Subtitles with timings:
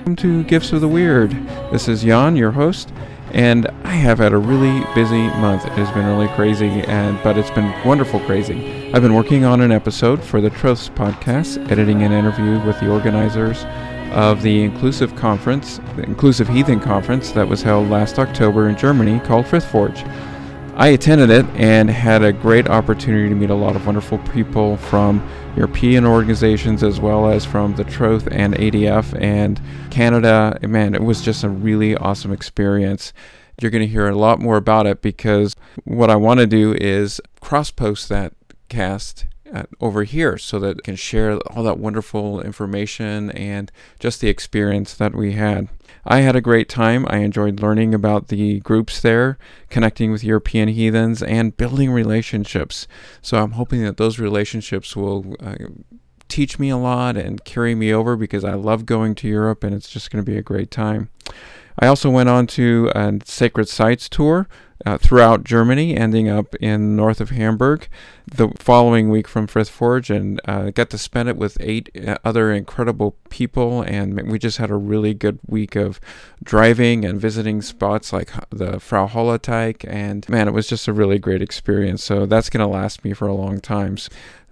[0.00, 1.30] Welcome to Gifts of the Weird.
[1.70, 2.90] This is Jan, your host,
[3.32, 5.66] and I have had a really busy month.
[5.66, 8.90] It has been really crazy, and but it's been wonderful crazy.
[8.94, 12.90] I've been working on an episode for the Troths podcast, editing an interview with the
[12.90, 13.66] organizers
[14.12, 19.20] of the Inclusive Conference, the Inclusive Heathen Conference that was held last October in Germany
[19.20, 20.02] called Frithforge.
[20.76, 24.78] I attended it and had a great opportunity to meet a lot of wonderful people
[24.78, 25.20] from
[25.56, 30.58] European organizations as well as from the Troth and ADF and Canada.
[30.62, 33.12] Man, it was just a really awesome experience.
[33.60, 35.54] You're going to hear a lot more about it because
[35.84, 38.32] what I want to do is cross post that
[38.68, 44.20] cast uh, over here so that it can share all that wonderful information and just
[44.20, 45.68] the experience that we had.
[46.04, 47.06] I had a great time.
[47.08, 52.88] I enjoyed learning about the groups there, connecting with European heathens, and building relationships.
[53.20, 55.56] So I'm hoping that those relationships will uh,
[56.28, 59.74] teach me a lot and carry me over because I love going to Europe and
[59.74, 61.10] it's just going to be a great time.
[61.78, 64.48] I also went on to a sacred sites tour
[64.86, 67.88] uh, throughout Germany, ending up in north of Hamburg
[68.26, 72.52] the following week from Frithforge, and uh, got to spend it with eight uh, other
[72.52, 73.82] incredible people.
[73.82, 76.00] And we just had a really good week of
[76.42, 79.84] driving and visiting spots like the Frau Holle Teich.
[79.88, 82.02] And man, it was just a really great experience.
[82.02, 83.96] So that's going to last me for a long time.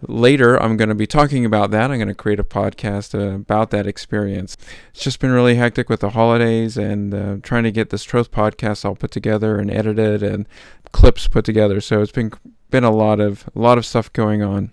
[0.03, 1.91] Later, I'm going to be talking about that.
[1.91, 4.57] I'm going to create a podcast about that experience.
[4.91, 8.31] It's just been really hectic with the holidays and uh, trying to get this Troth
[8.31, 10.47] podcast all put together and edited and
[10.93, 11.81] clips put together.
[11.81, 12.33] So it's been
[12.71, 14.71] been a lot of a lot of stuff going on.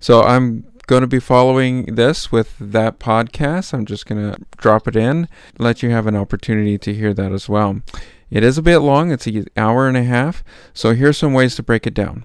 [0.00, 3.74] So I'm going to be following this with that podcast.
[3.74, 7.30] I'm just going to drop it in, let you have an opportunity to hear that
[7.30, 7.82] as well.
[8.30, 10.42] It is a bit long, it's an hour and a half.
[10.72, 12.24] So here's some ways to break it down.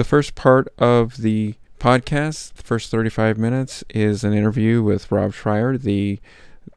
[0.00, 5.32] The first part of the podcast, the first 35 minutes, is an interview with Rob
[5.32, 6.18] Schreiwer, the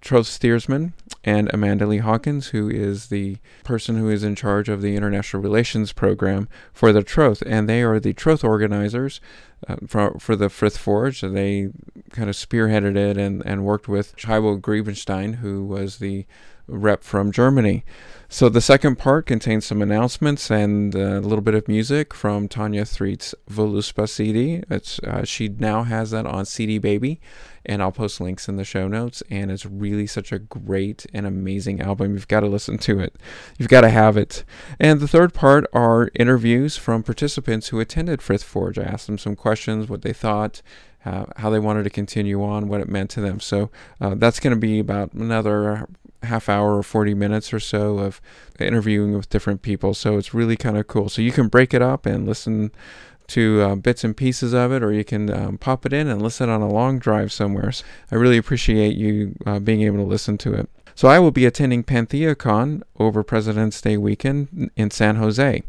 [0.01, 0.91] Troth steersman,
[1.23, 5.41] and Amanda Lee Hawkins, who is the person who is in charge of the international
[5.41, 7.41] relations program for the Troth.
[7.45, 9.21] And they are the Troth organizers
[9.69, 11.21] uh, for, for the Frith Forge.
[11.21, 11.69] They
[12.11, 16.25] kind of spearheaded it and, and worked with Heimo Griebenstein, who was the
[16.67, 17.85] rep from Germany.
[18.33, 22.83] So the second part contains some announcements and a little bit of music from Tanya
[22.83, 24.63] Threet's Voluspa CD.
[24.71, 27.21] It's uh, she now has that on CD Baby,
[27.63, 29.21] and I'll post links in the show notes.
[29.29, 32.15] And it's really such a great and amazing album.
[32.15, 33.15] You've got to listen to it.
[33.59, 34.43] You've got to have it.
[34.79, 38.79] And the third part are interviews from participants who attended Frith Forge.
[38.79, 40.63] I asked them some questions, what they thought,
[41.05, 43.39] uh, how they wanted to continue on, what it meant to them.
[43.39, 43.69] So
[44.01, 45.87] uh, that's going to be about another
[46.23, 48.21] half hour or 40 minutes or so of
[48.59, 49.93] interviewing with different people.
[49.93, 51.09] So it's really kind of cool.
[51.09, 52.71] So you can break it up and listen
[53.27, 56.21] to uh, bits and pieces of it, or you can um, pop it in and
[56.21, 57.71] listen on a long drive somewhere.
[57.71, 60.69] So I really appreciate you uh, being able to listen to it.
[60.95, 65.63] So I will be attending PantheaCon over President's Day weekend in San Jose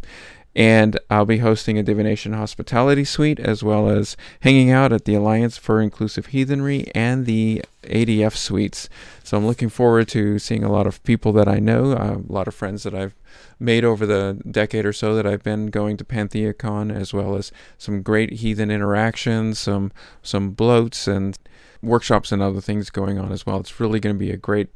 [0.57, 5.15] and I'll be hosting a divination hospitality suite as well as hanging out at the
[5.15, 8.89] Alliance for Inclusive Heathenry and the ADF suites.
[9.25, 12.33] So I'm looking forward to seeing a lot of people that I know, uh, a
[12.33, 13.15] lot of friends that I've
[13.59, 17.51] made over the decade or so that I've been going to PantheaCon, as well as
[17.77, 21.37] some great heathen interactions, some some blots and
[21.83, 23.59] workshops and other things going on as well.
[23.61, 24.69] It's really going to be a great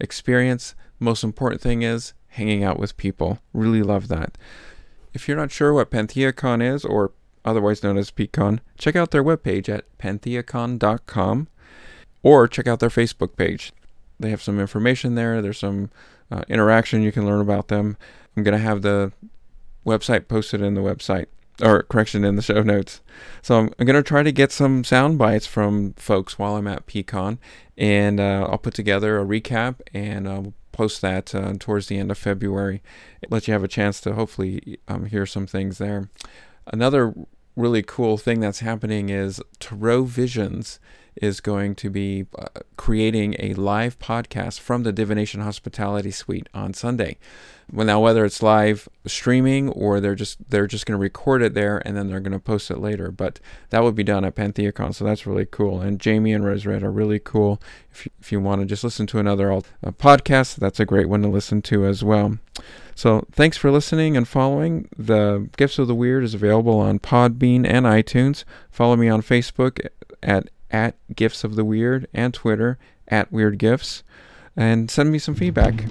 [0.00, 0.74] experience.
[0.98, 3.38] Most important thing is hanging out with people.
[3.52, 4.36] Really love that.
[5.14, 7.12] If you're not sure what PantheaCon is, or
[7.44, 11.48] otherwise known as PCon, check out their webpage at pantheacon.com
[12.22, 13.72] or check out their Facebook page.
[14.20, 15.40] They have some information there.
[15.40, 15.90] There's some
[16.30, 17.96] uh, interaction you can learn about them.
[18.36, 19.12] I'm going to have the
[19.86, 21.26] website posted in the website,
[21.62, 23.00] or correction, in the show notes.
[23.42, 26.66] So I'm, I'm going to try to get some sound bites from folks while I'm
[26.66, 27.38] at PCon,
[27.76, 32.08] and uh, I'll put together a recap and I'll post that uh, towards the end
[32.08, 32.80] of February.
[33.28, 36.08] Let you have a chance to hopefully um, hear some things there.
[36.68, 37.12] Another
[37.56, 40.78] really cool thing that's happening is Tarot Visions
[41.16, 46.72] is going to be uh, creating a live podcast from the Divination Hospitality Suite on
[46.74, 47.18] Sunday.
[47.70, 51.52] Well, now whether it's live streaming or they're just they're just going to record it
[51.52, 54.34] there and then they're going to post it later, but that would be done at
[54.34, 55.80] PantheaCon, so that's really cool.
[55.80, 57.60] And Jamie and Rose Red are really cool.
[57.92, 61.10] If you, if you want to just listen to another uh, podcast, that's a great
[61.10, 62.38] one to listen to as well.
[62.94, 64.88] So thanks for listening and following.
[64.96, 68.44] The Gifts of the Weird is available on Podbean and iTunes.
[68.70, 69.86] Follow me on Facebook
[70.22, 72.78] at at Gifts of the Weird and Twitter
[73.08, 74.02] at Weird Gifts
[74.56, 75.84] and send me some feedback.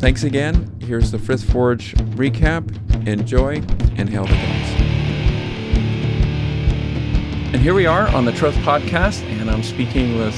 [0.00, 0.74] Thanks again.
[0.80, 2.64] Here's the Frith Forge recap.
[3.06, 3.56] Enjoy
[3.96, 4.70] and hail the gods.
[7.52, 10.34] And here we are on the Troth Podcast, and I'm speaking with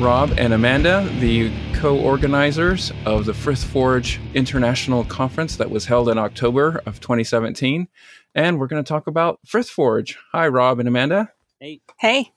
[0.00, 6.08] Rob and Amanda, the co organizers of the Frith Forge International Conference that was held
[6.08, 7.88] in October of 2017.
[8.36, 10.16] And we're going to talk about Frith Forge.
[10.30, 11.32] Hi, Rob and Amanda.
[11.58, 11.80] Hey.
[11.98, 12.32] Hey.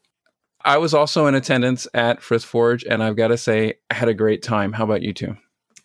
[0.65, 4.09] I was also in attendance at Frith Forge, and I've got to say, I had
[4.09, 4.73] a great time.
[4.73, 5.37] How about you two?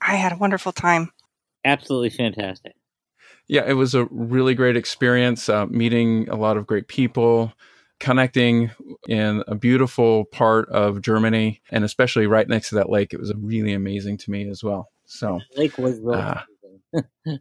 [0.04, 1.10] I had a wonderful time.
[1.64, 2.74] Absolutely fantastic.
[3.48, 7.52] Yeah, it was a really great experience, uh, meeting a lot of great people,
[8.00, 8.70] connecting
[9.08, 13.12] in a beautiful part of Germany, and especially right next to that lake.
[13.12, 14.90] It was really amazing to me as well.
[15.04, 16.40] So, the lake was really uh,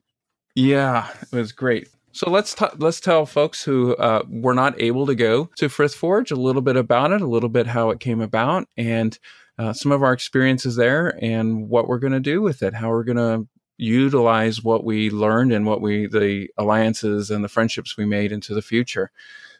[0.55, 1.87] yeah, it was great.
[2.13, 5.95] So let's t- let's tell folks who uh, were not able to go to Frith
[5.95, 9.17] Forge a little bit about it, a little bit how it came about, and
[9.61, 12.89] uh, some of our experiences there, and what we're going to do with it, how
[12.89, 13.47] we're going to
[13.77, 18.55] utilize what we learned and what we the alliances and the friendships we made into
[18.55, 19.11] the future.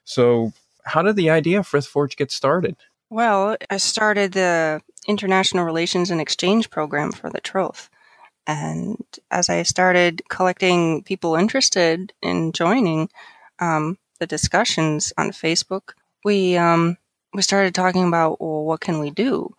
[0.03, 0.53] So,
[0.86, 2.77] how did the idea of Frith Forge get started?
[3.12, 7.88] Well, I started the International Relations and Exchange program for the Troth.
[8.48, 13.07] And as I started collecting people interested in joining
[13.59, 15.94] um, the discussions on Facebook,
[16.25, 16.98] we um,
[17.36, 19.53] we started talking about well, what can we do,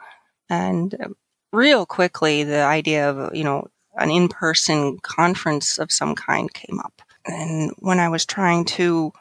[0.52, 1.16] and um,
[1.50, 3.66] real quickly the idea of you know
[3.96, 7.02] an in-person conference of some kind came up.
[7.26, 9.12] And when I was trying to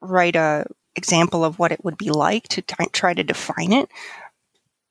[0.00, 0.66] write a
[0.96, 3.90] example of what it would be like to t- try to define it,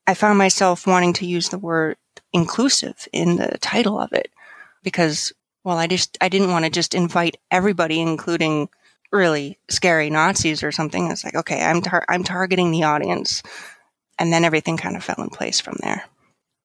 [0.07, 1.97] I found myself wanting to use the word
[2.33, 4.31] inclusive in the title of it
[4.83, 5.33] because
[5.63, 8.69] well I just I didn't want to just invite everybody including
[9.11, 11.09] really scary Nazis or something.
[11.09, 13.41] It's like okay, I'm tar- I'm targeting the audience
[14.19, 16.03] and then everything kind of fell in place from there.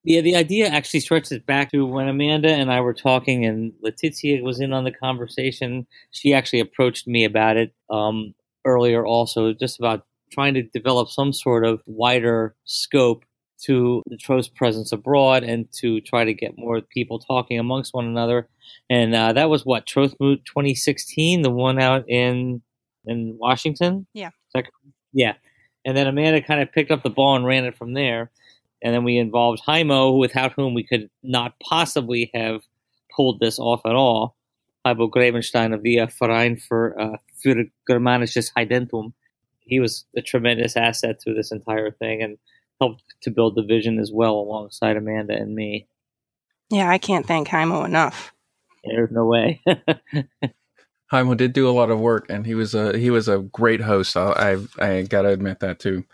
[0.04, 4.40] Yeah, the idea actually stretches back to when Amanda and I were talking, and Letizia
[4.40, 5.87] was in on the conversation.
[6.12, 8.32] She actually approached me about it um,
[8.64, 13.25] earlier, also, just about trying to develop some sort of wider scope
[13.64, 18.06] to the Troth's presence abroad and to try to get more people talking amongst one
[18.06, 18.49] another.
[18.90, 22.62] And uh, that was what Troth Moot 2016, the one out in
[23.06, 24.06] in Washington.
[24.12, 24.31] Yeah.
[25.12, 25.34] Yeah.
[25.86, 28.32] And then Amanda kind of picked up the ball and ran it from there.
[28.82, 32.62] And then we involved Heimo, without whom we could not possibly have
[33.14, 34.36] pulled this off at all.
[34.84, 39.12] Heimo Grevenstein of the uh, Verein für, uh, für Germanisches Heidentum.
[39.60, 42.36] He was a tremendous asset to this entire thing and
[42.80, 45.86] helped to build the vision as well alongside Amanda and me.
[46.68, 48.32] Yeah, I can't thank Heimo enough.
[48.84, 49.62] There's no way.
[51.12, 53.80] Heimo did do a lot of work, and he was a he was a great
[53.80, 54.16] host.
[54.16, 56.04] I I, I got to admit that too.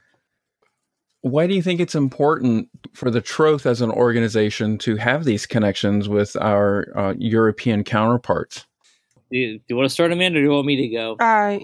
[1.22, 5.46] Why do you think it's important for the Troth as an organization to have these
[5.46, 8.66] connections with our uh, European counterparts?
[9.30, 11.16] Do you, do you, want to start, Amanda, or do you want me to go?
[11.18, 11.60] Uh,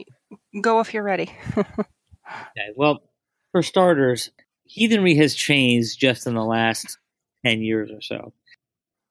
[0.63, 1.31] go if you're ready.
[1.57, 2.73] okay.
[2.77, 3.03] Well,
[3.51, 4.31] for starters,
[4.65, 6.97] heathenry has changed just in the last
[7.45, 8.33] 10 years or so.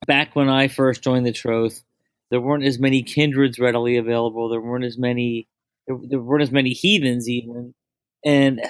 [0.08, 1.84] Back when I first joined the Troth,
[2.30, 4.50] there weren't as many kindreds readily available.
[4.50, 5.48] There weren't as many,
[5.88, 7.74] there, there weren't as many heathens even.
[8.26, 8.62] And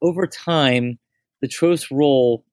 [0.00, 0.98] over time,
[1.40, 2.44] the Troth's role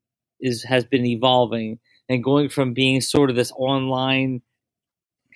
[0.41, 4.41] is has been evolving and going from being sort of this online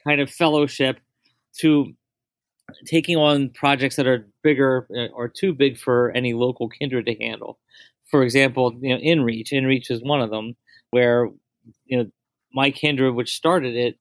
[0.05, 0.99] kind of fellowship
[1.59, 1.93] to
[2.85, 7.15] taking on projects that are bigger uh, or too big for any local kindred to
[7.15, 7.59] handle.
[8.09, 9.51] For example, you know, InReach.
[9.51, 10.55] InReach is one of them
[10.91, 11.29] where
[11.85, 12.05] you know
[12.53, 13.97] my kindred, which started it,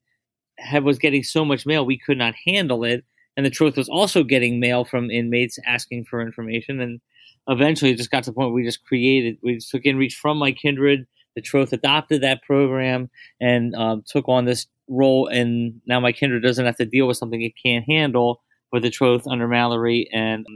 [0.62, 3.04] had, was getting so much mail we could not handle it,
[3.37, 7.00] and the Troth was also getting mail from inmates asking for information, and
[7.49, 10.38] eventually it just got to the point we just created, we just took InReach from
[10.38, 11.07] my kindred.
[11.35, 13.09] The Troth adopted that program
[13.40, 17.16] and um, took on this role, and now my kindred doesn't have to deal with
[17.16, 18.42] something it can't handle.
[18.71, 20.47] With the Troth under Mallory and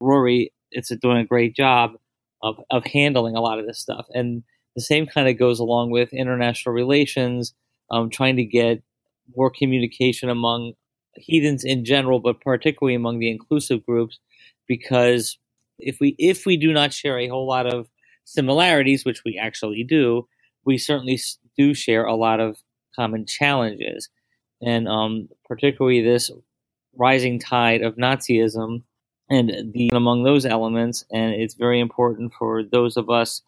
[0.00, 1.92] Rory, it's doing a great job
[2.42, 4.06] of, of handling a lot of this stuff.
[4.14, 4.44] And
[4.76, 7.54] the same kind of goes along with international relations,
[7.90, 8.82] um, trying to get
[9.36, 10.72] more communication among
[11.14, 14.18] heathens in general, but particularly among the inclusive groups,
[14.66, 15.38] because
[15.78, 17.88] if we if we do not share a whole lot of
[18.24, 20.26] similarities, which we actually do,
[20.64, 21.20] we certainly
[21.56, 22.58] do share a lot of
[22.94, 24.08] common challenges,
[24.60, 26.30] and um, particularly this
[26.96, 28.82] rising tide of Nazism
[29.30, 31.04] and the among those elements.
[31.12, 33.42] And it's very important for those of us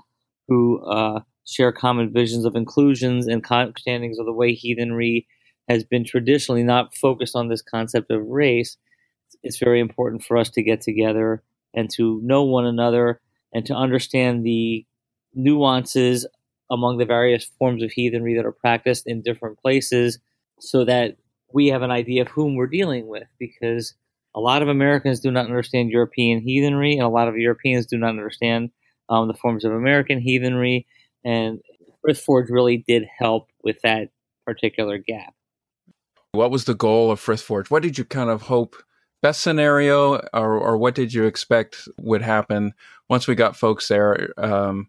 [0.49, 5.27] who uh, share common visions of inclusions and understandings of the way heathenry
[5.71, 8.77] has been traditionally not focused on this concept of race.
[9.45, 13.21] It's very important for us to get together and to know one another
[13.55, 14.85] and to understand the
[15.33, 16.27] nuances
[16.73, 20.19] among the various forms of heathenry that are practiced in different places
[20.59, 21.17] so that
[21.53, 23.95] we have an idea of whom we're dealing with because
[24.35, 27.97] a lot of Americans do not understand European heathenry and a lot of Europeans do
[27.97, 28.71] not understand
[29.09, 30.87] um, the forms of American heathenry
[31.25, 31.61] and
[32.05, 34.09] Frithforge really did help with that
[34.45, 35.35] particular gap.
[36.33, 37.71] What was the goal of Frith Forge?
[37.71, 38.77] What did you kind of hope?
[39.23, 42.73] Best scenario, or, or what did you expect would happen
[43.09, 44.89] once we got folks there um,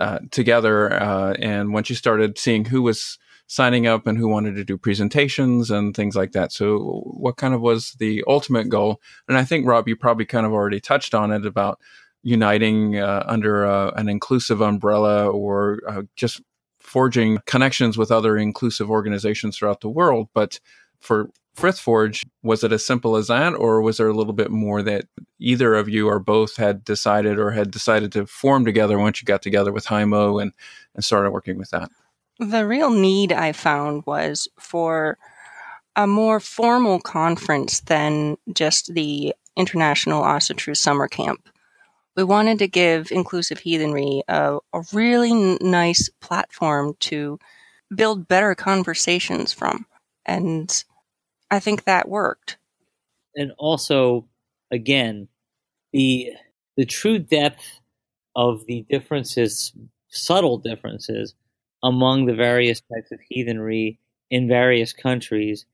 [0.00, 0.92] uh, together?
[0.92, 4.76] Uh, and once you started seeing who was signing up and who wanted to do
[4.76, 6.52] presentations and things like that.
[6.52, 9.00] So, what kind of was the ultimate goal?
[9.28, 11.80] And I think, Rob, you probably kind of already touched on it about
[12.22, 16.42] uniting uh, under uh, an inclusive umbrella or uh, just
[16.88, 20.28] forging connections with other inclusive organizations throughout the world.
[20.32, 20.58] But
[21.00, 24.80] for Frithforge, was it as simple as that, or was there a little bit more
[24.82, 25.06] that
[25.38, 29.26] either of you or both had decided or had decided to form together once you
[29.26, 30.52] got together with Heimo and,
[30.94, 31.90] and started working with that?
[32.38, 35.18] The real need I found was for
[35.96, 41.48] a more formal conference than just the International Asatru Summer Camp.
[42.18, 47.38] We wanted to give Inclusive Heathenry a, a really n- nice platform to
[47.94, 49.86] build better conversations from.
[50.26, 50.68] And
[51.48, 52.58] I think that worked.
[53.36, 54.26] And also,
[54.72, 55.28] again,
[55.92, 56.32] the
[56.76, 57.78] the true depth
[58.34, 59.72] of the differences,
[60.08, 61.36] subtle differences
[61.84, 65.66] among the various types of heathenry in various countries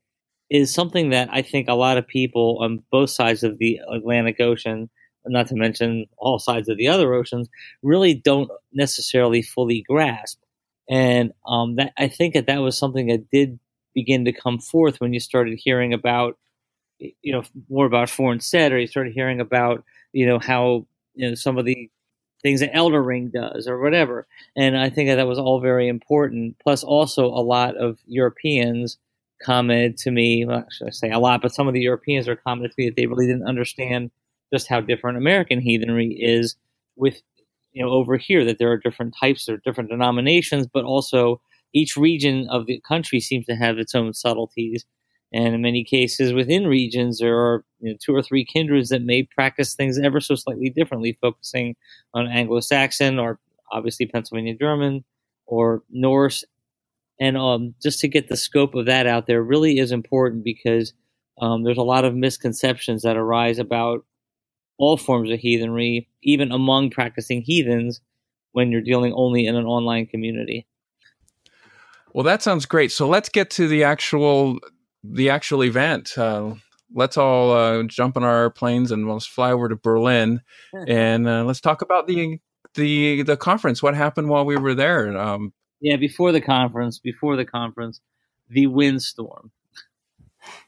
[0.51, 4.41] is something that I think a lot of people on both sides of the Atlantic
[4.41, 4.91] Ocean,
[5.27, 7.49] not to mention all sides of the other oceans,
[7.83, 10.41] really don't necessarily fully grasp.
[10.89, 13.59] And um, that I think that that was something that did
[13.95, 16.37] begin to come forth when you started hearing about,
[16.99, 21.35] you know, more about Fornsed, or you started hearing about, you know, how you know
[21.35, 21.91] some of the
[22.43, 24.27] things that Eldaring does or whatever.
[24.55, 26.57] And I think that, that was all very important.
[26.63, 28.99] Plus, also a lot of Europeans
[29.43, 32.37] commented to me, well, should I say a lot, but some of the Europeans are
[32.37, 34.11] commented to me that they really didn't understand
[34.55, 36.55] just how different American heathenry is
[36.95, 37.21] with,
[37.73, 41.41] you know, over here, that there are different types or different denominations, but also
[41.73, 44.87] each region of the country seems to have its own subtleties.
[45.33, 49.03] And in many cases, within regions, there are you know, two or three kindreds that
[49.03, 51.75] may practice things ever so slightly differently, focusing
[52.15, 53.41] on Anglo Saxon or
[53.73, 55.05] obviously Pennsylvania German
[55.47, 56.45] or Norse.
[57.19, 60.93] And um, just to get the scope of that out there really is important because
[61.41, 64.05] um, there's a lot of misconceptions that arise about
[64.79, 68.01] all forms of heathenry, even among practicing heathens,
[68.53, 70.67] when you're dealing only in an online community.
[72.13, 72.93] Well, that sounds great.
[72.93, 74.59] So let's get to the actual
[75.03, 76.17] the actual event.
[76.17, 76.55] Uh,
[76.95, 80.41] let's all uh, jump on our planes and let's fly over to Berlin,
[80.87, 82.39] and uh, let's talk about the
[82.75, 83.83] the the conference.
[83.83, 85.17] What happened while we were there?
[85.19, 88.01] Um, yeah, before the conference, before the conference,
[88.49, 89.51] the windstorm,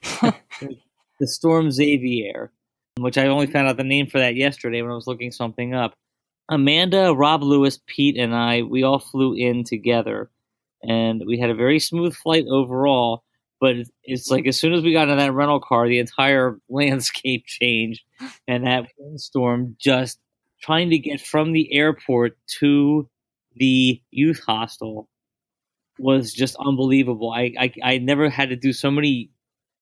[0.20, 2.50] the storm Xavier,
[2.98, 5.74] which I only found out the name for that yesterday when I was looking something
[5.74, 5.94] up.
[6.48, 10.30] Amanda, Rob Lewis, Pete, and I, we all flew in together,
[10.82, 13.24] and we had a very smooth flight overall
[13.60, 17.46] but it's like as soon as we got in that rental car, the entire landscape
[17.46, 18.02] changed,
[18.46, 20.18] and that windstorm just
[20.60, 23.08] trying to get from the airport to
[23.56, 25.08] the youth hostel
[25.98, 27.32] was just unbelievable.
[27.32, 29.30] I, I I never had to do so many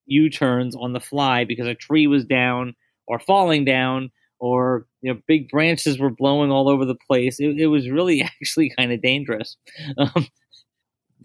[0.05, 2.75] U turns on the fly because a tree was down
[3.07, 7.39] or falling down or you know big branches were blowing all over the place.
[7.39, 9.57] It, it was really actually kind of dangerous.
[9.97, 10.27] Um,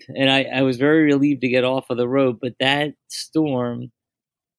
[0.08, 2.38] and I, I was very relieved to get off of the road.
[2.40, 3.92] But that storm,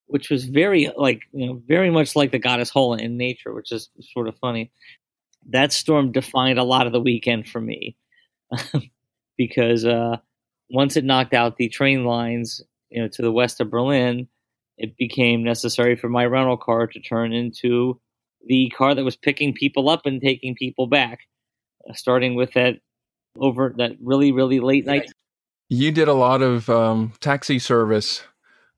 [0.07, 3.71] which was very like you know very much like the goddess Hola in nature, which
[3.71, 4.71] is sort of funny.
[5.49, 7.95] That storm defined a lot of the weekend for me
[9.37, 10.17] because uh,
[10.69, 12.61] once it knocked out the train lines,
[12.91, 14.27] you know, to the west of Berlin,
[14.81, 17.99] it became necessary for my rental car to turn into
[18.47, 21.19] the car that was picking people up and taking people back,
[21.89, 22.75] uh, starting with that
[23.37, 25.09] over that really really late night
[25.71, 28.23] you did a lot of um, taxi service,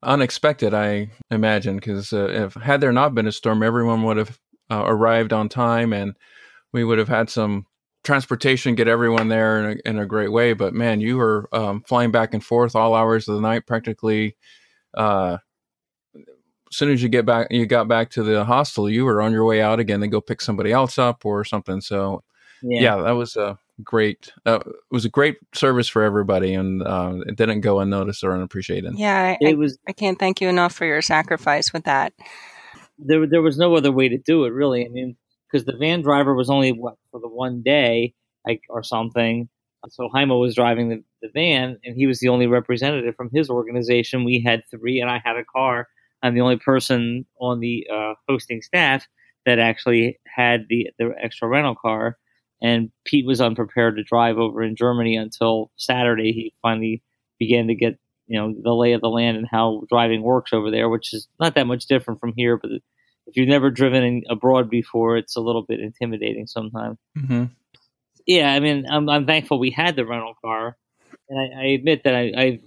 [0.04, 4.38] unexpected, I imagine, because uh, if had there not been a storm, everyone would have
[4.70, 6.16] uh, arrived on time, and
[6.72, 7.66] we would have had some
[8.04, 10.54] transportation get everyone there in a, in a great way.
[10.54, 14.38] But man, you were um, flying back and forth all hours of the night, practically.
[14.94, 15.38] Uh,
[16.74, 19.32] as soon as you get back, you got back to the hostel, you were on
[19.32, 21.82] your way out again to go pick somebody else up or something.
[21.82, 22.24] So,
[22.64, 26.82] yeah, yeah that was a great uh, it was a great service for everybody and
[26.82, 28.98] uh, it didn't go unnoticed or unappreciated.
[28.98, 32.14] Yeah I, it was I, I can't thank you enough for your sacrifice with that.
[32.98, 34.84] There, there was no other way to do it really.
[34.84, 35.16] I mean
[35.52, 38.16] because the van driver was only what for the one day
[38.48, 39.48] like or something.
[39.90, 43.48] So Heimo was driving the, the van and he was the only representative from his
[43.48, 44.24] organization.
[44.24, 45.88] We had three and i had a car
[46.24, 49.08] i'm the only person on the uh, hosting staff
[49.46, 52.18] that actually had the the extra rental car
[52.64, 56.32] and Pete was unprepared to drive over in Germany until Saturday.
[56.32, 57.04] He finally
[57.38, 60.72] began to get you know the lay of the land and how driving works over
[60.72, 62.58] there, which is not that much different from here.
[62.58, 62.72] But
[63.28, 66.98] if you've never driven in, abroad before, it's a little bit intimidating sometimes.
[67.18, 67.46] Mm-hmm.
[68.26, 70.78] Yeah, I mean, I'm, I'm thankful we had the rental car,
[71.30, 72.62] and I, I admit that I, I've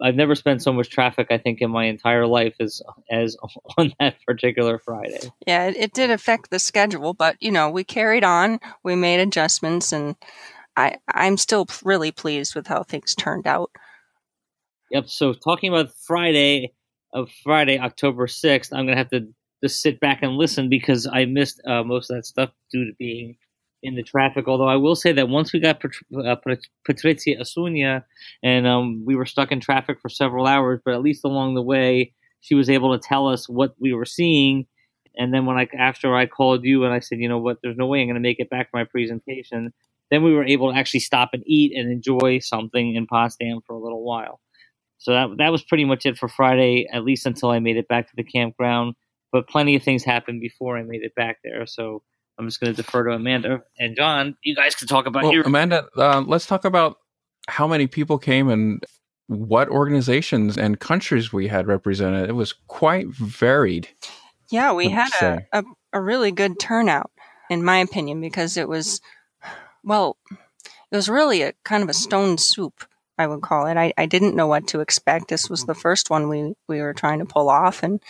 [0.00, 3.36] I've never spent so much traffic I think in my entire life as as
[3.78, 5.20] on that particular Friday.
[5.46, 9.20] Yeah, it, it, did affect the schedule, but you know we carried on, we made
[9.20, 10.16] adjustments, and
[10.76, 13.70] I I'm still really pleased with how things turned out.
[14.90, 15.08] Yep.
[15.08, 16.72] So talking about Friday
[17.12, 21.24] of Friday, October sixth, I'm gonna have to just sit back and listen because I
[21.24, 23.36] missed uh, most of that stuff due to being
[23.82, 24.46] in the traffic.
[24.46, 26.36] Although I will say that once we got Pat- uh,
[26.88, 28.04] Patrizia Asunia
[28.42, 31.62] and um, we were stuck in traffic for several hours, but at least along the
[31.62, 34.66] way, she was able to tell us what we were seeing.
[35.16, 37.76] And then when I after I called you and I said, you know what, there's
[37.76, 39.72] no way I'm going to make it back for my presentation.
[40.10, 43.74] Then we were able to actually stop and eat and enjoy something in Potsdam for
[43.74, 44.40] a little while.
[44.98, 47.88] So that that was pretty much it for Friday, at least until I made it
[47.88, 48.94] back to the campground.
[49.32, 51.66] But plenty of things happened before I made it back there.
[51.66, 52.02] So
[52.38, 54.36] I'm just going to defer to Amanda and John.
[54.42, 55.44] You guys can talk about well, your.
[55.44, 56.96] Amanda, uh, let's talk about
[57.48, 58.84] how many people came and
[59.26, 62.28] what organizations and countries we had represented.
[62.28, 63.88] It was quite varied.
[64.50, 67.10] Yeah, we had a, a, a really good turnout,
[67.48, 69.00] in my opinion, because it was,
[69.82, 72.84] well, it was really a kind of a stone soup.
[73.18, 73.76] I would call it.
[73.76, 75.28] I, I didn't know what to expect.
[75.28, 78.02] This was the first one we, we were trying to pull off, and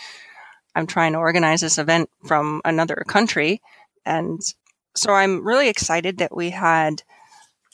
[0.75, 3.61] I'm trying to organize this event from another country.
[4.05, 4.41] And
[4.95, 7.03] so I'm really excited that we had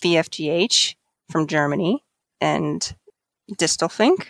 [0.04, 0.96] VFGH
[1.30, 2.04] from Germany
[2.40, 2.96] and
[3.54, 4.28] Distelfink,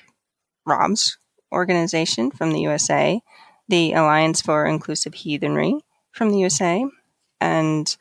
[0.65, 1.17] Rob's
[1.51, 3.21] organization from the USA,
[3.67, 5.79] the Alliance for Inclusive Heathenry
[6.11, 6.85] from the USA,
[7.39, 7.97] and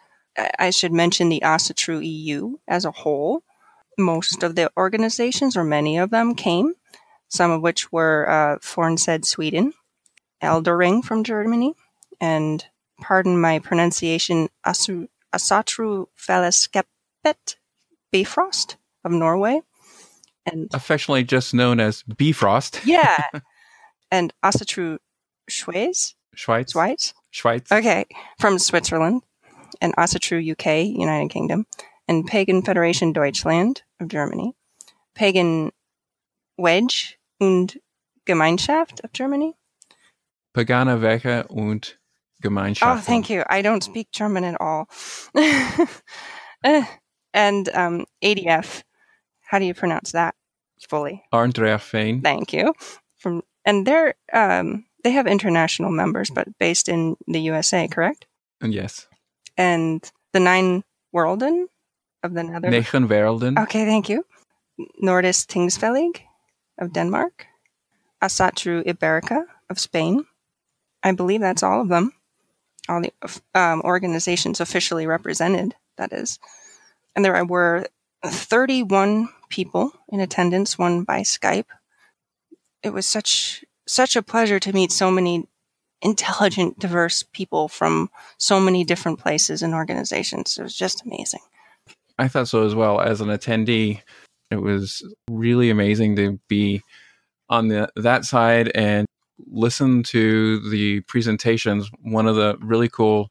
[0.59, 3.43] I should mention the ASATRU EU as a whole.
[3.99, 6.75] Most of the organizations, or many of them, came,
[7.29, 9.73] some of which were uh, Fornsed Sweden,
[10.43, 11.75] Eldaring from Germany,
[12.21, 12.65] and
[13.01, 17.57] pardon my pronunciation, Asu, Asatru Fellesskapet
[18.13, 19.61] Bifrost of Norway.
[20.47, 22.81] And affectionately just known as Bifrost.
[22.85, 23.17] yeah.
[24.11, 24.99] And Asatru
[25.51, 26.15] Schweiz?
[26.35, 26.73] Schweiz.
[26.73, 27.13] Schweiz?
[27.33, 27.71] Schweiz.
[27.71, 28.07] Okay.
[28.41, 29.23] From Switzerland.
[29.83, 31.67] And Asatru UK, United Kingdom.
[32.07, 34.55] And Pagan Federation Deutschland of Germany.
[35.15, 35.73] Pagan
[36.57, 37.77] Wedge und
[38.25, 39.55] Gemeinschaft of Germany.
[40.55, 41.98] Pagana Weche und
[42.43, 42.97] Gemeinschaft.
[42.97, 43.45] Oh, thank you.
[43.49, 44.89] I don't speak German at all.
[47.35, 48.83] and um, ADF,
[49.41, 50.35] how do you pronounce that
[50.89, 51.23] fully?
[51.33, 52.23] Ár nDraíocht Féin.
[52.23, 52.75] Thank you.
[53.19, 58.27] From and they're um, they have international members, but based in the USA, correct?
[58.61, 59.07] And yes.
[59.57, 61.67] And the Nine Worlden
[62.23, 62.93] of the Netherlands.
[62.93, 63.63] Negen Werelden.
[63.63, 64.25] Okay, thank you.
[65.01, 66.21] Nordis Tingsvelig
[66.79, 67.47] of Denmark.
[68.23, 70.25] Asatru Iberica of Spain.
[71.03, 72.13] I believe that's all of them
[72.89, 73.13] all the
[73.55, 76.39] um, organizations officially represented, that is.
[77.15, 77.87] And there were
[78.25, 81.67] 31 people in attendance, one by Skype.
[82.83, 85.47] It was such such a pleasure to meet so many
[86.03, 90.59] intelligent, diverse people from so many different places and organizations.
[90.59, 91.41] It was just amazing.
[92.19, 93.01] I thought so as well.
[93.01, 94.03] As an attendee,
[94.51, 96.83] it was really amazing to be
[97.49, 99.07] on the that side and
[99.47, 103.31] listen to the presentations, one of the really cool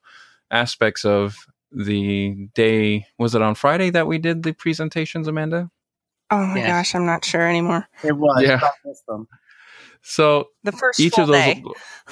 [0.52, 1.36] aspects of
[1.72, 5.70] the day was it on Friday that we did the presentations, Amanda?
[6.30, 6.68] Oh my yes.
[6.68, 7.88] gosh, I'm not sure anymore.
[8.04, 8.44] It was.
[8.44, 8.60] Yeah.
[10.02, 11.64] So the first each of those, day.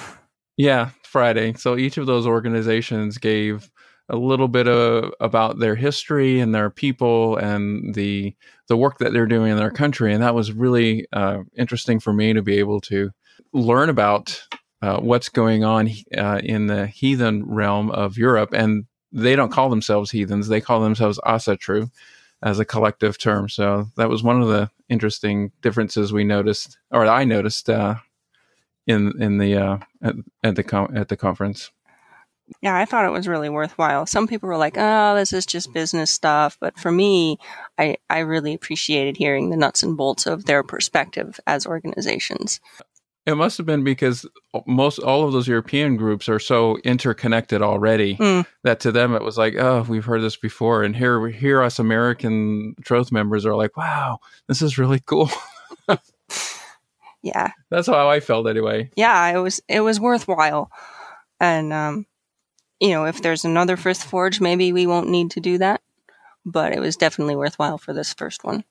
[0.56, 1.54] yeah, Friday.
[1.54, 3.70] So each of those organizations gave
[4.08, 8.34] a little bit of about their history and their people and the
[8.68, 12.12] the work that they're doing in their country, and that was really uh, interesting for
[12.12, 13.10] me to be able to
[13.52, 14.42] learn about
[14.82, 18.52] uh, what's going on uh, in the heathen realm of Europe.
[18.52, 21.90] And they don't call themselves heathens; they call themselves Asatru
[22.42, 23.48] as a collective term.
[23.48, 27.96] So that was one of the interesting differences we noticed, or I noticed uh,
[28.86, 31.70] in in the uh, at, at, the com- at the conference.
[32.62, 34.06] Yeah, I thought it was really worthwhile.
[34.06, 37.38] Some people were like, "Oh, this is just business stuff," but for me,
[37.78, 42.60] I I really appreciated hearing the nuts and bolts of their perspective as organizations.
[43.26, 44.24] It must have been because
[44.66, 48.46] most all of those European groups are so interconnected already mm.
[48.62, 51.80] that to them it was like, oh, we've heard this before, and here here us
[51.80, 55.28] American Troth members are like, wow, this is really cool.
[57.22, 58.90] yeah, that's how I felt anyway.
[58.94, 60.70] Yeah, it was it was worthwhile,
[61.40, 62.06] and um,
[62.78, 65.80] you know, if there's another Frith Forge, maybe we won't need to do that.
[66.44, 68.62] But it was definitely worthwhile for this first one.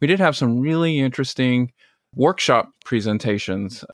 [0.00, 1.72] We did have some really interesting
[2.14, 3.84] workshop presentations.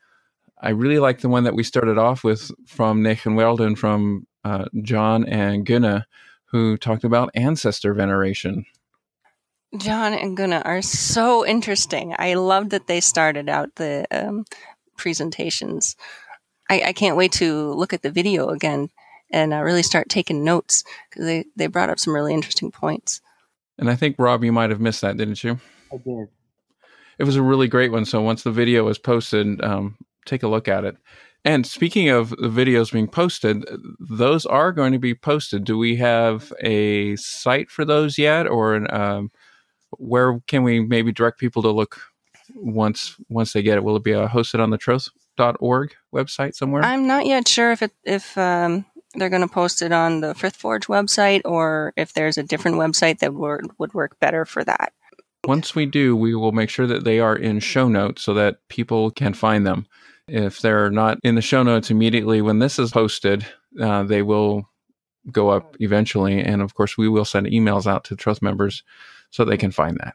[0.61, 4.67] I really like the one that we started off with from Nathan Weldon from uh,
[4.83, 6.07] John and Gunna,
[6.47, 8.65] who talked about ancestor veneration.
[9.77, 12.15] John and Gunna are so interesting.
[12.19, 14.45] I love that they started out the um,
[14.97, 15.97] presentations.
[16.71, 18.91] I, I, can't wait to look at the video again
[19.33, 23.21] and uh, really start taking notes because they, they brought up some really interesting points.
[23.77, 25.59] And I think, Rob, you might have missed that, didn't you?
[25.93, 26.29] I did.
[27.19, 28.05] It was a really great one.
[28.05, 29.97] So once the video is posted, um,
[30.27, 30.97] take a look at it.
[31.45, 33.67] And speaking of the videos being posted,
[34.01, 35.65] those are going to be posted.
[35.65, 39.31] Do we have a site for those yet, or um,
[39.91, 42.01] where can we maybe direct people to look
[42.55, 43.85] once once they get it?
[43.85, 46.83] Will it be uh, hosted on the troth.org website somewhere?
[46.83, 50.35] I'm not yet sure if it if um, they're going to post it on the
[50.35, 54.65] Frith Forge website or if there's a different website that would would work better for
[54.65, 54.95] that.
[55.47, 58.59] Once we do, we will make sure that they are in show notes so that
[58.69, 59.87] people can find them.
[60.27, 63.47] If they're not in the show notes immediately when this is posted,
[63.81, 64.69] uh, they will
[65.31, 66.41] go up eventually.
[66.41, 68.83] And of course, we will send emails out to Troth members
[69.31, 70.15] so they can find that.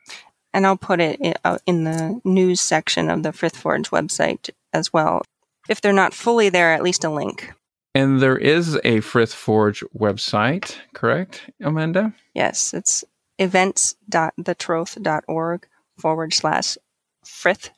[0.54, 4.50] And I'll put it in, uh, in the news section of the Frith Forge website
[4.74, 5.22] as well.
[5.68, 7.54] If they're not fully there, at least a link.
[7.94, 12.14] And there is a Frith Forge website, correct, Amanda?
[12.34, 13.04] Yes, it's
[13.40, 16.78] events.thetroth.org forward slash
[17.26, 17.72] frith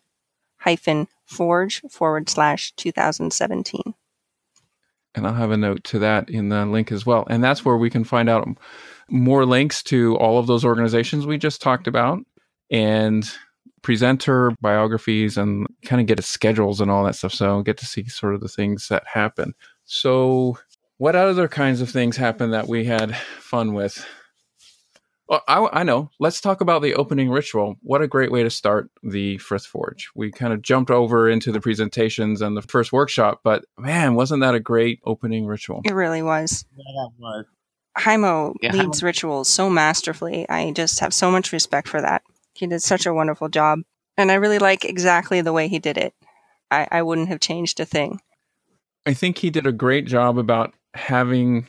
[0.58, 3.94] hyphen forge forward slash 2017.
[5.14, 7.26] And I'll have a note to that in the link as well.
[7.30, 8.48] And that's where we can find out
[9.10, 12.20] more links to all of those organizations we just talked about
[12.70, 13.30] and
[13.82, 17.34] presenter biographies and kind of get a schedules and all that stuff.
[17.34, 19.54] So get to see sort of the things that happen.
[19.84, 20.58] So,
[20.98, 24.06] what other kinds of things happen that we had fun with?
[25.32, 26.10] Well, I, I, know.
[26.20, 27.78] Let's talk about the opening ritual.
[27.84, 30.10] What a great way to start the Frith Forge.
[30.14, 34.42] We kind of jumped over into the presentations and the first workshop, but man, wasn't
[34.42, 35.84] that a great opening ritual?
[35.86, 36.66] It really was.
[36.76, 37.46] Yeah, that was.
[37.98, 39.04] Heimo yeah, leads Heimo.
[39.04, 40.50] rituals so masterfully.
[40.50, 42.24] I just have so much respect for that.
[42.54, 43.80] He did such a wonderful job.
[44.18, 46.14] And I really like exactly the way he did it.
[46.70, 48.20] I, I wouldn't have changed a thing.
[49.06, 51.68] I think he did a great job about having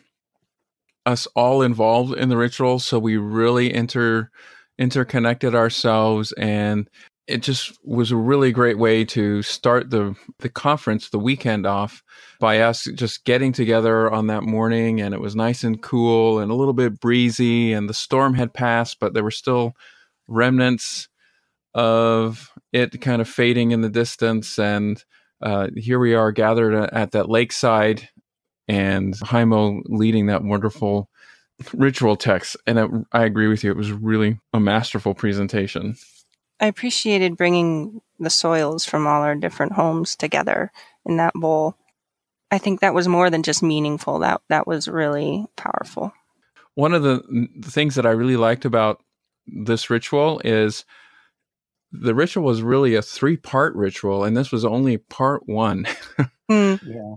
[1.06, 4.30] us all involved in the ritual so we really inter
[4.78, 6.88] interconnected ourselves and
[7.26, 12.02] it just was a really great way to start the the conference the weekend off
[12.40, 16.50] by us just getting together on that morning and it was nice and cool and
[16.50, 19.72] a little bit breezy and the storm had passed but there were still
[20.26, 21.08] remnants
[21.74, 25.04] of it kind of fading in the distance and
[25.42, 28.08] uh, here we are gathered at that lakeside
[28.72, 31.10] and Heimo leading that wonderful
[31.74, 32.56] ritual text.
[32.66, 33.70] And it, I agree with you.
[33.70, 35.96] It was really a masterful presentation.
[36.58, 40.72] I appreciated bringing the soils from all our different homes together
[41.04, 41.76] in that bowl.
[42.50, 44.20] I think that was more than just meaningful.
[44.20, 46.12] That that was really powerful.
[46.74, 47.22] One of the,
[47.58, 49.02] the things that I really liked about
[49.46, 50.86] this ritual is
[51.90, 55.86] the ritual was really a three part ritual, and this was only part one.
[56.50, 56.80] mm.
[56.82, 57.16] Yeah.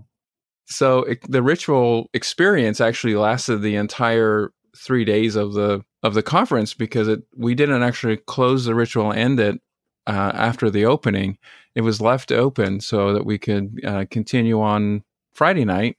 [0.66, 6.22] So it, the ritual experience actually lasted the entire three days of the of the
[6.22, 9.60] conference because it we didn't actually close the ritual and end it
[10.06, 11.38] uh, after the opening.
[11.74, 15.02] It was left open so that we could uh, continue on
[15.34, 15.96] Friday night.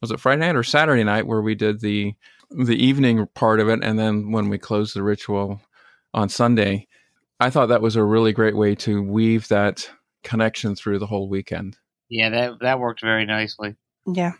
[0.00, 2.14] Was it Friday night or Saturday night where we did the
[2.50, 5.60] the evening part of it, and then when we closed the ritual
[6.14, 6.86] on Sunday,
[7.40, 9.90] I thought that was a really great way to weave that
[10.24, 11.76] connection through the whole weekend.
[12.08, 13.76] Yeah, that that worked very nicely.
[14.14, 14.32] Yeah.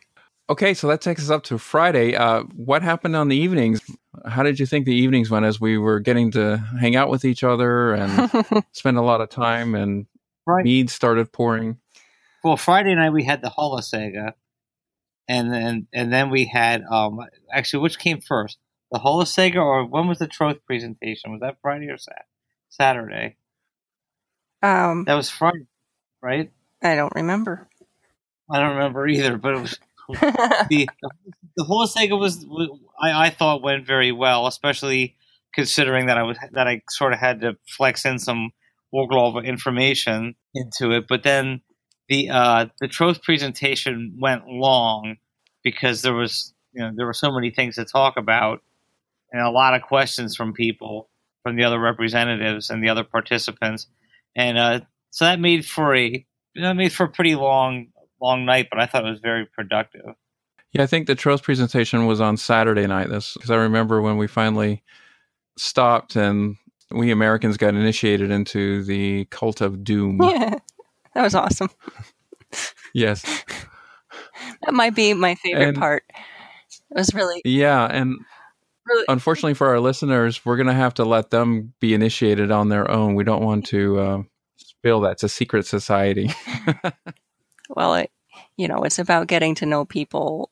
[0.51, 2.17] Okay, so that takes us up to Friday.
[2.17, 3.83] Uh, what happened on the evenings?
[4.27, 7.27] How did you think the evenings went as we were getting to hang out with
[7.27, 10.07] each other and spend a lot of time and
[10.47, 10.65] right.
[10.65, 11.79] mead started pouring?
[12.43, 14.33] Well, Friday night we had the Holosaga,
[15.29, 17.21] and then and then we had um
[17.53, 18.59] actually which came first,
[18.91, 21.31] the Holosaga or when was the Troth presentation?
[21.31, 21.99] Was that Friday or
[22.71, 23.37] Saturday?
[24.63, 25.67] Um, that was Friday,
[26.23, 26.51] right?
[26.83, 27.69] I don't remember.
[28.51, 29.79] I don't remember either, but it was
[30.69, 30.89] the
[31.57, 32.47] the whole Sega was
[33.01, 35.17] I, I thought went very well, especially
[35.55, 38.53] considering that I was that I sort of had to flex in some
[38.95, 41.07] Warglova information into it.
[41.09, 41.61] But then
[42.09, 45.17] the uh, the Troth presentation went long
[45.63, 48.63] because there was you know there were so many things to talk about
[49.31, 51.09] and a lot of questions from people
[51.43, 53.87] from the other representatives and the other participants,
[54.35, 54.81] and uh,
[55.11, 57.89] so that made for a that made for a pretty long
[58.21, 60.15] long night, but I thought it was very productive.
[60.73, 63.09] Yeah, I think the Troth presentation was on Saturday night.
[63.09, 64.83] This because I remember when we finally
[65.57, 66.57] stopped and
[66.91, 70.21] we Americans got initiated into the cult of doom.
[71.11, 71.71] Yeah, that was awesome.
[72.95, 73.23] yes,
[74.63, 76.05] that might be my favorite and, part.
[76.11, 78.19] It was really yeah, and
[78.87, 82.89] really, unfortunately for our listeners, we're gonna have to let them be initiated on their
[82.91, 83.15] own.
[83.15, 84.23] We don't want to uh,
[84.57, 85.13] spill that.
[85.13, 86.31] It's a secret society.
[87.69, 88.11] well, it,
[88.57, 90.51] you know, it's about getting to know people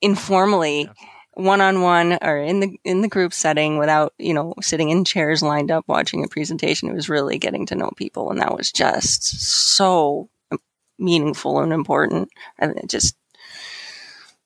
[0.00, 0.88] informally
[1.34, 5.04] one on one or in the in the group setting without you know sitting in
[5.04, 6.88] chairs lined up watching a presentation.
[6.88, 10.58] It was really getting to know people and that was just so um,
[10.98, 12.28] meaningful and important.
[12.58, 13.16] And it just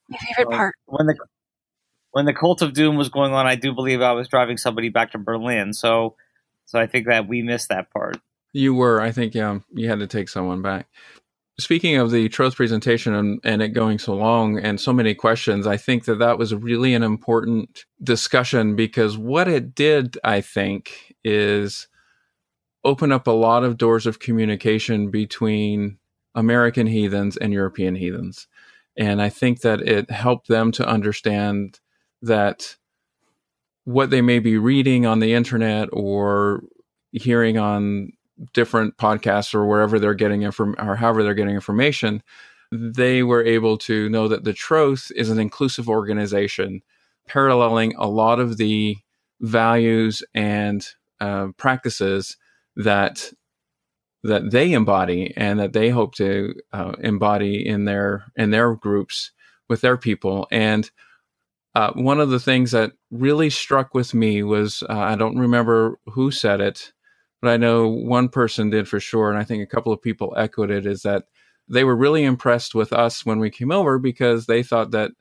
[0.09, 0.75] my favorite part.
[0.87, 1.16] when the
[2.12, 4.88] when the cult of doom was going on i do believe i was driving somebody
[4.88, 5.73] back to berlin.
[5.73, 6.14] So
[6.64, 8.18] so i think that we missed that part.
[8.53, 10.88] You were i think yeah you had to take someone back
[11.59, 15.66] speaking of the Troth presentation and, and, it going so long and so many questions,
[15.66, 21.14] I think that that was really an important discussion because what it did, I think,
[21.25, 21.88] is
[22.85, 25.99] open up a lot of doors of communication between
[26.35, 28.47] American heathens and European heathens.
[28.97, 31.81] And I think that it helped them to understand
[32.23, 32.77] that
[33.85, 36.62] what they may be reading on the internet or
[37.12, 38.12] hearing on
[38.53, 42.22] different podcasts or wherever they're getting inform or however they're getting information,
[42.72, 46.83] they were able to know that the Troth is an inclusive organization,
[47.27, 48.96] paralleling a lot of the
[49.40, 50.87] values and
[51.20, 52.37] uh, practices
[52.77, 53.33] that
[54.24, 59.31] that they embody and that they hope to uh, embody in their in their groups
[59.68, 60.46] with their people.
[60.51, 60.90] And
[61.74, 65.98] uh, one of the things that really struck with me was uh, I don't remember
[66.07, 66.92] who said it,
[67.40, 70.35] but I know one person did for sure, and I think a couple of people
[70.37, 70.87] echoed it.
[70.87, 71.24] Is that
[71.68, 75.12] they were really impressed with us when we came over because they thought that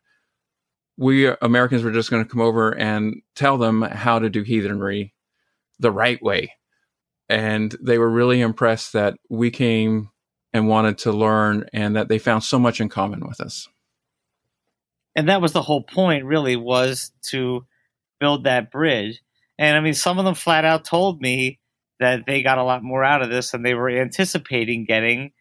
[0.97, 5.13] we Americans were just going to come over and tell them how to do heathenry
[5.79, 6.53] the right way.
[7.29, 10.09] And they were really impressed that we came
[10.53, 13.67] and wanted to learn and that they found so much in common with us.
[15.15, 17.65] And that was the whole point, really, was to
[18.19, 19.21] build that bridge.
[19.59, 21.59] And I mean, some of them flat out told me
[21.99, 25.31] that they got a lot more out of this than they were anticipating getting,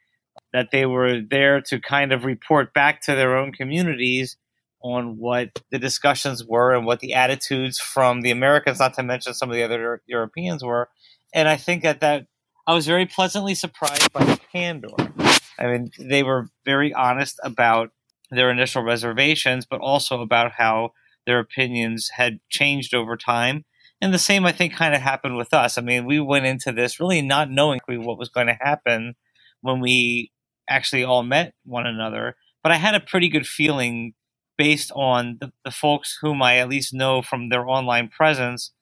[0.53, 4.37] that they were there to kind of report back to their own communities
[4.83, 9.35] on what the discussions were and what the attitudes from the Americans, not to mention
[9.35, 10.89] some of the other Europeans, were.
[11.35, 12.27] And I think that that
[12.67, 14.89] I was very pleasantly surprised by the candor.
[15.59, 17.91] I mean, they were very honest about
[18.31, 20.91] their initial reservations, but also about how
[21.27, 23.65] their opinions had changed over time
[24.01, 25.79] and the same, I think, kind of happened with us.
[25.79, 29.15] I mean, we went into this really not knowing what was going to happen
[29.63, 30.33] when we
[30.69, 32.37] actually all met one another.
[32.63, 34.15] But I had a pretty good feeling
[34.59, 38.73] based on the, the folks whom I at least know from their online presence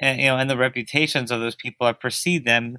[0.00, 1.86] and, you know, and the reputations of those people.
[1.86, 2.76] I perceived them.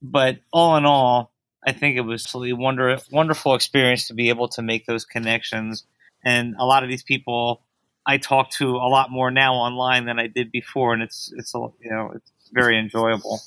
[0.00, 1.32] But all in all,
[1.66, 5.84] I think it was a wonder, wonderful experience to be able to make those connections.
[6.24, 7.62] And a lot of these people
[8.06, 11.54] I talk to a lot more now online than I did before, and it's it's
[11.54, 13.40] you know it's very enjoyable.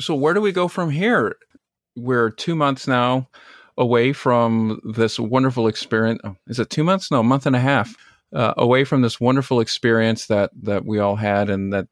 [0.00, 1.36] So where do we go from here?
[1.96, 3.28] We're two months now
[3.78, 6.20] away from this wonderful experience.
[6.24, 7.10] Oh, is it two months?
[7.10, 7.94] No, a month and a half
[8.34, 11.88] uh, away from this wonderful experience that that we all had and that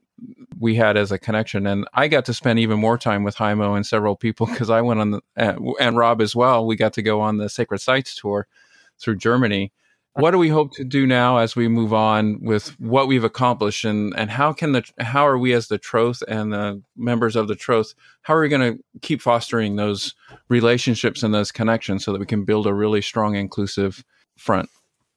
[0.59, 1.67] we had as a connection.
[1.67, 4.83] And I got to spend even more time with Heimo and several people because I
[4.83, 5.23] went on the
[5.81, 6.67] and Rob as well.
[6.67, 8.47] We got to go on the Sacred Sites tour
[8.99, 9.73] through Germany
[10.15, 13.85] what do we hope to do now as we move on with what we've accomplished?
[13.85, 17.49] And, and how can the how are we as the troth and the members of
[17.49, 20.15] the troth how are we going to keep fostering those
[20.49, 24.05] relationships and those connections so that we can build a really strong inclusive
[24.37, 24.71] front?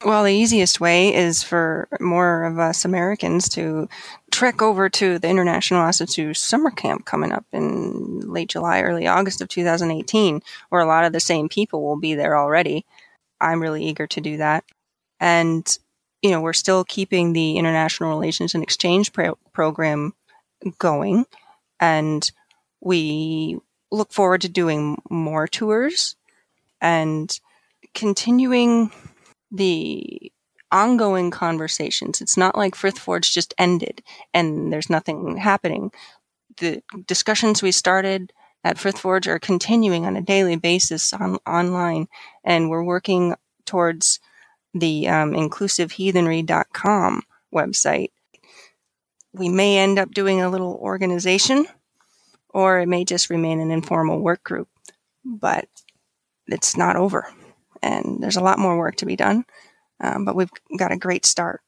[0.04, 3.88] Well the easiest way is for more of us americans to
[4.32, 9.40] trek over to the international institute summer camp coming up in late july early august
[9.40, 12.84] of 2018 where a lot of the same people will be there already.
[13.40, 14.64] I'm really eager to do that
[15.20, 15.78] and,
[16.22, 20.14] you know, we're still keeping the International Relations and Exchange pro- Program
[20.78, 21.24] going.
[21.80, 22.30] And
[22.80, 23.58] we
[23.90, 26.16] look forward to doing more tours
[26.80, 27.38] and
[27.94, 28.90] continuing
[29.50, 30.30] the
[30.70, 32.20] ongoing conversations.
[32.20, 34.02] It's not like Frith Frithforge just ended
[34.34, 35.90] and there's nothing happening.
[36.58, 38.32] The discussions we started
[38.64, 42.08] at Frith Frithforge are continuing on a daily basis on, online,
[42.44, 44.20] and we're working towards
[44.74, 47.22] the um, inclusiveheathenry.com
[47.54, 48.10] website.
[49.32, 51.66] We may end up doing a little organization,
[52.50, 54.68] or it may just remain an informal work group,
[55.24, 55.68] but
[56.46, 57.26] it's not over.
[57.82, 59.44] and there's a lot more work to be done.
[60.00, 61.60] Um, but we've got a great start.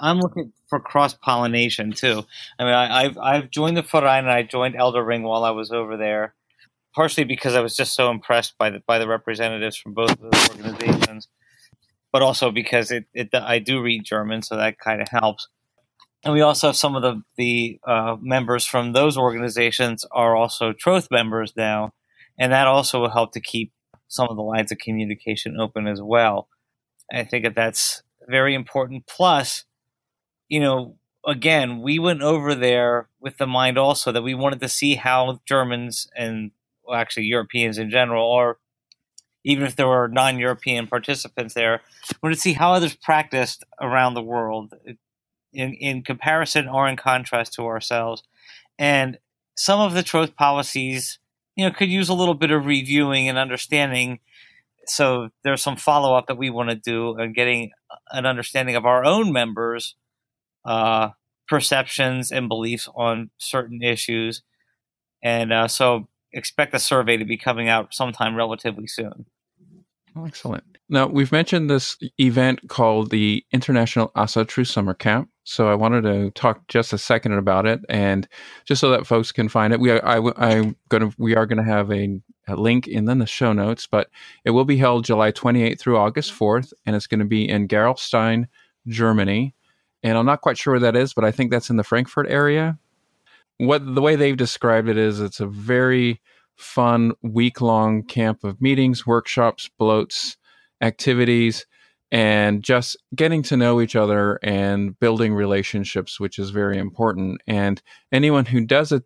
[0.00, 2.24] I'm looking for cross pollination too.
[2.58, 5.72] I mean, I, have I've joined the Verein and I joined Eldaring while I was
[5.72, 6.34] over there,
[6.94, 10.20] partially because I was just so impressed by the by the representatives from both of
[10.20, 11.28] those organizations,
[12.12, 15.48] but also because it, it I do read German, so that kind of helps.
[16.24, 20.72] And we also have some of the the uh, members from those organizations are also
[20.72, 21.92] Troth members now,
[22.38, 23.72] and that also will help to keep
[24.08, 26.48] some of the lines of communication open as well.
[27.12, 29.06] I think that that's very important.
[29.06, 29.64] Plus,
[30.48, 30.96] you know,
[31.26, 35.40] again, we went over there with the mind also that we wanted to see how
[35.46, 36.50] Germans and
[36.84, 38.58] well, actually Europeans in general, or
[39.44, 44.14] even if there were non-European participants there, we wanted to see how others practiced around
[44.14, 44.74] the world
[45.52, 48.22] in in comparison or in contrast to ourselves.
[48.78, 49.18] And
[49.56, 51.18] some of the troth policies,
[51.56, 54.20] you know, could use a little bit of reviewing and understanding
[54.86, 57.70] so there's some follow up that we want to do and getting
[58.10, 59.94] an understanding of our own members'
[60.64, 61.10] uh,
[61.48, 64.42] perceptions and beliefs on certain issues.
[65.22, 69.26] And uh, so expect a survey to be coming out sometime relatively soon.
[70.26, 70.64] Excellent.
[70.88, 75.30] Now, we've mentioned this event called the International Asatru Summer Camp.
[75.44, 78.28] So I wanted to talk just a second about it, and
[78.64, 81.46] just so that folks can find it, we are, I, I going to we are
[81.46, 84.08] going to have a a link in the show notes, but
[84.44, 87.68] it will be held July 28th through August 4th, and it's going to be in
[87.68, 88.48] Gerolstein,
[88.86, 89.54] Germany.
[90.02, 92.28] And I'm not quite sure where that is, but I think that's in the Frankfurt
[92.28, 92.78] area.
[93.62, 96.20] What the way they've described it is it's a very
[96.56, 100.36] fun week long camp of meetings, workshops, blots,
[100.80, 101.64] activities,
[102.10, 107.40] and just getting to know each other and building relationships, which is very important.
[107.46, 108.98] And anyone who does uh,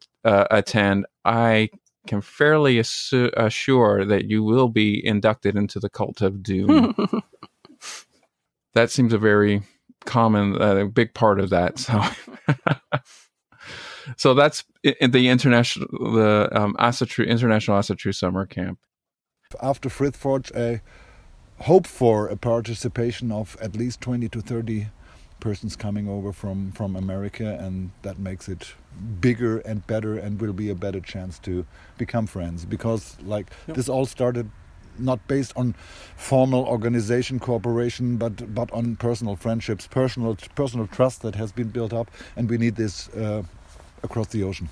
[0.51, 1.69] attend, I
[2.07, 6.95] can fairly assu- assure that you will be inducted into the cult of doom.
[8.73, 9.61] that seems a very
[10.07, 11.79] common, uh, big part of that.
[11.79, 12.03] So,
[14.17, 18.79] so that's in the international, the um, Asatru, International Asatru Summer Camp.
[19.63, 20.83] After Frithforge, I
[21.63, 24.89] hope for a participation of at least 20 to 30
[25.41, 28.75] persons coming over from from America, and that makes it
[29.21, 31.67] bigger and better, and will be a better chance to
[31.99, 32.65] become friends.
[32.65, 33.77] Because like yep.
[33.77, 34.51] this all started
[34.99, 35.75] not based on
[36.17, 41.93] formal organization cooperation, but but on personal friendships, personal personal trust that has been built
[41.93, 43.43] up, and we need this uh,
[44.03, 44.69] across the ocean.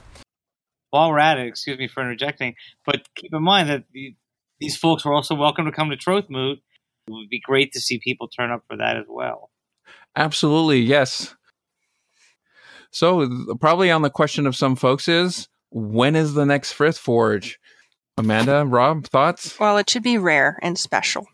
[0.90, 2.54] While we're at it, excuse me for interjecting,
[2.86, 4.14] but keep in mind that the,
[4.60, 6.58] these folks are also welcome to come to Trothmoot.
[7.06, 9.50] It would be great to see people turn up for that as well.
[10.16, 11.34] Absolutely, yes.
[12.90, 13.28] So,
[13.60, 17.58] probably on the question of some folks is when is the next Frith Forge?
[18.16, 19.58] Amanda, Rob, thoughts?
[19.58, 21.26] Well, it should be rare and special.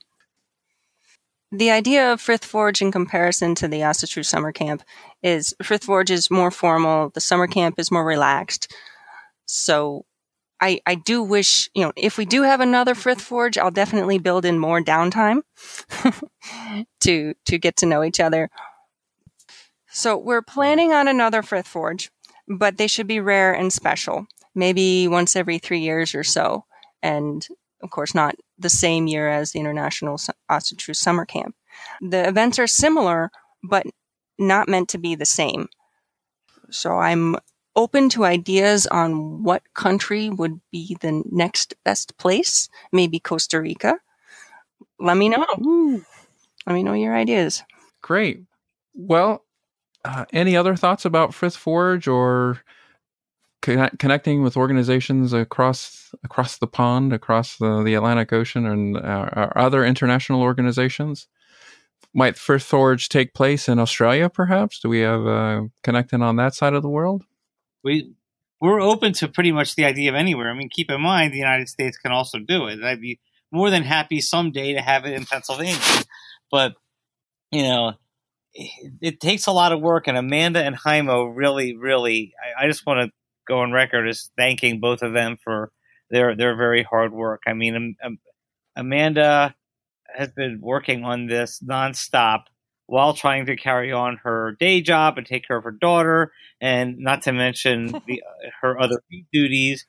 [1.52, 4.82] The idea of Frith Forge in comparison to the Asatru summer camp
[5.22, 8.72] is Frith Forge is more formal, the summer camp is more relaxed.
[9.46, 10.04] So
[10.60, 14.18] I, I do wish, you know, if we do have another Frith Forge, I'll definitely
[14.18, 15.42] build in more downtime
[17.00, 18.48] to to get to know each other.
[19.88, 22.12] So we're planning on another Frith Forge,
[22.46, 24.26] but they should be rare and special.
[24.54, 26.64] Maybe once every three years or so.
[27.02, 27.46] And
[27.83, 30.19] of course, not the same year as the International
[30.51, 31.55] Asatru Summer Camp.
[32.01, 33.31] The events are similar,
[33.62, 33.87] but
[34.38, 35.69] not meant to be the same.
[36.71, 37.37] So I'm
[37.77, 42.69] open to ideas on what country would be the next best place.
[42.93, 43.99] Maybe Costa Rica.
[44.99, 45.47] Let me know.
[46.66, 47.62] Let me know your ideas.
[48.03, 48.43] Great.
[48.95, 49.45] Well,
[50.05, 52.62] uh, any other thoughts about Frith Forge or
[53.62, 59.51] con- connecting with organizations across across the pond, across the, the Atlantic Ocean, and uh,
[59.57, 61.29] other international organizations?
[62.12, 64.29] Might Frith Forge take place in Australia?
[64.29, 64.81] Perhaps.
[64.81, 67.25] Do we have uh, connecting on that side of the world?
[67.85, 68.12] We
[68.61, 70.51] we're open to pretty much the idea of anywhere.
[70.51, 72.82] I mean, keep in mind the United States can also do it.
[72.82, 73.20] I'd be
[73.53, 75.80] more than happy someday to have it in Pennsylvania,
[76.51, 76.74] but
[77.51, 77.95] you know
[78.55, 82.84] it, takes a lot of work, and Amanda and Heimo really, really, I, I just
[82.87, 83.12] want to
[83.51, 85.70] go on record as thanking both of them for
[86.11, 87.42] their their very hard work.
[87.46, 88.18] I mean, um, um,
[88.76, 89.55] Amanda
[90.14, 92.44] has been working on this nonstop
[92.86, 96.98] while trying to carry on her day job and take care of her daughter, and
[96.98, 98.22] not to mention the,
[98.62, 99.86] her other duties.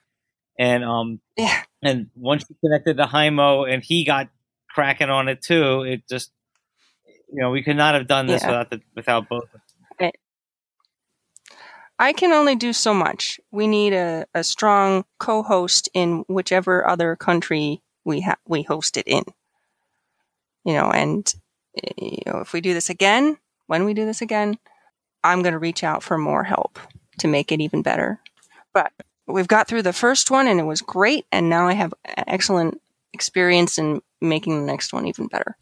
[0.59, 1.63] And um, yeah.
[1.81, 4.29] and once she connected to Heimo and he got
[4.69, 6.31] cracking on it too, it just
[7.31, 8.49] you know, we could not have done this yeah.
[8.49, 9.45] without the, without both.
[12.01, 13.39] I can only do so much.
[13.51, 19.07] We need a, a strong co-host in whichever other country we ha- we host it
[19.07, 19.23] in.
[20.65, 21.33] you know, and
[21.97, 23.37] you know, if we do this again,
[23.67, 24.57] when we do this again,
[25.23, 26.79] I'm going to reach out for more help
[27.19, 28.19] to make it even better.
[28.73, 28.91] But
[29.27, 31.25] we've got through the first one and it was great.
[31.31, 32.81] And now I have excellent
[33.13, 35.57] experience in making the next one even better.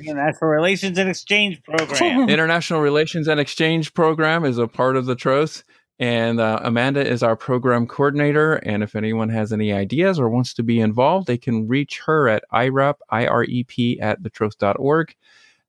[0.00, 2.28] International Relations and Exchange Program.
[2.28, 5.62] International Relations and Exchange Program is a part of the Troth.
[6.00, 8.54] And uh, Amanda is our program coordinator.
[8.54, 12.28] And if anyone has any ideas or wants to be involved, they can reach her
[12.28, 15.14] at IREP, I-R-E-P at thetroth.org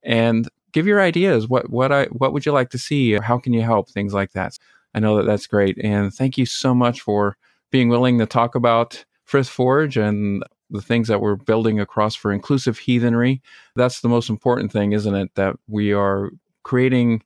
[0.04, 1.48] and give your ideas.
[1.48, 3.14] What, what I, what would you like to see?
[3.14, 3.90] How can you help?
[3.90, 4.58] Things like that.
[4.94, 5.78] I know that that's great.
[5.84, 7.36] And thank you so much for
[7.72, 12.32] being willing to talk about Frith Forge and the things that we're building across for
[12.34, 13.44] inclusive heathenry.
[13.76, 15.36] That's the most important thing, isn't it?
[15.36, 16.32] That we are
[16.64, 17.22] creating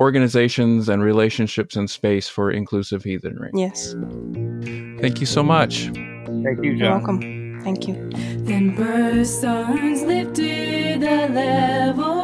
[0.00, 3.50] organizations and relationships and space for inclusive heathenry.
[3.52, 3.94] Yes.
[5.02, 5.84] Thank you so much.
[5.84, 6.92] Thank you, You're John.
[7.02, 7.60] welcome.
[7.62, 8.10] Thank you.
[8.38, 12.23] Then Bur's sons lifted the level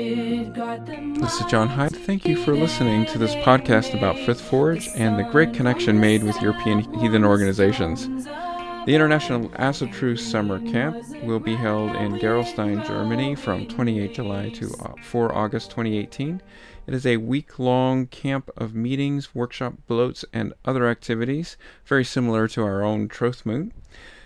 [0.00, 1.94] This is John Hyde.
[1.94, 6.24] Thank you for listening to this podcast about Frith Forge and the great connection made
[6.24, 8.06] with European heathen organizations.
[8.86, 14.72] The International Asatru Summer Camp will be held in Gerolstein, Germany from 28 July to
[14.80, 16.40] uh, 4 August 2018.
[16.86, 22.48] It is a week long camp of meetings, workshop blots, and other activities, very similar
[22.48, 23.72] to our own Troth Trothmoot.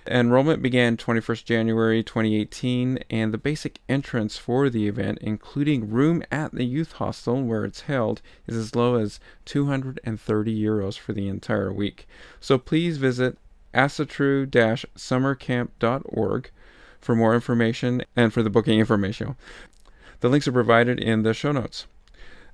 [0.06, 6.52] Enrollment began 21st January 2018, and the basic entrance for the event, including room at
[6.52, 11.72] the youth hostel where it's held, is as low as 230 euros for the entire
[11.72, 12.06] week.
[12.38, 13.38] So please visit
[13.72, 16.50] asatru-summercamp.org
[17.00, 19.36] for more information and for the booking information.
[20.20, 21.86] The links are provided in the show notes.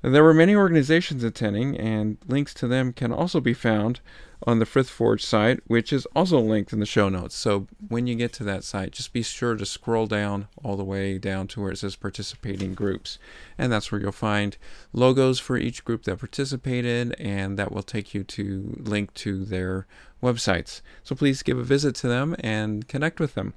[0.03, 4.01] There were many organizations attending, and links to them can also be found
[4.47, 7.35] on the Frith Forge site, which is also linked in the show notes.
[7.35, 10.85] So when you get to that site, just be sure to scroll down all the
[10.85, 13.19] way down to where it says participating groups.
[13.59, 14.57] And that's where you'll find
[14.93, 19.87] logos for each group that participated, and that will take you to link to their
[20.23, 20.81] websites.
[21.03, 23.55] So please give a visit to them and connect with them.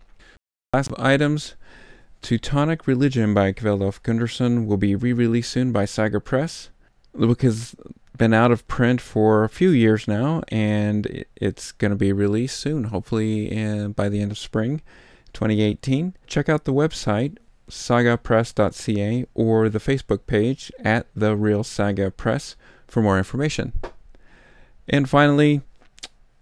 [0.73, 1.55] Last items
[2.23, 6.69] Teutonic Religion by Kveldulf Gundarsson will be re released soon by Saga Press.
[7.13, 7.75] The book has
[8.17, 12.59] been out of print for a few years now, and it's going to be released
[12.59, 14.81] soon, hopefully in, by the end of spring
[15.33, 16.15] 2018.
[16.27, 17.37] Check out the website,
[17.69, 22.55] sagapress.ca, or the Facebook page at The Real Saga Press
[22.87, 23.73] for more information.
[24.87, 25.61] And finally,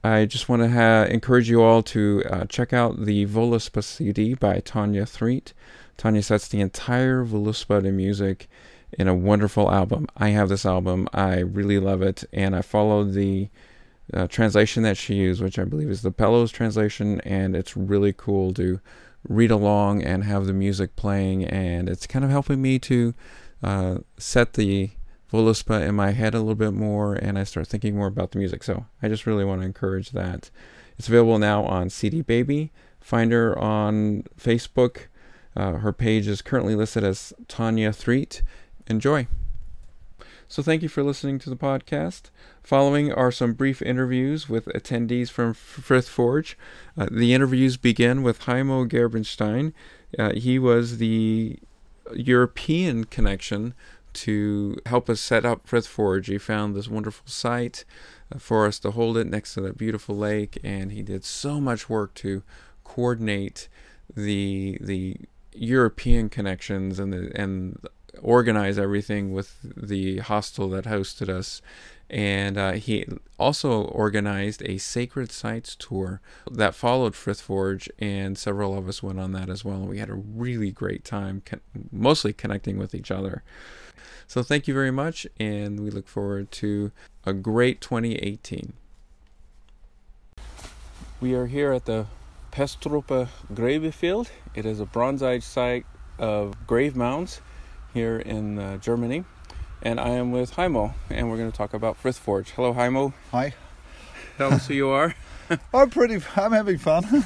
[0.04, 4.34] I just want to ha- encourage you all to uh, check out the Voluspa CD
[4.34, 5.54] by Tanya Threet.
[5.96, 8.50] Tanya sets the entire Voluspa to music
[8.98, 10.08] in a wonderful album.
[10.18, 11.08] I have this album.
[11.14, 13.50] I really love it, and I followed the
[14.14, 18.14] uh, translation that she used, which I believe is the Bellows translation, and it's really
[18.14, 18.80] cool to
[19.28, 23.14] read along and have the music playing, and it's kind of helping me to
[23.64, 24.90] uh, set the
[25.32, 28.40] Voluspa in my head a little bit more, and I start thinking more about the
[28.40, 28.64] music.
[28.64, 30.50] So I just really want to encourage that.
[30.98, 32.72] It's available now on CD Baby.
[33.00, 35.08] Find her on Facebook.
[35.56, 38.42] Uh, her page is currently listed as Tanya Threet.
[38.92, 39.26] Enjoy.
[40.50, 42.24] So thank you for listening to the podcast.
[42.62, 46.58] Following are some brief interviews with attendees from Frith Forge.
[46.98, 49.72] Uh, the interviews begin with Heimo Grebenstein.
[50.20, 51.58] Uh, he was the
[52.14, 53.74] European connection
[54.12, 56.28] to help us set up Frith Forge.
[56.28, 57.86] He found this wonderful site
[58.30, 61.62] uh, for us to hold it next to that beautiful lake, and he did so
[61.62, 62.44] much work to
[62.84, 63.70] coordinate
[64.14, 65.16] the the
[65.54, 67.80] European connections and the and
[68.22, 71.62] organize everything with the hostel that hosted us.
[72.10, 73.06] And uh, he
[73.40, 79.20] also organized a sacred sites tour that followed Frith Forge, and several of us went
[79.20, 79.80] on that as well.
[79.80, 83.44] We had a really great time, con- mostly connecting with each other.
[84.28, 86.92] So thank you very much, and we look forward to
[87.26, 88.74] a great 2018.
[91.22, 92.08] We are here at the
[92.52, 94.30] Pestrupa Gravefield.
[94.54, 95.86] It is a Bronze Age site
[96.18, 97.40] of grave mounds
[97.94, 99.26] here in uh, Germany.
[99.82, 102.52] And I am with Heimo, and we're going to talk about Frith Forge.
[102.52, 103.14] Hello, Heimo.
[103.32, 103.54] Hi.
[104.38, 105.16] Tell us who you are.
[105.74, 106.16] I'm pretty.
[106.36, 107.04] I'm having fun.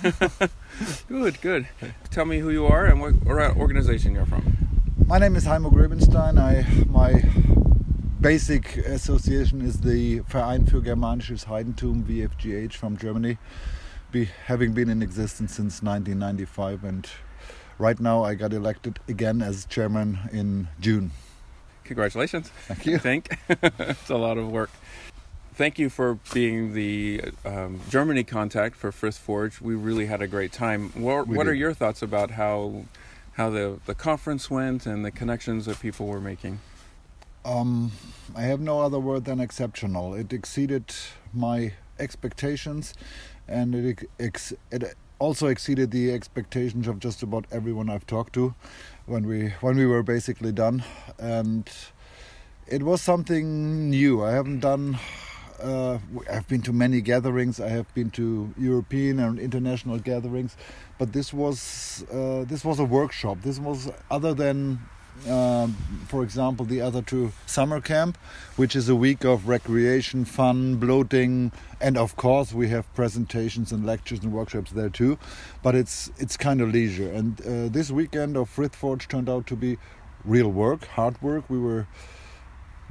[1.08, 1.68] good, good.
[2.12, 3.14] Tell me who you are and what
[3.58, 4.58] organization you're from.
[5.06, 6.40] My name is Heimo Grebenstein.
[6.40, 7.24] I my
[8.20, 13.38] basic association is the Verein für Germanisches Heidentum (VFGH) from Germany,
[14.12, 17.08] be, having been in existence since 1995, and
[17.78, 21.12] right now I got elected again as chairman in June.
[21.84, 22.50] Congratulations.
[22.68, 22.96] Thank you.
[22.96, 24.72] I think it's a lot of work.
[25.54, 29.62] thank you for being the um, Germany contact for Frith Forge.
[29.62, 30.90] We really had a great time.
[30.96, 32.86] What, what are your thoughts about how
[33.34, 36.60] how the the conference went and the connections that people were making?
[37.46, 37.92] Um,
[38.36, 40.16] I have no other word than exceptional.
[40.16, 40.94] It exceeded
[41.32, 42.96] my expectations,
[43.48, 48.54] and it ex- it also exceeded the expectations of just about everyone I've talked to
[49.06, 50.84] when we when we were basically done,
[51.18, 51.70] and
[52.68, 54.24] it was something new.
[54.24, 55.00] I haven't done.
[55.62, 56.00] Uh,
[56.30, 57.60] I've been to many gatherings.
[57.60, 60.58] I have been to European and international gatherings,
[60.98, 63.38] but this was uh, this was a workshop.
[63.42, 64.80] This was other than
[65.30, 65.76] um,
[66.08, 68.18] for example, the other two summer camp,
[68.56, 71.52] which is a week of recreation, fun, blotting,
[71.82, 75.18] and of course we have presentations and lectures and workshops there too.
[75.64, 77.12] But it's it's kind of leisure.
[77.12, 79.78] And uh, this weekend of Frith Forge turned out to be
[80.24, 81.50] real work, hard work.
[81.50, 81.88] We were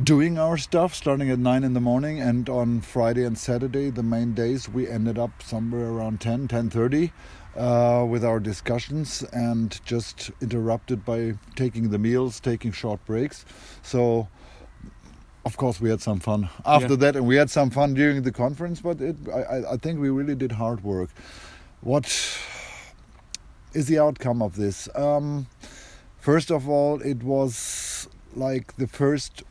[0.03, 4.03] doing our stuff starting at 9 in the morning and on friday and saturday the
[4.03, 7.13] main days we ended up somewhere around 10 10.30
[7.57, 13.45] uh, with our discussions and just interrupted by taking the meals taking short breaks
[13.83, 14.29] so
[15.45, 16.97] of course we had some fun after Yeah.
[16.97, 20.01] that and we had some fun during the conference but it, I, I- I think
[20.01, 21.11] we really did hard work
[21.81, 22.07] what
[23.73, 25.47] is the outcome of this um,
[26.19, 29.43] first of all it was like the first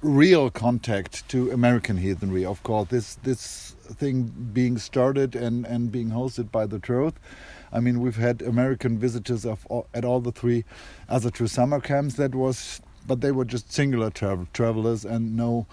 [0.00, 2.44] real contact to American heathenry.
[2.44, 7.14] Of course, this this thing being started and and being hosted by the Troth.
[7.72, 10.64] I mean, we've had American visitors of at all the three
[11.08, 12.14] other two summer camps.
[12.14, 15.66] That was, but they were just singular travel, travelers and no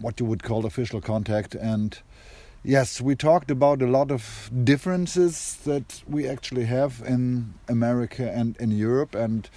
[0.00, 1.54] what you would call official contact.
[1.54, 1.98] And
[2.64, 8.56] yes, we talked about a lot of differences that we actually have in America and
[8.58, 9.48] in Europe and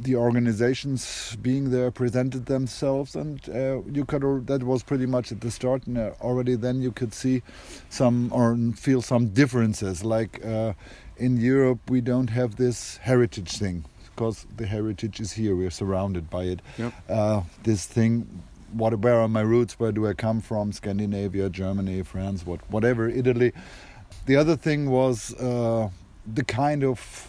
[0.00, 5.40] the organizations being there presented themselves and uh, you could that was pretty much at
[5.40, 7.42] the start and uh, already then you could see
[7.88, 10.72] some or feel some differences like uh,
[11.16, 13.84] in Europe we don't have this heritage thing
[14.14, 16.62] because the heritage is here we're surrounded by it.
[16.76, 16.92] Yep.
[17.08, 18.42] uh, this thing
[18.72, 19.78] what where are my roots?
[19.80, 20.72] Where do I come from?
[20.72, 23.52] Scandinavia Germany France what whatever Italy.
[24.26, 25.88] The other thing was uh,
[26.26, 27.28] the kind of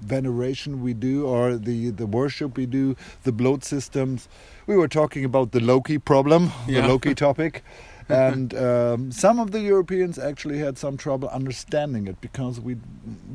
[0.00, 4.28] veneration we do or the, the worship we do, the blot systems.
[4.66, 6.82] We were talking about the Loki problem, Yeah.
[6.82, 7.62] the Loki topic.
[8.08, 12.76] and um, some of the Europeans actually had some trouble understanding it because we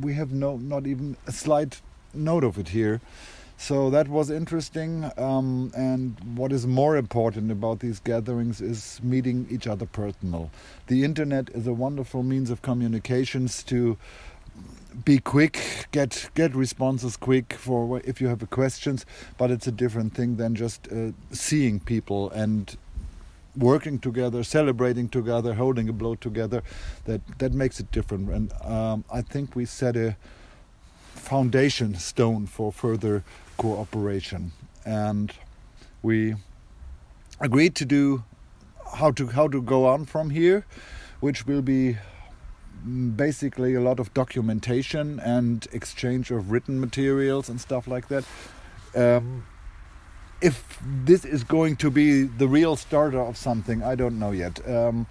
[0.01, 1.82] we have no not even a slight
[2.14, 2.99] note of it here.
[3.55, 5.09] So that was interesting.
[5.16, 10.49] Um, and what is more important about these gatherings is meeting each other personal.
[10.88, 13.97] The internet is a wonderful means of communications to
[15.06, 19.06] be quick, get get responses quick for if you have questions.
[19.38, 22.76] But it's a different thing than just uh, seeing people and
[23.56, 26.64] working together, celebrating together, holding a blot together.
[27.06, 28.30] That that makes it different.
[28.30, 30.16] And um, I think we set a
[31.16, 33.24] foundation stone for further
[33.58, 34.52] cooperation.
[34.86, 35.32] And
[36.02, 36.36] we
[37.39, 38.24] agreed to do
[38.96, 40.66] how to how to go on from here,
[41.20, 41.98] which will be
[43.16, 48.24] basically a lot of documentation and exchange of written materials and stuff like that.
[48.96, 49.46] Um,
[50.42, 54.60] if this is going to be the real starter of something, I don't know yet.
[54.70, 55.08] Um,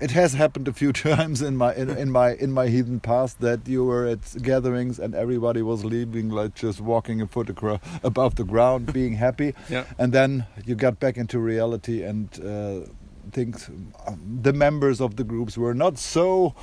[0.00, 3.40] it has happened a few times in my in, in my in my heathen past
[3.40, 7.80] that you were at gatherings and everybody was leaving like just walking a foot across,
[8.02, 9.84] above the ground, being happy, Yeah.
[9.98, 12.88] and then you got back into reality and uh,
[13.32, 13.68] things.
[14.06, 16.54] Um, the members of the groups were not so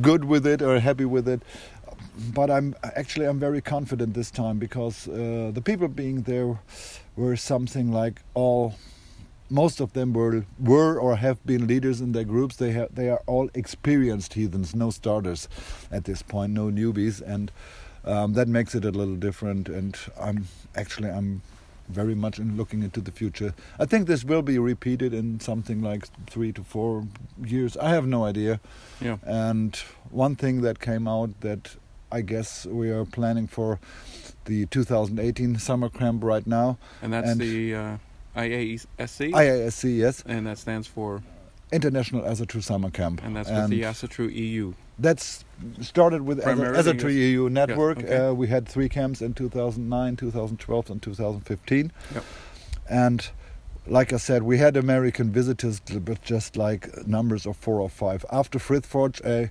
[0.00, 1.42] good with it or happy with it.
[2.32, 6.58] But I'm actually I'm very confident this time because uh, the people being there
[7.14, 8.74] were something like all
[9.50, 12.56] most of them were were or have been leaders in their groups.
[12.56, 15.48] They have they are all experienced heathens, no starters
[15.90, 17.52] at this point, no newbies, and
[18.04, 19.68] um, that makes it a little different.
[19.68, 21.42] And I'm actually I'm
[21.88, 23.54] very much in looking into the future.
[23.78, 27.06] I think this will be repeated in something like three to four
[27.44, 27.76] years.
[27.76, 28.60] I have no idea.
[29.00, 29.16] Yeah.
[29.22, 29.76] And
[30.10, 31.76] one thing that came out that
[32.12, 33.78] I guess we are planning for
[34.44, 36.78] the 2018 summer camp right now.
[37.02, 37.96] And that's And- the uh,
[38.36, 41.22] IASC, IASC, yes, and that stands for,
[41.72, 43.22] International Asatru Summer Camp.
[43.24, 44.74] and that's with the Asatru EU.
[44.98, 45.44] That's
[45.80, 47.32] started with Primarily as a Tree yes.
[47.32, 47.98] EU network.
[47.98, 48.16] okay.
[48.16, 51.92] uh, we had three camps in 2009, 2012, and 2015.
[52.14, 52.24] Yep.
[52.88, 53.28] And
[53.86, 58.24] like I said, we had American visitors, but just like numbers of four or five.
[58.32, 59.50] After Frith Forge, I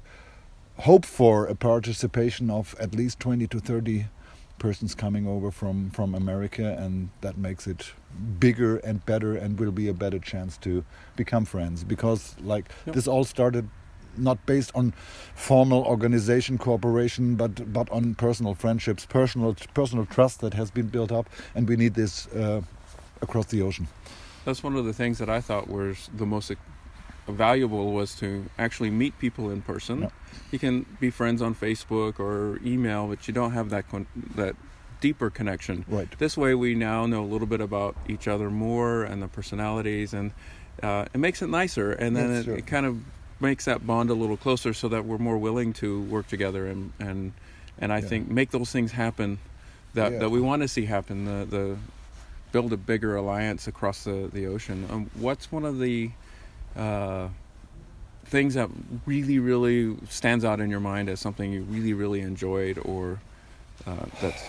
[0.79, 4.07] hope for a participation of at least 20 to 30
[4.57, 7.91] persons coming over from, from America, and that makes it
[8.39, 10.83] bigger and better and will be a better chance to
[11.15, 12.95] become friends because like Yep.
[12.95, 13.69] this all started
[14.17, 14.93] not based on
[15.35, 21.11] formal organization cooperation but but on personal friendships personal personal trust that has been built
[21.11, 22.61] up and we need this uh,
[23.21, 23.87] across the ocean
[24.45, 26.51] That's one of the things that I thought was the most
[27.27, 30.01] valuable was to actually meet people in person.
[30.01, 30.09] Yeah.
[30.51, 34.05] You can be friends on Facebook or email, but you don't have that con-
[34.35, 34.55] that
[35.01, 35.85] deeper connection.
[35.87, 39.27] right This way, we now know a little bit about each other more and the
[39.27, 40.31] personalities, and
[40.83, 41.91] uh, it makes it nicer.
[41.91, 42.97] And then it, it kind of
[43.39, 46.91] makes that bond a little closer, so that we're more willing to work together and
[46.99, 47.33] and
[47.79, 48.07] and I Yeah.
[48.07, 49.39] think make those things happen
[49.93, 50.19] that Yeah.
[50.19, 51.25] that we want to see happen.
[51.25, 51.77] The the
[52.51, 54.85] build a bigger alliance across the the ocean.
[54.89, 56.11] Um, what's one of the
[56.75, 57.27] uh,
[58.25, 58.69] things that
[59.05, 63.19] really really stands out in your mind as something you really really enjoyed or
[63.85, 64.43] uh, that's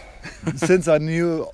[0.67, 1.47] since I knew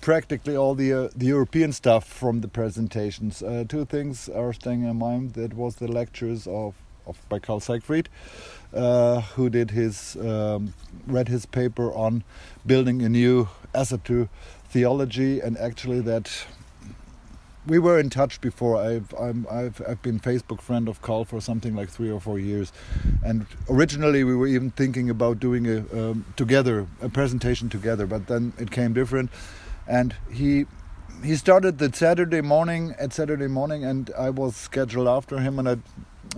[0.00, 4.84] practically all the uh, the European stuff from the presentations, uh, two things are staying
[4.84, 5.34] in mind.
[5.34, 6.74] That was the lectures of
[7.06, 8.06] of by Karl Seigfried,
[8.74, 10.74] uh, who did his um,
[11.06, 12.24] read his paper on
[12.66, 14.28] building a new Asatru
[14.68, 16.46] theology, and actually that.
[17.66, 18.78] We were in touch before.
[18.78, 22.72] I've I've I've been Facebook friend of Karl for something like three or four years,
[23.22, 28.28] and originally we were even thinking about doing a um, together a presentation together but
[28.28, 29.30] then it came different
[29.90, 30.66] and he
[31.22, 35.68] he started the saturday morning at saturday morning and i was scheduled after him and
[35.68, 35.76] i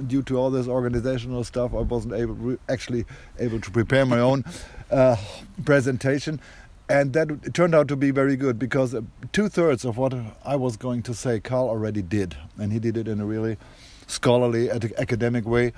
[0.07, 3.05] due to all this organizational stuff i wasn't able actually
[3.39, 4.45] able to prepare my own
[4.93, 5.17] uh,
[5.65, 6.41] presentation.
[6.89, 9.01] And that turned out to be very good because uh,
[9.33, 12.37] two-thirds of what i was going to say karl already did.
[12.59, 13.57] And he did it in a really
[14.07, 15.73] scholarly ac- academic way.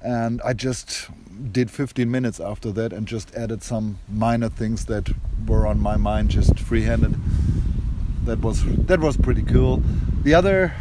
[0.00, 1.08] And I just
[1.52, 5.10] did 15 minutes after that and just added some minor things that
[5.46, 7.16] were on my mind just free-handed.
[8.24, 9.82] That was that was pretty cool.
[10.22, 10.74] The other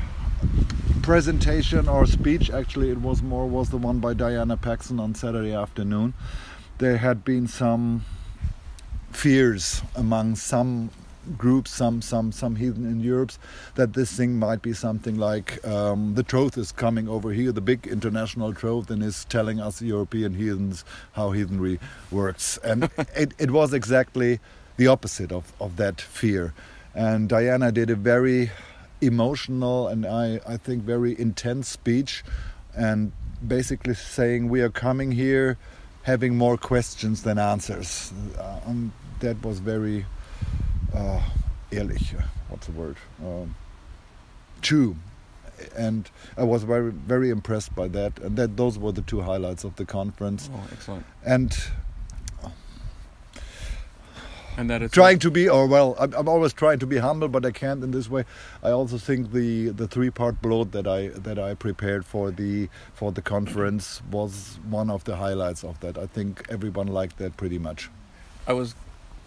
[1.01, 5.53] presentation or speech actually it was more was the one by Diana Paxson on Saturday
[5.53, 6.13] afternoon.
[6.77, 8.03] There had been some
[9.11, 10.91] fears among some
[11.37, 13.31] groups, some some some heathen in Europe,
[13.75, 17.61] that this thing might be something like um, the troth is coming over here, the
[17.61, 21.79] big international troth, and is telling us European heathens how heathenry
[22.11, 22.57] works.
[22.63, 24.39] And it, it was exactly
[24.77, 26.53] the opposite of, of that fear.
[26.95, 28.51] And Diana did a very
[29.01, 32.23] emotional and I, I think very intense speech
[32.75, 33.11] and
[33.45, 35.57] basically saying we are coming here
[36.03, 38.11] having more questions than answers.
[38.37, 40.05] Uh, and that was very
[40.99, 41.21] uh,
[41.71, 42.13] ehrlich,
[42.49, 42.97] what's the word?
[43.23, 43.55] Um,
[44.61, 44.95] true.
[45.75, 48.19] And I was very, very impressed by that.
[48.19, 50.49] And that those were the two highlights of the conference.
[50.53, 51.57] oh excellent And
[54.57, 57.29] and that it's trying to be, or well, I'm, I'm always trying to be humble,
[57.29, 58.25] but I can't in this way.
[58.61, 62.67] I also think the the three part blot that I that I prepared for the
[62.93, 65.97] for the conference was one of the highlights of that.
[65.97, 67.89] I think everyone liked that pretty much.
[68.47, 68.75] I was,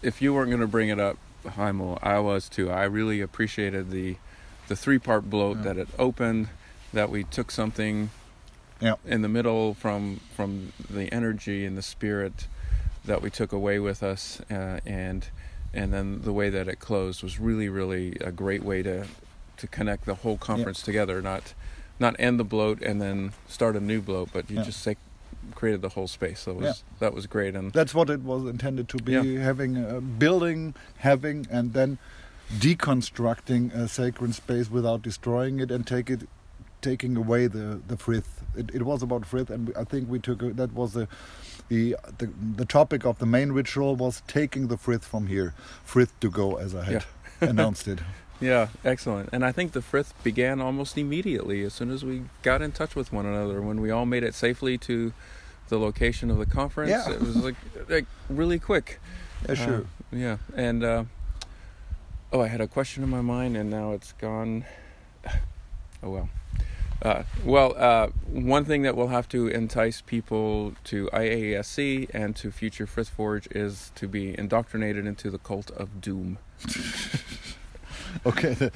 [0.03, 2.69] if you weren't going to bring it up, Heimo, I was too.
[2.71, 4.17] I really appreciated the,
[4.67, 5.63] the three part blot Yeah.
[5.63, 6.49] that it opened,
[6.93, 8.09] that we took something,
[8.79, 8.95] Yeah.
[9.05, 12.47] in the middle from from the energy and the spirit
[13.05, 15.27] that we took away with us, uh, and
[15.73, 19.05] and then the way that it closed was really really a great way to
[19.57, 21.21] to connect the whole conference together.
[21.21, 21.53] Not
[21.99, 24.63] not end the blot and then start a new blot, but you Yeah.
[24.63, 24.97] just say
[25.55, 26.41] created the whole space.
[26.41, 26.73] So was Yeah.
[26.99, 27.71] that was great and.
[27.73, 29.43] That's what it was intended to be: Yeah.
[29.43, 31.97] having a building, having, and then
[32.59, 36.27] deconstructing a sacred space without destroying it and take it,
[36.81, 38.43] taking away the the frith.
[38.55, 41.07] It, it was about frith, and we- I think we took a, that was the,
[41.69, 46.17] the the the topic of the main ritual was taking the frith from here, frith
[46.19, 47.05] to go, as I had
[47.41, 47.99] announced it.
[48.43, 49.29] Yeah, excellent.
[49.31, 52.93] And I think the frith began almost immediately as soon as we got in touch
[52.93, 53.61] with one another.
[53.61, 55.13] When we all made it safely to
[55.69, 57.09] the location of the conference, Yeah.
[57.09, 57.55] it was like
[57.87, 58.99] like really quick.
[59.47, 59.77] Yeah, sure.
[59.81, 61.03] Uh, yeah, and uh,
[62.33, 64.65] oh, I had a question in my mind, and now it's gone.
[66.05, 66.29] Oh well.
[67.01, 72.51] Uh, well, uh, one thing that will have to entice people to IASC and to
[72.51, 76.39] Future Frith Forge is to be indoctrinated into the cult of doom.
[78.25, 78.71] Okay, the,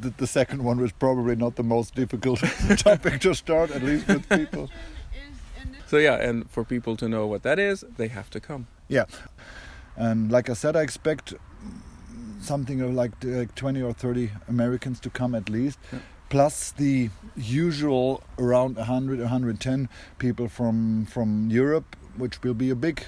[0.00, 2.38] the the second one was probably not the most difficult
[2.76, 4.70] topic to start, at least with people.
[5.86, 8.66] So yeah, and for people to know what that is, they have to come.
[8.88, 9.04] Yeah,
[9.96, 11.34] and like I said, I expect
[12.40, 15.98] something of like, like 20 or 30 Americans to come at least, Yeah.
[16.28, 23.02] plus the usual around 100, 110 people from from Europe, which will be a big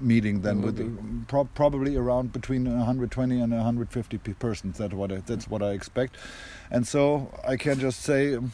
[0.00, 4.78] meeting then It with uh, pro- probably around between 120 and 150 pe- persons.
[4.78, 6.16] That's what I, that's what I expect,
[6.70, 8.34] and so I can just say.
[8.36, 8.52] um,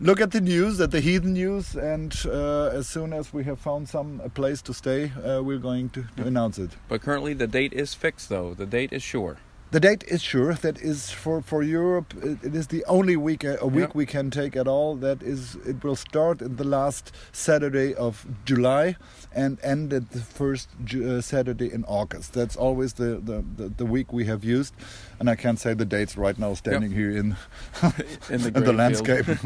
[0.00, 3.60] Look at the news, at the Heathen News, and uh, as soon as we have
[3.60, 6.70] found some a place to stay, uh, we're going to, to announce it.
[6.88, 8.54] But currently, the date is fixed, though.
[8.54, 9.36] The date is sure.
[9.74, 10.54] The date is sure.
[10.54, 12.14] That is for for Europe.
[12.22, 14.00] It, it is the only week a, a week Yeah.
[14.02, 14.94] we can take at all.
[14.94, 15.56] That is.
[15.66, 18.94] It will start in the last Saturday of July
[19.34, 22.34] and end at the first Ju- uh, Saturday in August.
[22.34, 24.74] That's always the, the, the, the week we have used,
[25.18, 26.54] and I can't say the dates right now.
[26.54, 27.36] Standing here in
[28.30, 29.26] In the, in the landscape.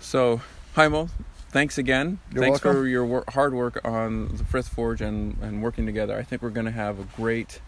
[0.00, 0.40] So,
[0.74, 1.08] Heimo,
[1.50, 2.18] thanks again.
[2.32, 6.16] You're thanks for your wor- hard work on the Frith Forge and, and working together.
[6.18, 7.60] I think we're going to have a great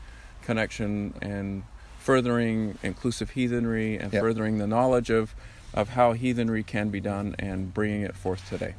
[0.42, 1.62] connection and
[1.98, 4.20] furthering inclusive heathenry and Yeah.
[4.20, 5.34] furthering the knowledge of,
[5.72, 8.74] of how heathenry can be done and bringing it forth today.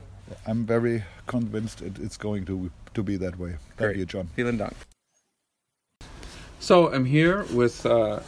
[0.45, 3.55] I'm very convinced it, it's going to to be that way.
[3.77, 3.97] Thank Great.
[3.97, 4.29] you, John.
[4.35, 4.73] Vielen Dank.
[6.59, 8.19] So I'm here with uh,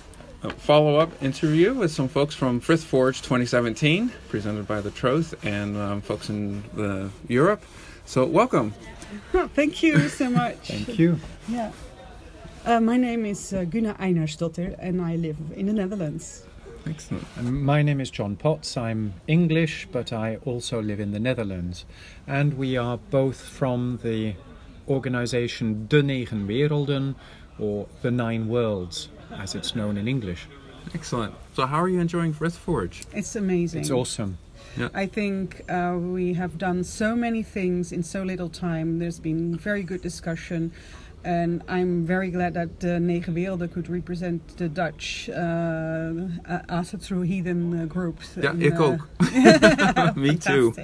[0.44, 5.78] a follow-up interview with some folks from Frith Forge 2017, presented by the Troth and
[5.78, 7.64] um, folks in the Europe.
[8.06, 8.74] So welcome.
[9.34, 10.56] Oh, thank you so much.
[10.68, 11.20] Thank you.
[11.48, 11.72] Yeah.
[12.66, 16.48] Uh, my name is uh, Guna Einarsdotter and I live in the Netherlands.
[16.88, 17.24] Excellent.
[17.38, 18.76] Um, My name is John Potts.
[18.76, 21.86] I'm English, but I also live in the Netherlands.
[22.26, 24.34] And we are both from the
[24.88, 27.14] organization De Negen Werelden,
[27.60, 30.48] or The Nine Worlds, as it's known in English.
[30.96, 31.36] Excellent.
[31.54, 33.04] So how are you enjoying Frith Forge?
[33.14, 33.82] It's amazing.
[33.82, 34.40] It's awesome.
[34.76, 34.90] Yeah.
[34.94, 39.00] I think uh, we have done so many things in so little time.
[39.00, 40.72] There's been very good discussion.
[41.26, 45.34] And I'm very glad that uh, Negen Werelden could represent the Dutch uh,
[46.70, 48.36] Asatru Heathen uh, groups.
[48.42, 49.08] Ja, in, ik uh, ook.
[50.16, 50.74] Me too.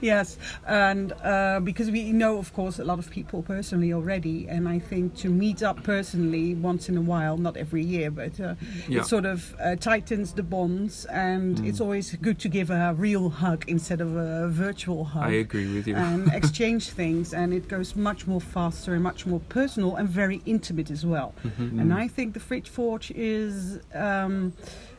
[0.00, 4.66] Yes, and uh, because we know, of course, a lot of people personally already, and
[4.66, 8.54] I think to meet up personally once in a while, not every year, but uh,
[8.88, 9.00] Yeah.
[9.00, 13.28] it sort of uh, tightens the bonds, and it's always good to give a real
[13.30, 15.24] hug instead of a virtual hug.
[15.30, 15.94] I agree with you.
[15.96, 20.40] And exchange things, and it goes much more faster and much more personal and very
[20.46, 21.34] intimate as well.
[21.44, 21.80] Mm-hmm.
[21.80, 24.52] And I think the Frith Forge is um,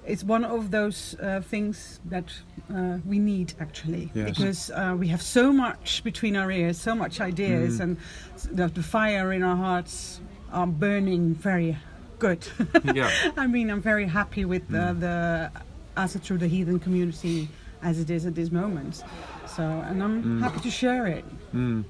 [0.05, 2.25] it's one of those uh, things that
[2.73, 4.29] uh, we need actually Yes.
[4.29, 7.97] because uh, we have so much between our ears, so much ideas, and
[8.35, 10.19] s- the, the fire in our hearts
[10.51, 11.77] are burning very
[12.19, 12.45] good.
[12.93, 13.09] yeah.
[13.37, 15.51] I mean, I'm very happy with uh, the
[15.95, 17.47] Asatru, the heathen community,
[17.81, 19.03] as it is at this moment.
[19.55, 21.23] So, and I'm happy to share it.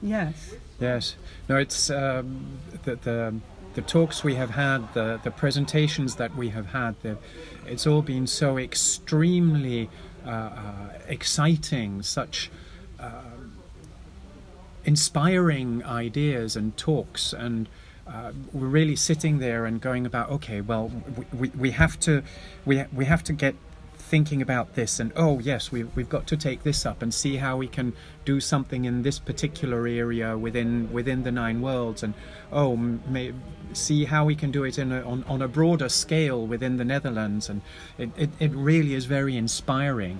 [0.01, 0.53] Yes.
[0.79, 1.15] Yes.
[1.49, 3.33] No, it's um, the, the
[3.75, 6.95] the talks we have had, the the presentations that we have had.
[7.01, 7.17] The,
[7.65, 9.89] it's all been so extremely
[10.25, 12.49] uh, uh, exciting, such
[12.99, 13.21] uh,
[14.85, 17.67] inspiring ideas and talks, and
[18.07, 20.29] uh, we're really sitting there and going about.
[20.29, 22.23] Okay, well, we, we, we have to
[22.65, 23.55] we we have to get
[24.13, 27.37] thinking about this and oh yes we, we've got to take this up and see
[27.37, 27.91] how we can
[28.25, 32.13] do something in this particular area within within the nine worlds and
[32.51, 33.33] oh may,
[33.73, 36.85] see how we can do it in a, on, on a broader scale within the
[36.85, 37.63] Netherlands and
[37.97, 40.19] it, it, it really is very inspiring.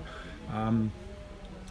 [0.52, 0.92] Um,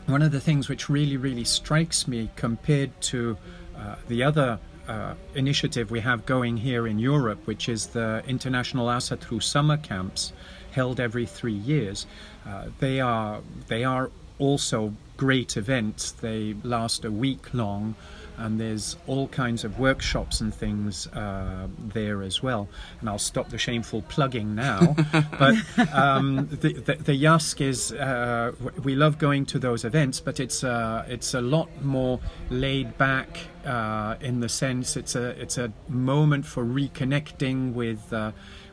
[0.06, 3.36] one of the things which really really strikes me compared to
[3.76, 8.86] uh, the other uh, initiative we have going here in Europe, which is the International
[8.86, 10.32] Asatru summer camps
[10.72, 12.06] held every three years.
[12.46, 16.10] Uh, they are they are also great events.
[16.10, 17.94] They last a week long,
[18.36, 22.68] and there's all kinds of workshops and things uh, there as well.
[23.00, 24.96] And I'll stop the shameful plugging now.
[25.38, 25.54] but
[25.92, 28.52] um, the, the, the Yask is uh,
[28.82, 32.18] we love going to those events, but it's uh, it's a lot more
[32.50, 38.12] laid back uh, in the sense it's a it's a moment for reconnecting with.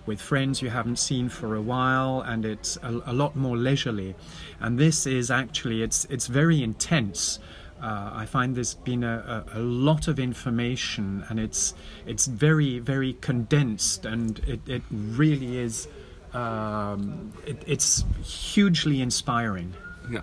[0.05, 4.15] With friends you haven't seen for a while, and it's a, a lot more leisurely.
[4.59, 7.39] And this is actually it's it's very intense.
[7.81, 11.73] Uh, I find there's been a, a, a lot of information, and it's
[12.05, 15.87] it's very very condensed, and it, it really is.
[16.33, 19.73] Um, it, it's hugely inspiring.
[20.11, 20.21] Yeah.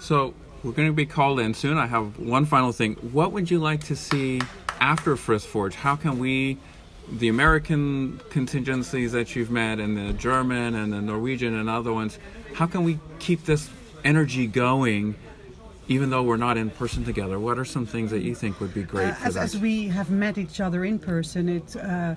[0.00, 1.78] So we're going to be called in soon.
[1.78, 2.94] I have one final thing.
[3.12, 4.40] What would you like to see
[4.80, 5.74] after Frith Forge?
[5.74, 6.58] How can we,
[7.10, 12.18] the American contingencies that you've met, and the German and the Norwegian and other ones,
[12.54, 13.68] how can we keep this
[14.04, 15.14] energy going,
[15.88, 17.38] even though we're not in person together?
[17.38, 19.88] What are some things that you think would be great Uh, for as, as we
[19.88, 22.14] have met each other in person, it, uh,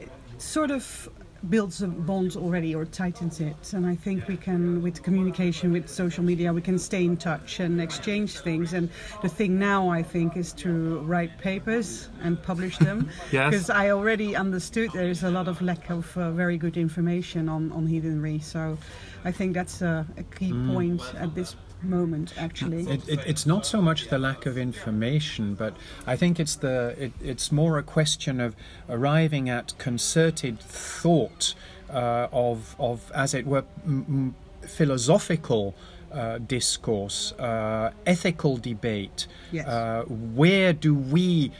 [0.00, 1.08] it sort of
[1.48, 3.72] builds a bond already or tightens it.
[3.72, 7.60] And I think we can, with communication, with social media, we can stay in touch
[7.60, 8.72] and exchange things.
[8.72, 8.88] And
[9.22, 13.10] the thing now, I think, is to write papers and publish them.
[13.32, 13.50] Yes.
[13.50, 17.48] Because I already understood there is a lot of lack of uh, very good information
[17.48, 18.38] on, on heathenry.
[18.38, 18.78] So
[19.24, 21.56] I think that's a, a key point at this
[21.86, 22.82] moment, actually.
[22.88, 25.74] It, it, it's not so much the lack of information, but
[26.06, 28.54] I think it's the it, it's more a question of
[28.88, 31.54] arriving at concerted thought
[31.90, 34.34] uh, of of as it were m- m-
[34.68, 35.74] philosophical.
[36.12, 39.26] Uh, discourse, uh, ethical debate.
[39.52, 39.66] Yes.
[39.66, 41.50] Uh, where do we,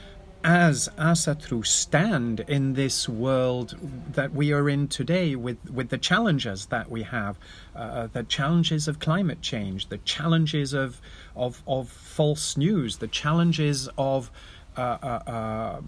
[0.46, 3.76] as Asatru, stand in this world
[4.12, 7.36] that we are in today with, with the challenges that we have,
[7.74, 11.00] uh, the challenges of climate change, the challenges of,
[11.34, 14.30] of, of false news, the challenges of
[14.76, 15.80] uh, uh, uh,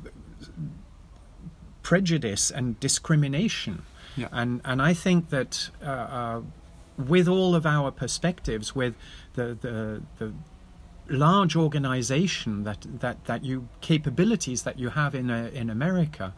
[1.85, 3.83] prejudice and discrimination.
[4.17, 4.27] Yeah.
[4.33, 6.41] And, and I think that uh, uh,
[6.97, 8.97] with all of our perspectives, with
[9.35, 10.33] the, the, the
[11.09, 16.35] large organization that, that, that you capabilities that you have in, uh, in America,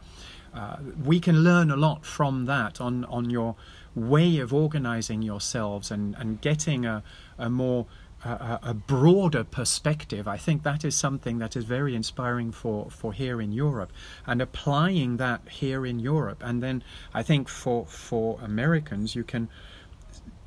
[0.55, 3.57] uh, we can learn a lot from that on, on your
[3.95, 7.03] way of organizing yourselves and, and getting a,
[7.39, 7.87] a more
[8.25, 10.29] a, a broader perspective.
[10.29, 13.93] I think that is something that is very inspiring for, for here in Europe
[14.27, 16.43] and applying that here in Europe.
[16.45, 19.49] And then I think for, for Americans, you can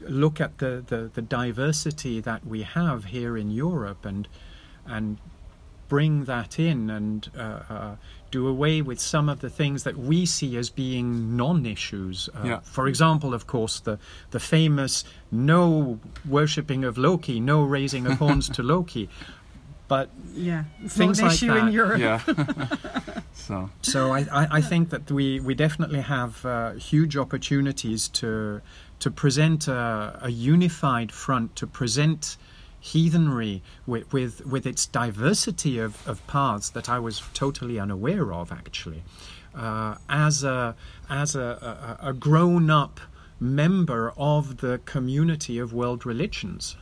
[0.07, 4.27] look at the, the, the diversity that we have here in Europe and
[4.85, 5.17] and
[5.89, 7.95] bring that in and uh, uh,
[8.31, 12.29] do away with some of the things that we see as being non-issues.
[12.33, 12.59] Uh, Yeah.
[12.63, 13.97] For example, of course, the
[14.31, 19.07] the famous no worshipping of Loki, no raising of horns to Loki.
[19.87, 21.73] But yeah, it's Things not an like issue in.
[21.73, 21.99] Europe.
[21.99, 22.19] Yeah.
[23.33, 28.61] so So I, I, I think that we, we definitely have uh, huge opportunities to
[29.03, 32.37] to present a, a unified front, to present
[32.79, 38.49] heathenry with, with, with its diversity of, of paths that I was totally unaware of
[38.49, 39.03] actually,
[39.53, 40.75] uh, as a
[41.09, 43.01] as a, a, a grown up
[43.41, 46.77] member of the community of world religions.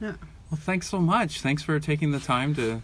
[0.00, 0.14] Yeah.
[0.50, 1.42] Well, thanks so much.
[1.42, 2.80] Thanks for taking the time to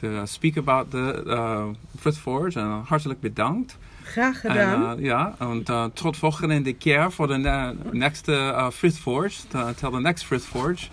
[0.00, 2.56] to speak about the uh, Frith Forge.
[2.56, 3.76] En hartelijk bedankt.
[4.08, 4.90] Graag gedaan.
[4.90, 9.40] En, uh, ja, en uh, tot volgende keer voor de ne- next uh, Frith Forge.
[9.48, 10.88] t- till the next Frith Forge.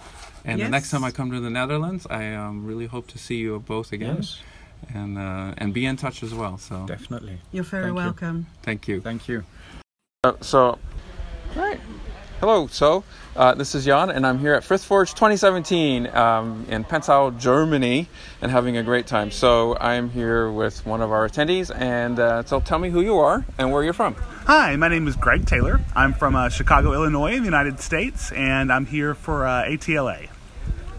[0.46, 3.38] And the next time I come to the Netherlands, I um, really hope to see
[3.38, 4.16] you both again.
[4.16, 4.44] Yes,
[4.94, 6.58] And uh, and be in touch as well.
[6.58, 7.40] So definitely.
[7.52, 8.04] You're very Thank you.
[8.04, 8.46] welcome.
[8.62, 9.02] thank you.
[9.02, 9.44] Thank you.
[10.24, 10.78] Uh, so,
[11.56, 11.80] right.
[12.42, 12.68] Hello.
[12.68, 13.06] So,
[13.38, 18.10] uh, this is Jan, and I'm here at Frith Forge 2017 um, in Pensau, Germany,
[18.42, 19.32] and having a great time.
[19.32, 23.18] So, I'm here with one of our attendees, and uh, so tell me who you
[23.20, 24.16] are and where you're from.
[24.48, 25.80] Hi, my name is Greg Taylor.
[25.96, 30.28] I'm from uh, Chicago, Illinois, in the United States, and I'm here for uh, ATLA.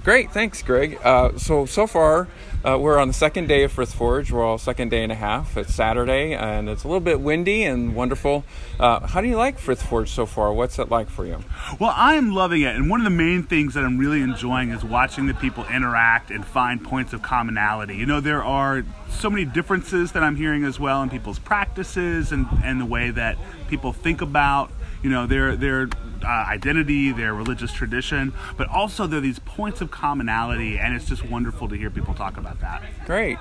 [0.05, 0.99] Great, thanks, Greg.
[1.05, 2.29] Uh, so so far,
[2.67, 4.33] uh, we're on the second day of Frith Forge.
[4.33, 5.57] We're all second day and a half.
[5.57, 8.45] It's Saturday, and it's a little bit windy and wonderful.
[8.81, 10.53] Uh, how do you like Frith Forge so far?
[10.53, 11.45] What's it like for you?
[11.79, 14.83] Well, I'm loving it, and one of the main things that I'm really enjoying is
[14.83, 17.95] watching the people interact and find points of commonality.
[17.97, 22.33] You know, there are so many differences that I'm hearing as well in people's practices
[22.33, 23.39] and, and the way that
[23.69, 24.73] people think about,
[25.07, 25.89] you know, their their
[26.25, 31.05] uh, identity, their religious tradition, but also there are these points of commonality, and it's
[31.05, 32.83] just wonderful to hear people talk about that.
[33.05, 33.39] Great.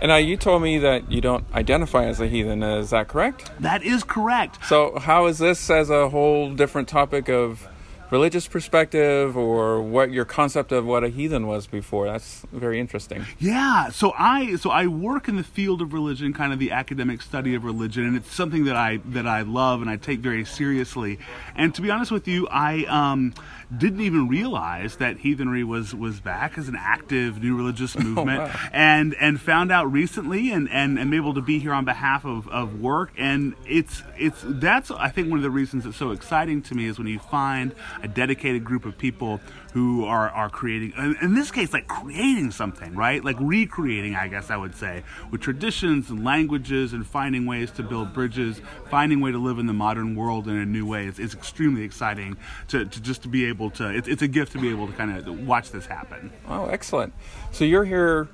[0.00, 2.62] And uh, you told me that you don't identify as a heathen.
[2.62, 3.50] Is that correct?
[3.60, 4.64] That is correct.
[4.64, 7.68] So, how is this as a whole different topic of
[8.12, 12.06] religious perspective, or what your concept of what a heathen was before?
[12.06, 13.24] That's very interesting.
[13.38, 17.22] Yeah, so I so I work in the field of religion, kind of the academic
[17.22, 20.44] study of religion, and it's something that I that I love and I take very
[20.44, 21.18] seriously.
[21.56, 23.32] And to be honest with you, I um,
[23.76, 28.40] didn't even realize that heathenry was was back as an active new religious oh, movement,
[28.40, 28.68] wow.
[28.72, 32.48] and and found out recently, and and am able to be here on behalf of,
[32.48, 36.62] of work, and it's it's that's I think one of the reasons it's so exciting
[36.62, 39.40] to me is when you find a dedicated group of people
[39.72, 43.24] who are are creating in this case like creating something right?
[43.24, 47.82] Like recreating i guess i would say with traditions and languages and finding ways to
[47.82, 48.60] build bridges
[48.90, 51.06] finding way to live in the modern world in a new way.
[51.06, 52.36] It's, it's extremely exciting
[52.68, 54.92] to, to just to be able to it's, it's a gift to be able to
[54.92, 56.32] kind of watch this happen.
[56.48, 57.12] Oh, excellent.
[57.50, 58.28] So you're here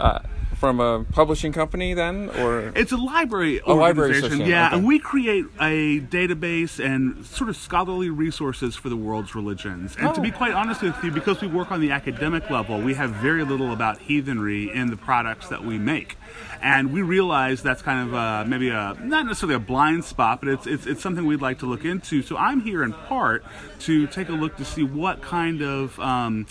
[0.00, 0.20] uh,
[0.60, 4.76] from a publishing company then, or It's a library A library organization, system, yeah, okay.
[4.76, 9.96] and we create a database and sort of scholarly resources for the world's religions.
[9.98, 12.92] And to be quite honest with you, because we work on the academic level, we
[12.92, 16.18] have very little about heathenry in the products that we make.
[16.60, 20.50] And we realize that's kind of uh, maybe a not necessarily a blind spot, but
[20.50, 22.20] it's, it's it's something we'd like to look into.
[22.20, 23.46] So I'm here in part
[23.80, 26.46] to take a look to see what kind of um,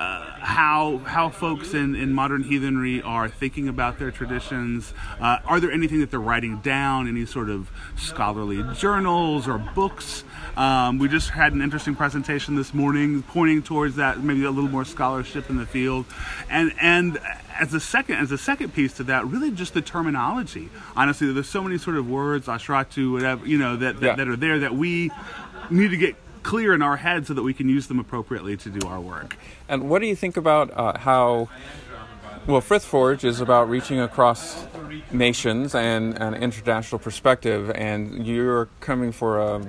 [0.00, 4.94] uh, how how folks in, in modern heathenry are thinking about their traditions.
[5.20, 7.06] Uh, are there anything that they're writing down?
[7.06, 10.24] Any sort of scholarly journals or books?
[10.56, 14.70] Um, we just had an interesting presentation this morning pointing towards that, maybe a little
[14.70, 16.06] more scholarship in the field,
[16.48, 17.18] and and
[17.58, 20.70] as a second as a second piece to that, really just the terminology.
[20.96, 24.14] Honestly, there's so many sort of words, ashratu, whatever you know that that, Yeah.
[24.16, 25.10] that are there that we
[25.68, 28.70] need to get clear in our head so that we can use them appropriately to
[28.70, 29.36] do our work.
[29.68, 31.48] And what do you think about uh, how?
[32.46, 34.66] Well, Frith Forge is about reaching across
[35.12, 39.66] nations and an international perspective, and you're coming for a,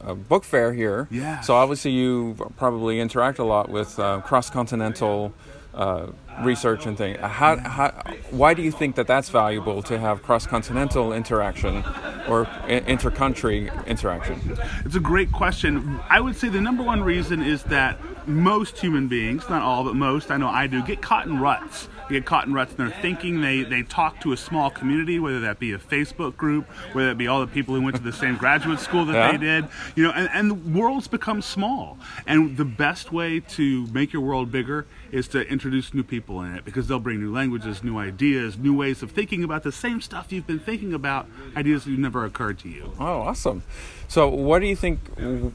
[0.00, 1.08] a book fair here.
[1.10, 1.40] Yeah.
[1.40, 5.34] So obviously, you probably interact a lot with uh, cross-continental
[5.74, 6.06] uh,
[6.42, 7.18] research and things.
[7.20, 7.90] How, how?
[8.30, 11.84] Why do you think that that's valuable to have cross-continental interaction
[12.28, 14.58] or inter-country interaction?
[14.84, 16.00] It's a great question.
[16.08, 19.94] I would say the number one reason is that most human beings, not all, but
[19.94, 21.88] most, I know I do, get caught in ruts.
[22.08, 23.40] Get caught in ruts in their thinking.
[23.40, 27.18] They, they talk to a small community, whether that be a Facebook group, whether that
[27.18, 29.32] be all the people who went to the same graduate school that Yeah.
[29.32, 29.68] they did.
[29.96, 31.98] You know, and, and the worlds become small.
[32.26, 36.54] And the best way to make your world bigger is to introduce new people in
[36.54, 40.00] it because they'll bring new languages, new ideas, new ways of thinking about the same
[40.00, 41.26] stuff you've been thinking about,
[41.56, 42.92] ideas that never occurred to you.
[43.00, 43.62] Oh, awesome.
[44.08, 45.00] So, what do you think?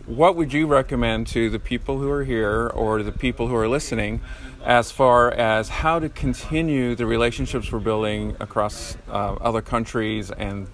[0.05, 3.67] What would you recommend to the people who are here or the people who are
[3.67, 4.19] listening
[4.63, 10.67] as far as how to continue the relationships we're building across uh, other countries and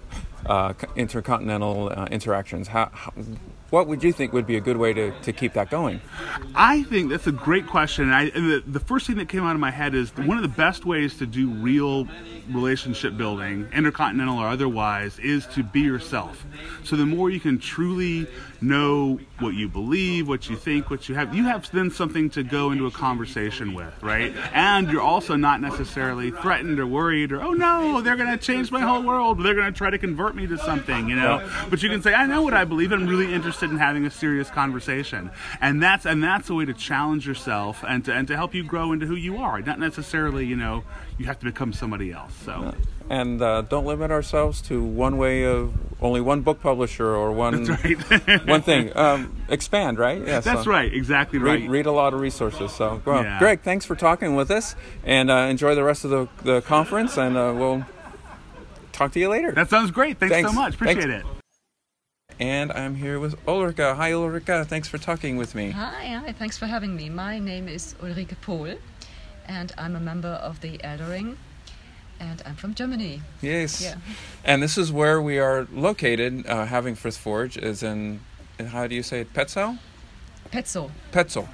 [0.46, 2.68] uh, intercontinental uh, interactions?
[2.68, 3.12] How, how,
[3.70, 6.00] what would you think would be a good way to, to keep that going?
[6.54, 8.04] I think that's a great question.
[8.04, 10.38] And, I, and the, the first thing that came out of my head is one
[10.38, 12.08] of the best ways to do real
[12.50, 16.46] relationship building, intercontinental or otherwise, is to be yourself.
[16.84, 18.26] So the more you can truly
[18.62, 22.42] know what you believe, what you think, what you have, you have then something to
[22.42, 24.34] go into a conversation with, right?
[24.54, 28.72] And you're also not necessarily threatened or worried or, oh no, they're going to change
[28.72, 29.42] my whole world.
[29.42, 31.46] They're going to try to convert me to something, you know?
[31.68, 32.92] But you can say, I know what I believe.
[32.92, 35.30] I'm really interested in having a serious conversation.
[35.60, 38.64] And that's, and that's a way to challenge yourself and to, and to help you
[38.64, 39.60] grow into who you are.
[39.60, 40.84] Not necessarily, you know,
[41.18, 42.34] you have to become somebody else.
[42.44, 42.74] So.
[43.10, 47.64] And uh, don't limit ourselves to one way of only one book publisher or one
[47.64, 48.46] right.
[48.46, 48.94] one thing.
[48.96, 50.18] Um, expand, right?
[50.18, 50.92] Yeah, That's so- right.
[50.92, 51.60] Exactly right.
[51.60, 52.70] read, read a lot of resources.
[52.72, 53.38] So, well, Yeah.
[53.38, 57.16] Greg, thanks for talking with us, and uh, enjoy the rest of the, the conference,
[57.16, 57.84] and uh, we'll
[58.92, 59.52] talk to you later.
[59.52, 60.18] That sounds great.
[60.18, 60.50] Thanks, Thanks.
[60.50, 60.74] so much.
[60.74, 61.04] Thanks.
[61.04, 61.37] Appreciate it.
[62.40, 63.96] And I'm here with Ulrika.
[63.96, 64.64] Hi, Ulrika.
[64.64, 65.70] Thanks for talking with me.
[65.70, 67.08] Hi, hi, thanks for having me.
[67.08, 68.76] My name is Ulrike Pohl,
[69.46, 71.36] and I'm a member of the Eldaring,
[72.20, 73.22] and I'm from Germany.
[73.40, 73.82] Yes.
[73.82, 73.96] Yeah.
[74.44, 76.46] And this is where we are located.
[76.46, 78.20] Uh, having Frith Forge is in,
[78.56, 79.34] in how do you say it?
[79.34, 79.78] Petzau.
[80.52, 80.90] Petzo.
[81.12, 81.46] Petzel,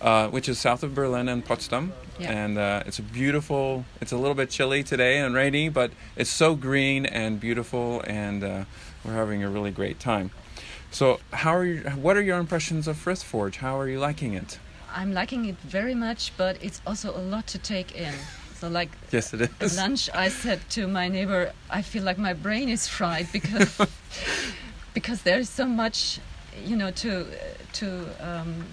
[0.00, 1.92] uh, which is south of Berlin and Potsdam.
[2.18, 2.32] Yeah.
[2.32, 6.30] And uh, it's a beautiful, it's a little bit chilly today and rainy, but it's
[6.30, 8.64] so green and beautiful, and uh,
[9.04, 10.30] we're having a really great time.
[10.90, 13.56] So, how are you, what are your impressions of Frith Forge?
[13.56, 14.58] How are you liking it?
[14.94, 18.12] I'm liking it very much, but it's also a lot to take in.
[18.56, 22.34] So, like Yes, it at lunch, I said to my neighbor, I feel like my
[22.34, 23.76] brain is fried because
[24.94, 26.20] because there is so much,
[26.64, 27.26] you know, to
[27.72, 28.66] to um,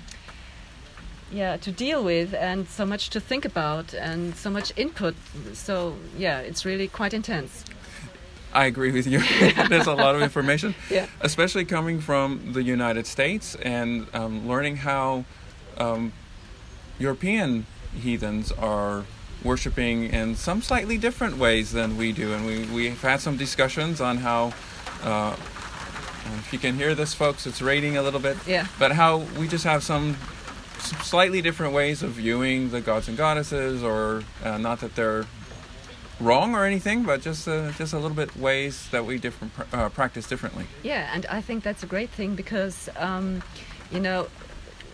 [1.31, 5.15] yeah to deal with and so much to think about and so much input.
[5.53, 7.63] So yeah, it's really quite intense.
[8.53, 9.19] I agree with you.
[9.69, 11.07] There's a lot of information, Yeah.
[11.21, 15.25] especially coming from the United States and um, learning how
[15.77, 16.11] um,
[16.97, 19.05] European heathens are
[19.43, 22.33] worshiping in some slightly different ways than we do.
[22.33, 24.53] And we, we've had some discussions on how,
[25.03, 25.35] uh,
[26.39, 28.67] if you can hear this, folks, it's raining a little bit, Yeah.
[28.77, 30.17] but how we just have some
[31.01, 35.25] slightly different ways of viewing the gods and goddesses, or uh, not that they're
[36.19, 39.89] wrong or anything, but just uh, just a little bit ways that we different uh,
[39.89, 40.65] practice differently.
[40.83, 43.41] Yeah, and I think that's a great thing because, um,
[43.91, 44.27] you know,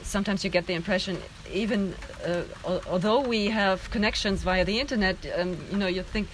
[0.04, 1.18] sometimes you get the impression,
[1.52, 1.96] even
[2.26, 6.28] uh, al- although we have connections via the internet, um, you know, you think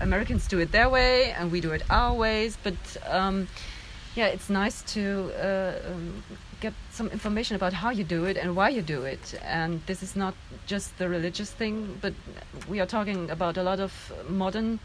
[0.00, 2.74] Americans do it their way and we do it our ways, but
[3.08, 3.48] um,
[4.14, 6.22] yeah, it's nice to uh, um,
[6.96, 9.24] some information about how you do it and why you do it.
[9.44, 10.34] And this is not
[10.66, 12.14] just the religious thing, but
[12.68, 13.92] we are talking about a lot of
[14.28, 14.78] modern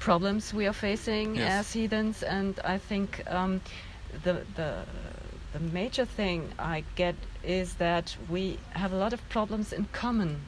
[0.00, 1.52] problems we are facing Yes.
[1.60, 2.22] as heathens.
[2.22, 3.60] And I think um,
[4.24, 4.70] the the
[5.52, 10.40] the major thing I get is that we have a lot of problems in common.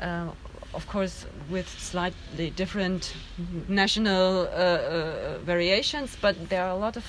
[0.00, 0.28] Uh,
[0.74, 3.14] of course, with slightly different
[3.68, 7.04] national uh, uh, variations, but there are a lot of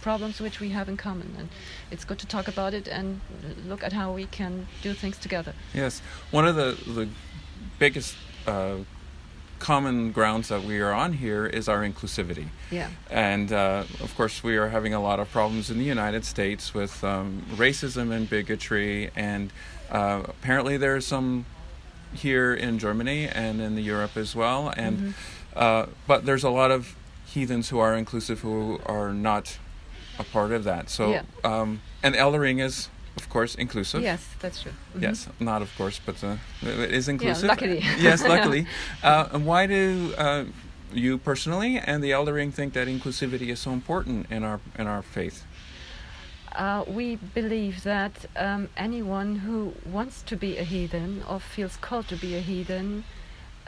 [0.00, 1.48] problems which we have in common, and
[1.90, 3.20] it's good to talk about it and
[3.66, 5.54] look at how we can do things together.
[5.74, 7.08] Yes, one of the the
[7.78, 8.76] biggest uh,
[9.58, 12.48] common grounds that we are on here is our inclusivity.
[12.70, 12.88] Yeah.
[13.10, 16.74] And uh, of course, we are having a lot of problems in the United States
[16.74, 19.52] with um, racism and bigotry, and
[19.90, 21.44] uh, apparently are some
[22.14, 24.72] here in Germany and in the Europe as well.
[24.76, 25.14] And Mhm.
[25.56, 26.94] uh, but there's a lot of
[27.26, 29.58] heathens who are inclusive who are not
[30.18, 30.90] a part of that.
[30.90, 31.22] So Yeah.
[31.44, 34.02] um, and Eldaring is of course inclusive.
[34.02, 34.72] Yes, that's true.
[34.94, 35.02] Mhm.
[35.02, 37.48] Yes, not of course, but uh, it is inclusive.
[37.48, 37.82] luckily.
[37.98, 38.66] yes, luckily.
[39.02, 40.44] Uh, and why do uh,
[40.92, 45.02] you personally and the Eldaring think that inclusivity is so important in our in our
[45.02, 45.44] faith?
[46.56, 52.08] Uh, we believe that um, anyone who wants to be a heathen or feels called
[52.08, 53.04] to be a heathen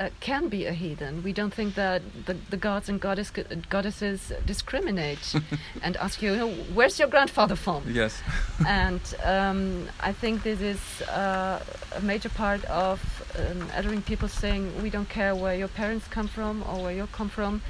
[0.00, 1.22] uh, can be a heathen.
[1.22, 3.30] We don't think that the, the gods and goddess,
[3.68, 5.34] goddesses discriminate
[5.82, 7.84] and ask you, where's your grandfather from?
[7.86, 8.22] Yes.
[8.66, 11.62] and um, I think this is uh,
[11.94, 12.98] a major part of
[13.38, 17.06] um, Eldaring people saying we don't care where your parents come from or where you
[17.12, 17.60] come from.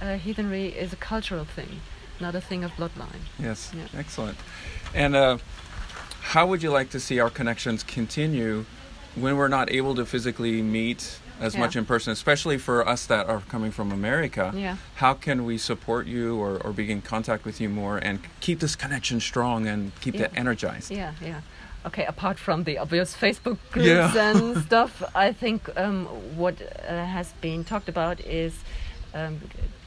[0.00, 1.80] Uh, heathenry is a cultural thing,
[2.18, 3.24] not a thing of bloodline.
[3.38, 3.72] Yes.
[3.76, 4.00] Yeah.
[4.00, 4.38] Excellent.
[4.94, 5.38] And uh,
[6.22, 8.64] how would you like to see our connections continue
[9.16, 11.60] when we're not able to physically meet as Yeah.
[11.60, 14.52] much in person, especially for us that are coming from America?
[14.54, 14.76] Yeah.
[14.96, 18.60] How can we support you or, or be in contact with you more and keep
[18.60, 20.22] this connection strong and keep Yeah.
[20.22, 20.90] that energized?
[20.90, 21.40] Yeah, yeah.
[21.86, 24.30] Okay, apart from the obvious Facebook groups Yeah.
[24.30, 26.06] and stuff, I think um,
[26.36, 28.54] what uh, has been talked about is
[29.14, 29.40] um,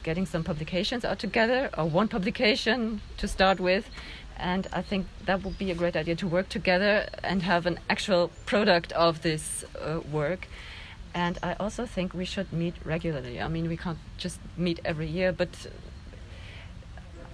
[0.04, 3.84] getting some publications out together, or one publication to start with.
[4.38, 7.78] And I think that would be a great idea to work together and have an
[7.90, 10.46] actual product of this uh, work.
[11.14, 13.40] And I also think we should meet regularly.
[13.40, 15.48] I mean, we can't just meet every year, but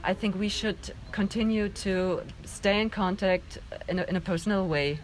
[0.03, 3.59] I think we should continue to stay in contact
[3.89, 4.99] in a, in a personal way.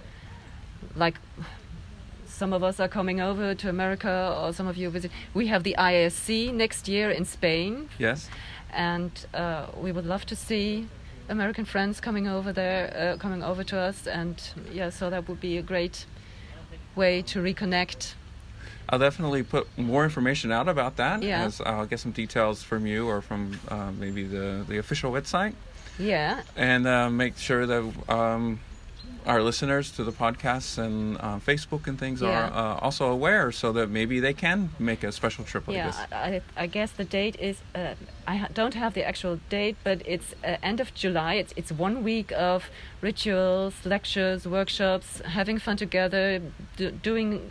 [0.95, 1.16] Like
[2.27, 5.11] some of us are coming over to America, or some of you visit.
[5.35, 8.29] We have the ISC next year in Spain, Yes.
[8.73, 10.89] and uh, we would love to see
[11.29, 14.41] American friends coming over there, uh, coming over to us, and
[14.73, 16.07] yeah, so that would be a great
[16.97, 18.14] way to reconnect.
[18.91, 21.22] I'll definitely put more information out about that.
[21.22, 21.45] Yeah.
[21.45, 25.55] As I'll get some details from you or from uh, maybe the, the official website.
[25.99, 28.61] Yeah, And uh, make sure that um,
[29.26, 32.28] our listeners to the podcasts and uh, Facebook and things Yeah.
[32.30, 35.86] are uh, also aware so that maybe they can make a special trip like yeah.
[35.88, 35.99] this.
[36.11, 37.59] I, I, I guess the date is.
[37.74, 37.95] Uh,
[38.26, 41.34] I don't have the actual date, but it's uh, end of July.
[41.34, 42.70] It's it's one week of
[43.03, 46.41] rituals, lectures, workshops, having fun together,
[46.76, 47.51] do, doing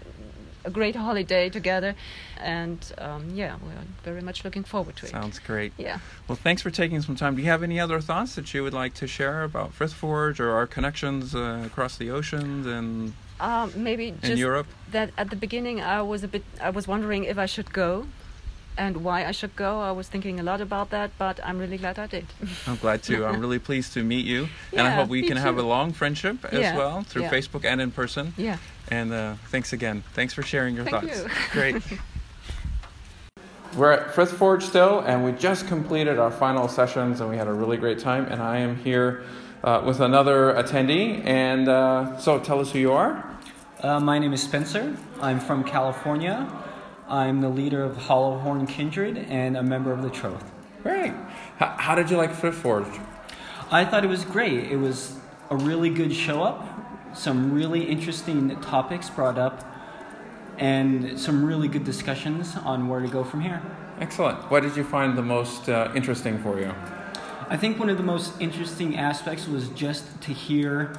[0.69, 1.95] a great holiday together,
[2.37, 5.11] and um, yeah, we're very much looking forward to it.
[5.11, 5.71] Sounds great.
[5.77, 5.99] Yeah.
[6.27, 7.35] Well, thanks for taking some time.
[7.35, 10.39] Do you have any other thoughts that you would like to share about Frith Forge
[10.39, 14.67] or our connections uh, across the oceans and Um, maybe in just Europe?
[14.91, 18.05] that at the beginning I was a bit I was wondering if I should go
[18.79, 19.81] and why I should go.
[19.81, 22.25] I was thinking a lot about that, but I'm really glad I did.
[22.65, 23.25] I'm glad too.
[23.25, 25.91] I'm really pleased to meet you, and I hope we me can have a long
[25.91, 27.29] friendship as Yeah, well through yeah.
[27.31, 28.33] Facebook and in person.
[28.37, 28.57] Yeah.
[28.89, 30.03] And uh, thanks again.
[30.13, 31.23] Thanks for sharing your Thank thoughts.
[31.23, 31.29] you.
[31.51, 31.83] Great.
[33.75, 37.47] We're at Frith Forge still, and we just completed our final sessions, and we had
[37.47, 38.25] a really great time.
[38.31, 39.23] And I am here
[39.63, 41.23] uh, with another attendee.
[41.25, 43.23] And uh, so, tell us who you are.
[43.81, 44.97] Uh, my name is Spencer.
[45.21, 46.47] I'm from California.
[47.09, 50.43] I'm the leader of Hollowhorn Kindred and a member of the Troth.
[50.83, 51.11] Great.
[51.11, 51.15] H-
[51.57, 52.85] how did you like Frith Forge?
[53.71, 54.71] I thought it was great.
[54.71, 55.17] It was
[55.49, 56.63] a really good show up,
[57.15, 59.65] some really interesting topics brought up,
[60.59, 63.59] and some really good discussions on where to go from here.
[63.99, 64.37] Excellent.
[64.51, 66.73] What did you find the most uh, interesting for you?
[67.49, 70.93] I think one of the most interesting aspects was just to hear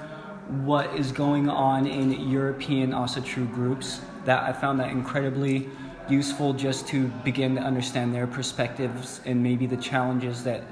[0.64, 4.00] what is going on in European Asatru groups.
[4.24, 5.68] That I found that incredibly
[6.10, 10.62] useful just to begin to understand their perspectives and maybe the challenges that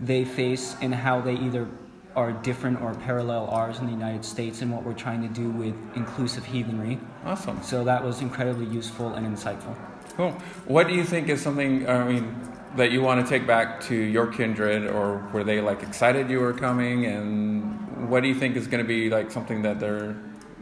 [0.00, 1.66] they face and how they either
[2.14, 5.48] are different or parallel ours in the United States and what we're trying to do
[5.50, 6.98] with inclusive heathenry.
[7.24, 7.62] Awesome.
[7.62, 9.74] So that was incredibly useful and insightful.
[10.16, 10.32] Cool.
[10.66, 11.88] What do you think is something?
[11.88, 12.36] I mean,
[12.76, 16.40] that you want to take back to your kindred, or were they like excited you
[16.40, 17.06] were coming?
[17.06, 20.16] And what do you think is going to be like something that they're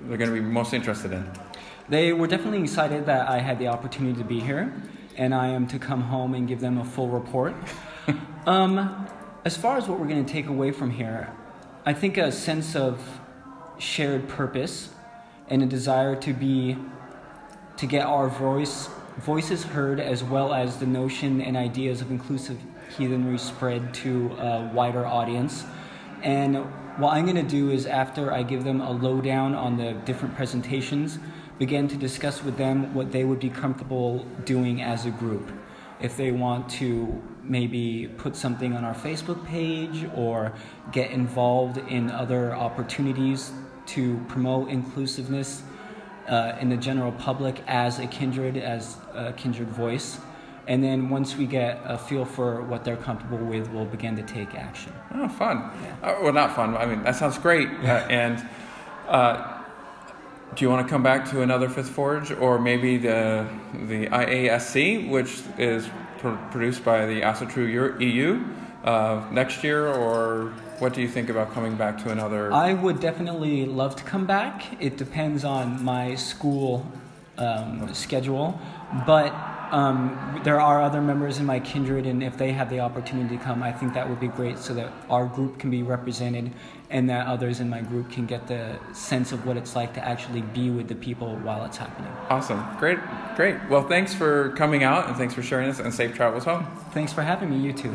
[0.05, 1.29] they're going to be most interested in?
[1.91, 4.73] They were definitely excited that I had the opportunity to be here,
[5.17, 7.53] and I am to come home and give them a full report.
[8.47, 9.09] um,
[9.45, 11.33] as far as what we're going to take away from here,
[11.85, 13.21] I think a sense of
[13.79, 14.91] shared purpose
[15.49, 16.79] and a desire to be
[17.77, 18.89] to get our voice
[19.19, 22.59] voices heard as well as the notion and ideas of inclusive
[22.97, 25.65] heathenry spread to a wider audience.
[26.23, 26.59] And
[27.01, 30.37] what I'm going to do is after I give them a lowdown on the different
[30.37, 31.19] presentations,
[31.61, 35.53] begin to discuss with them what they would be comfortable doing as a group.
[36.01, 40.55] If they want to maybe put something on our Facebook page or
[40.91, 43.53] get involved in other opportunities
[43.89, 45.63] to promote inclusiveness
[46.29, 50.19] uh, in the general public as a kindred, as a kindred voice.
[50.67, 54.23] And then once we get a feel for what they're comfortable with, we'll begin to
[54.23, 54.95] take action.
[55.15, 55.59] Oh, fun.
[56.03, 56.75] Uh, well, not fun.
[56.75, 57.69] I mean, that sounds great.
[57.69, 58.49] Uh, and
[59.09, 59.60] uh,
[60.55, 63.47] do you want to come back to another Frith Forge, or maybe the
[63.87, 68.45] the IASC, which is pr- produced by the ASATRU EU
[68.85, 72.53] uh, next year, or what do you think about coming back to another?
[72.53, 74.83] I would definitely love to come back.
[74.83, 76.91] It depends on my school
[77.39, 78.61] um, schedule,
[79.07, 79.33] but
[79.71, 83.43] um, there are other members in my kindred, and if they have the opportunity to
[83.43, 86.53] come, I think that would be great so that our group can be represented
[86.91, 90.05] and that others in my group can get the sense of what it's like to
[90.05, 92.11] actually be with the people while it's happening.
[92.29, 92.65] Awesome.
[92.79, 92.99] Great.
[93.37, 93.57] Great.
[93.69, 96.67] Well, thanks for coming out and thanks for sharing this and safe travels home.
[96.93, 97.95] Thanks for having me, you too.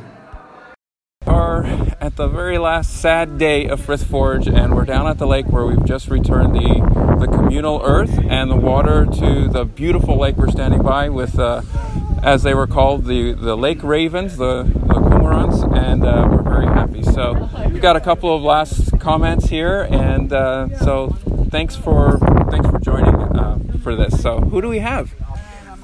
[1.28, 1.66] Are
[2.00, 5.48] at the very last sad day of Frith Forge, and we're down at the lake
[5.48, 10.36] where we've just returned the, the communal earth and the water to the beautiful lake
[10.36, 11.62] we're standing by with, uh,
[12.22, 16.68] as they were called, the, the lake ravens, the, the cormorants, and uh, we're very
[16.68, 17.02] happy.
[17.02, 21.10] So we've got a couple of last comments here, and uh, so
[21.50, 22.20] thanks for
[22.52, 24.22] thanks for joining uh, for this.
[24.22, 25.14] So who do we have?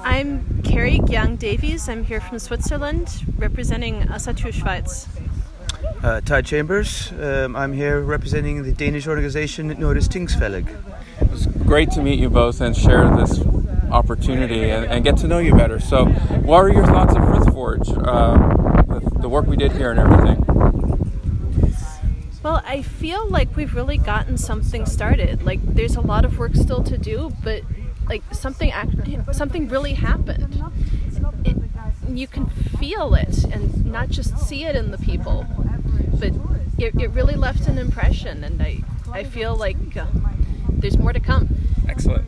[0.04, 1.88] I'm Carrie Gyang Davies.
[1.88, 5.06] I'm here from Switzerland representing Asatru Schweiz.
[6.02, 7.12] Uh, Todd Chambers.
[7.20, 10.68] Um, I'm here representing the Danish organization Nordis Tingsfellig.
[11.32, 13.40] It's great to meet you both and share this
[13.90, 15.78] opportunity and, and get to know you better.
[15.78, 18.36] So, what are your thoughts of Frith Forge, uh,
[18.88, 20.44] the, the work we did here and everything?
[22.42, 25.44] Well, I feel like we've really gotten something started.
[25.44, 27.62] Like, there's a lot of work still to do, but
[28.08, 30.62] like something act- something really happened.
[31.44, 31.56] It,
[32.08, 35.46] you can feel it and not just see it in the people,
[36.18, 36.32] but
[36.78, 38.82] it, it really left an impression, and I
[39.12, 40.06] I feel like uh,
[40.70, 41.48] there's more to come.
[41.86, 42.24] Excellent.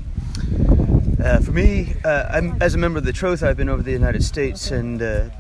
[1.23, 3.93] Uh, for me, uh, I'm, as a member of the Troth, I've been over the
[3.93, 5.31] United States and uh,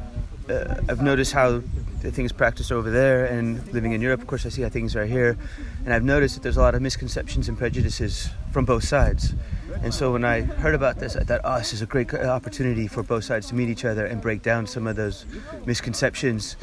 [0.48, 1.62] uh, I've noticed how
[2.00, 3.26] the things practiced over there.
[3.26, 5.36] And living in Europe, of course, I see how things are here.
[5.84, 9.34] And I've noticed that there's a lot of misconceptions and prejudices from both sides.
[9.82, 12.88] And so when I heard about this, I thought, oh, this is a great opportunity
[12.88, 15.26] for both sides to meet each other and break down some of those
[15.66, 16.56] misconceptions.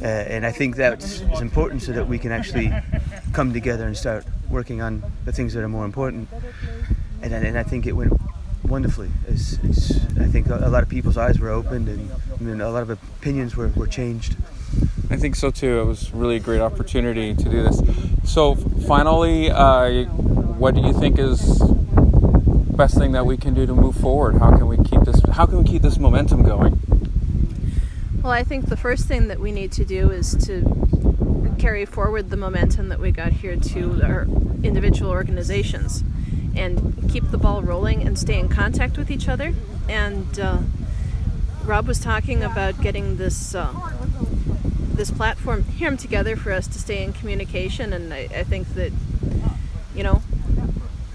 [0.00, 2.72] Uh, and I think that is important so that we can actually
[3.32, 6.28] come together and start working on the things that are more important.
[7.22, 8.12] And, and I think it went
[8.62, 9.10] wonderfully.
[9.26, 12.82] It's, it's, I think a, lot of people's eyes were opened and, and a lot
[12.82, 14.36] of opinions were, were changed.
[15.10, 15.80] I think so too.
[15.80, 17.82] It was really a great opportunity to do this.
[18.24, 21.62] So, finally, uh, what do you think is
[22.76, 24.36] best thing that we can do to move forward?
[24.36, 25.20] How can we keep this?
[25.32, 26.78] How can we keep this momentum going?
[28.22, 32.30] Well, I think the first thing that we need to do is to carry forward
[32.30, 34.26] the momentum that we got here to our
[34.62, 36.02] individual organizations
[36.56, 39.54] and keep the ball rolling and stay in contact with each other.
[39.88, 40.58] And uh,
[41.64, 43.72] Rob was talking about getting this uh,
[44.94, 48.92] this platform here together for us to stay in communication, and I, I think that
[49.94, 50.22] you know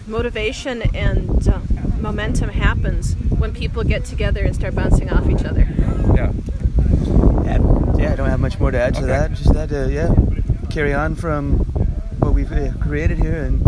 [0.07, 1.59] motivation and uh,
[1.99, 5.67] momentum happens when people get together and start bouncing off each other.
[6.15, 6.31] Yeah.
[8.03, 9.07] Yeah, yeah I don't have much more to add to Okay.
[9.07, 9.34] that.
[9.34, 10.13] Just that, uh, yeah,
[10.69, 11.59] carry on from
[12.19, 13.65] what we've uh, created here and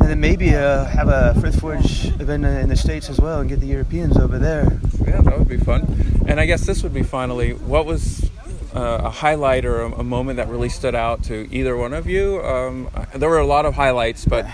[0.00, 3.40] and then maybe uh, have a Frith Forge event uh, in the States as well
[3.40, 4.78] and get the Europeans over there.
[5.06, 6.22] Yeah, that would be fun.
[6.26, 8.30] And I guess this would be finally what was
[8.74, 12.06] uh, a highlight or a, a moment that really stood out to either one of
[12.06, 12.40] you?
[12.42, 14.46] Um, there were a lot of highlights, but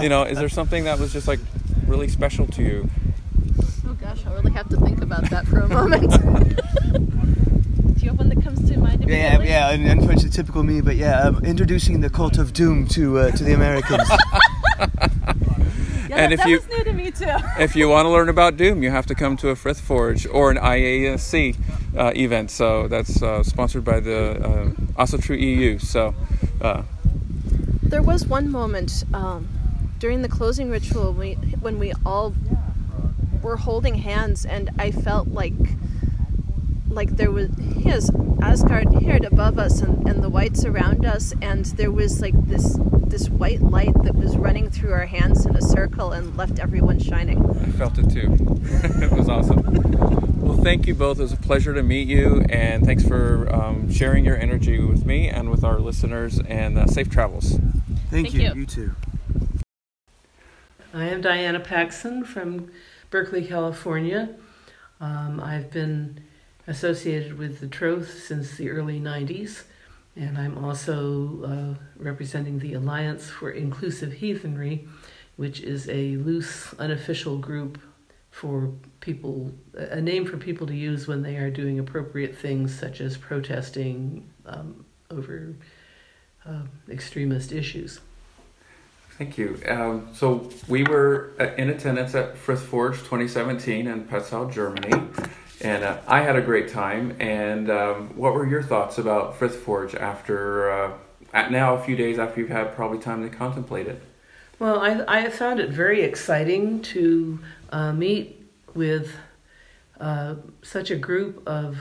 [0.00, 1.40] you know, is there something that was just like
[1.86, 2.90] really special to you?
[3.88, 6.10] Oh gosh, I really have to think about that for a moment.
[7.98, 9.00] Do you have one that comes to mind?
[9.12, 9.48] Yeah, immediately?
[9.48, 13.30] yeah, and unfortunately, typical me, but yeah, um, introducing the cult of doom to uh,
[13.32, 14.08] to the Americans.
[16.08, 17.36] Yeah, And that, if that you- was new to me too.
[17.58, 20.26] If you want to learn about Doom, you have to come to a Frith Forge
[20.26, 21.56] or an IASC.
[21.96, 22.50] uh, event.
[22.50, 24.18] So that's uh, sponsored by the
[24.98, 25.78] uh, Asatru EU.
[25.78, 26.14] So.
[26.60, 26.82] Uh,
[27.82, 29.48] there was one moment um,
[29.98, 32.34] during the closing ritual we, when we all
[33.42, 35.52] were holding hands, and I felt like
[36.92, 37.50] like there was
[37.82, 38.10] his
[38.40, 42.78] Asgard here above us and, and the wights around us, and there was like this
[43.06, 46.98] this white light that was running through our hands in a circle and left everyone
[46.98, 47.44] shining.
[47.60, 48.36] I felt it too.
[49.02, 49.62] it was awesome.
[50.40, 51.18] Well, thank you both.
[51.18, 55.04] It was a pleasure to meet you, and thanks for um, sharing your energy with
[55.06, 56.40] me and with our listeners.
[56.48, 57.58] And uh, safe travels.
[58.10, 58.40] Thank, Thank you.
[58.42, 58.54] you.
[58.54, 58.94] You too.
[60.94, 62.70] I am Diana Paxson from
[63.10, 64.34] Berkeley, California.
[65.00, 66.22] Um, I've been
[66.66, 69.64] associated with the Troth since the early 90s,
[70.16, 74.86] and I'm also uh, representing the Alliance for Inclusive Heathenry,
[75.36, 77.80] which is a loose, unofficial group
[78.30, 83.00] for people, a name for people to use when they are doing appropriate things such
[83.00, 85.54] as protesting um, over
[86.46, 88.00] uh, extremist issues.
[89.18, 89.60] Thank you.
[89.68, 94.90] Um, so we were uh, in attendance at Frith Forge 2017 in Passau, Germany,
[95.62, 97.16] and uh, I had a great time.
[97.20, 100.92] And um, what were your thoughts about Frith Forge after uh,
[101.50, 104.02] now a few days after you've had probably time to contemplate it?
[104.58, 107.40] Well, I, I found it very exciting to
[107.70, 109.12] uh, meet with
[110.00, 111.78] uh, such a group of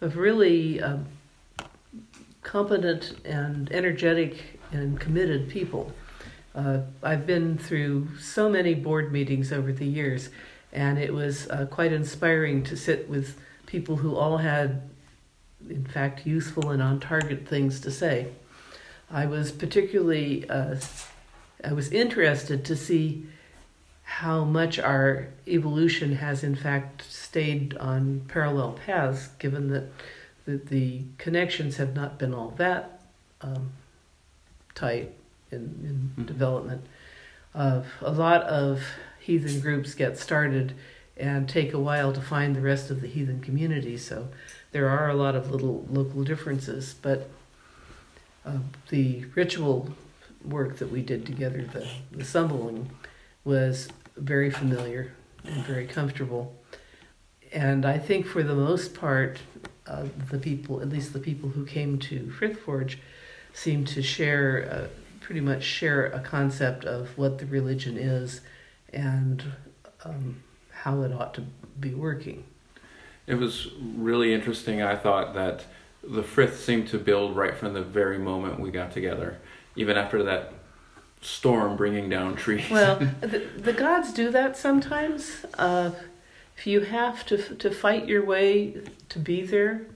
[0.00, 1.06] of really um,
[2.42, 5.92] competent and energetic and committed people.
[6.54, 10.28] Uh, I've been through so many board meetings over the years,
[10.74, 14.82] and it was uh, quite inspiring to sit with people who all had,
[15.68, 18.28] in fact, useful and on target things to say.
[19.10, 20.76] I was particularly uh,
[21.62, 23.26] I was interested to see
[24.02, 29.90] how much our evolution has in fact stayed on parallel paths, given that
[30.44, 33.00] the, the connections have not been all that
[33.40, 33.72] um,
[34.74, 35.14] tight
[35.50, 36.84] in, in development.
[37.54, 38.82] Uh, a lot of
[39.24, 40.74] heathen groups get started
[41.16, 44.28] and take a while to find the rest of the heathen community, so
[44.72, 47.30] there are a lot of little local differences, but
[48.44, 48.58] uh,
[48.90, 49.88] the ritual
[50.44, 52.90] work that we did together, the, the assembling,
[53.44, 53.88] was
[54.18, 55.14] very familiar
[55.44, 56.54] and very comfortable.
[57.50, 59.38] And I think for the most part,
[59.86, 62.98] uh, the people, at least the people who came to Frith Forge,
[63.54, 64.88] seem to share, uh,
[65.20, 68.42] pretty much share a concept of what the religion is
[68.94, 69.44] and
[70.04, 71.42] um, how it ought to
[71.78, 72.44] be working.
[73.26, 74.82] It was really interesting.
[74.82, 75.64] I thought that
[76.02, 79.38] the Frith seemed to build right from the very moment we got together,
[79.76, 80.52] even after that
[81.22, 82.68] storm bringing down trees.
[82.70, 85.46] Well, the, the gods do that sometimes.
[85.58, 85.92] Uh,
[86.56, 88.76] if you have to to fight your way
[89.08, 89.86] to be there,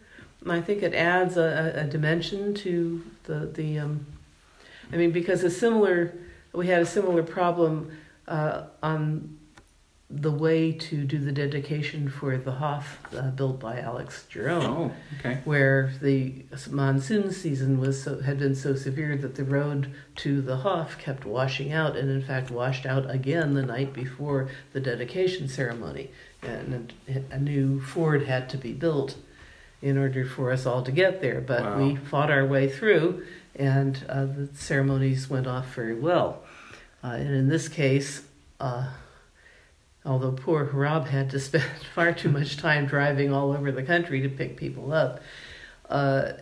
[0.46, 3.78] I think it adds a, a dimension to the the.
[3.78, 4.06] Um,
[4.90, 6.14] I mean, because a similar,
[6.54, 7.92] we had a similar problem
[8.28, 9.36] uh, on
[10.10, 14.64] the way to do the dedication for the Hof uh, built by Alex Jerome.
[14.64, 15.40] Oh, okay.
[15.44, 20.56] Where the monsoon season was so, had been so severe that the road to the
[20.58, 25.46] Hof kept washing out, and in fact washed out again the night before the dedication
[25.46, 26.10] ceremony,
[26.42, 29.16] and a, a new ford had to be built
[29.82, 31.42] in order for us all to get there.
[31.42, 31.78] But Wow.
[31.82, 36.42] we fought our way through, and uh, the ceremonies went off very well.
[37.02, 38.22] Uh, and in this case,
[38.60, 38.88] uh,
[40.04, 41.64] although poor Harab had to spend
[41.94, 45.20] far too much time driving all over the country to pick people up,
[45.88, 46.32] uh,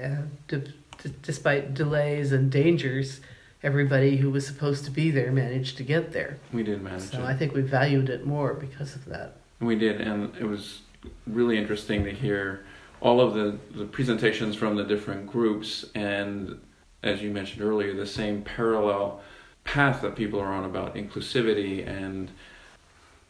[0.00, 0.16] uh,
[0.48, 0.72] d-
[1.02, 3.20] d- despite delays and dangers,
[3.62, 6.38] everybody who was supposed to be there managed to get there.
[6.52, 7.24] we did manage So it.
[7.24, 9.36] I think we valued it more because of that.
[9.60, 10.80] We did, and it was
[11.26, 12.64] really interesting to hear
[13.00, 16.58] all of the, the presentations from the different groups, and
[17.02, 19.20] as you mentioned earlier, the same parallel
[19.64, 22.30] path that people are on about inclusivity and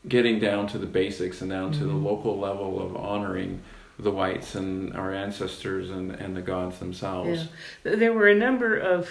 [0.08, 2.04] getting down to the basics and down to the Mhm.
[2.04, 3.60] local level of honoring
[3.98, 7.48] the wights and our ancestors and, and the gods themselves.
[7.84, 7.96] Yeah.
[7.96, 9.10] There were a number of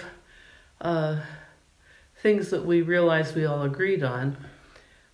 [0.80, 1.20] uh,
[2.16, 4.36] things that we realized we all agreed on.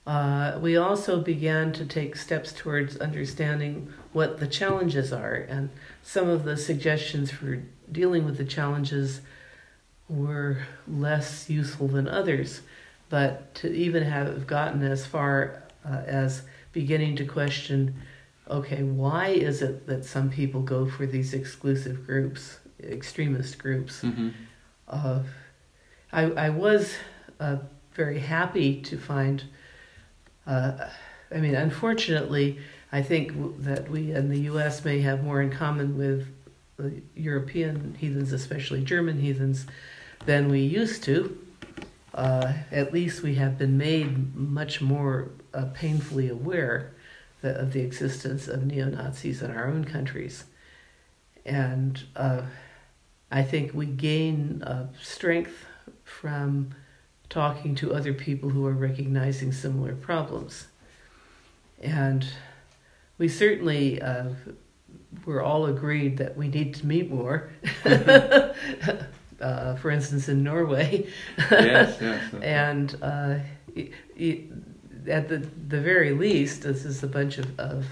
[0.07, 5.69] Uh, we also began to take steps towards understanding what the challenges are, and
[6.05, 7.61] some of the suggestions for
[7.91, 9.21] dealing with the challenges
[10.09, 12.63] were less useful than others.
[13.09, 16.43] But to even have gotten as far uh, as
[16.73, 17.95] beginning to question
[18.49, 24.03] okay, why is it that some people go for these exclusive groups, extremist groups?
[24.03, 24.33] Mhm.
[24.87, 25.23] Uh,
[26.13, 26.95] I, I was
[27.41, 27.57] uh,
[27.95, 29.43] very happy to find,
[30.47, 30.89] uh,
[31.35, 32.61] I mean, unfortunately,
[32.93, 34.85] I think w- that we in the U.S.
[34.85, 36.29] may have more in common with
[36.77, 39.67] the European heathens, especially German heathens,
[40.25, 41.39] than we used to.
[42.15, 46.95] Uh, at least we have been made much more uh, painfully aware
[47.43, 50.45] that, of the existence of neo Nazis in our own countries.
[51.45, 52.43] And uh,
[53.31, 55.67] I think we gain uh, strength
[56.05, 56.75] from
[57.29, 60.69] talking to other people who are recognizing similar problems.
[61.83, 62.27] And
[63.19, 64.31] we certainly uh,
[65.25, 67.51] we're all agreed that we need to meet more.
[69.41, 71.07] uh, for instance, in Norway.
[71.51, 72.23] Yes, yes.
[72.43, 73.39] and uh,
[73.75, 74.43] y- y-
[75.09, 75.39] at the
[75.69, 77.87] the very least, this is a bunch of, of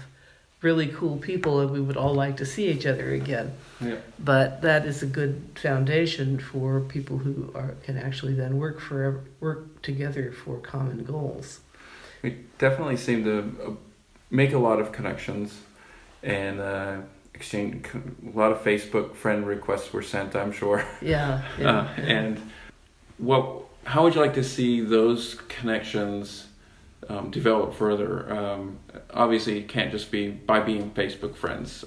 [0.61, 3.53] really cool people, and we would all like to see each other again.
[3.79, 3.97] Yeah.
[4.19, 9.23] But that is a good foundation for people who are can actually then work for
[9.39, 11.59] work together for common goals.
[12.23, 13.71] We definitely seem to uh,
[14.31, 15.61] make a lot of connections
[16.23, 16.97] and uh,
[17.35, 17.85] exchange.
[17.93, 20.83] A lot of Facebook friend requests were sent, I'm sure.
[21.01, 22.03] Yeah, yeah, uh, yeah.
[22.03, 22.51] And
[23.17, 23.63] what?
[23.83, 26.47] How would you like to see those connections
[27.09, 28.33] um, develop further?
[28.33, 28.79] Um,
[29.13, 31.85] obviously, it can't just be by being Facebook friends.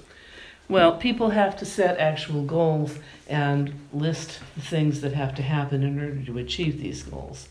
[0.69, 5.81] Well, people have to set actual goals and list the things that have to happen
[5.83, 7.49] in order to achieve these goals.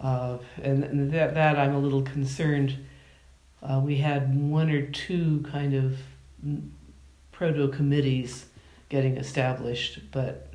[0.00, 2.76] Uh, and, and that, that I'm a little concerned.
[3.62, 5.98] Uh, we had one or two kind of
[7.36, 8.46] proto committees
[8.88, 10.48] getting established, but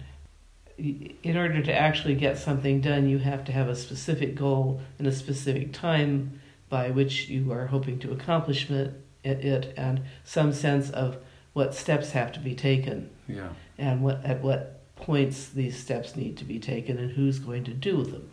[0.78, 5.08] in order to actually get something done, you have to have a specific goal and
[5.08, 10.90] a specific time by which you are hoping to accomplish it, it and some sense
[10.90, 11.18] of
[11.54, 13.50] what steps have to be taken Yeah.
[13.78, 17.74] and what at what points these steps need to be taken and who's going to
[17.74, 18.30] do them.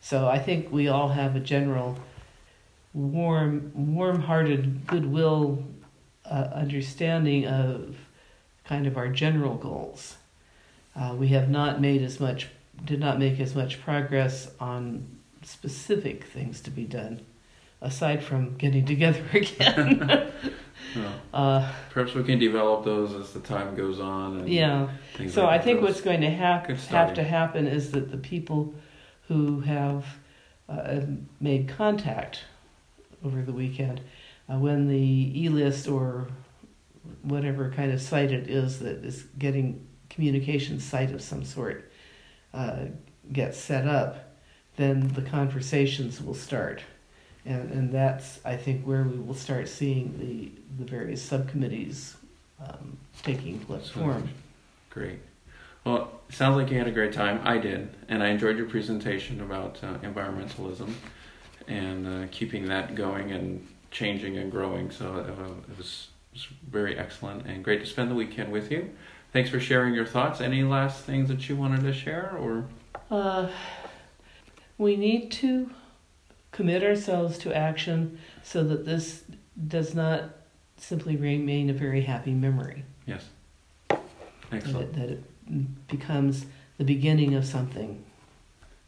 [0.00, 1.98] So I think we all have a general
[2.94, 5.62] warm warm-hearted goodwill
[6.30, 7.96] uh, understanding of
[8.64, 10.16] kind of our general goals.
[10.94, 12.48] Uh, we have not made as much
[12.84, 15.06] did not make as much progress on
[15.42, 17.20] specific things to be done
[17.80, 20.30] aside from getting together again.
[20.94, 24.38] Well, uh, perhaps we can develop those as the time goes on.
[24.38, 24.88] And Yeah.
[25.28, 28.72] So like I think what's going to hap- have to happen is that the people
[29.28, 30.06] who have
[30.68, 31.00] uh,
[31.40, 32.44] made contact
[33.24, 34.00] over the weekend,
[34.50, 36.28] uh, when the e-list or
[37.22, 41.90] whatever kind of site it is that is getting communication site of some sort
[42.54, 42.86] uh,
[43.32, 44.34] gets set up,
[44.76, 46.82] then the conversations will start.
[47.44, 50.50] And, and that's, I think, where we will start seeing the,
[50.82, 52.16] the various subcommittees
[52.60, 54.28] um, taking form.
[54.90, 55.20] Great.
[55.84, 57.40] Well, sounds like you had a great time.
[57.44, 60.92] I did, and I enjoyed your presentation about uh, environmentalism
[61.68, 64.90] and uh, keeping that going and changing and growing.
[64.90, 68.70] So uh, it was, it was very excellent and great to spend the weekend with
[68.70, 68.90] you.
[69.32, 70.40] Thanks for sharing your thoughts.
[70.40, 72.66] Any last things that you wanted to share, or
[73.10, 73.48] Uh,
[74.78, 75.70] we need to
[76.52, 79.24] commit ourselves to action so that this
[79.68, 80.30] does not
[80.78, 82.84] simply remain a very happy memory.
[83.06, 83.24] yes?
[83.88, 84.00] That
[84.52, 84.90] Excellent.
[84.90, 86.46] it, that it becomes
[86.78, 88.04] the beginning of something.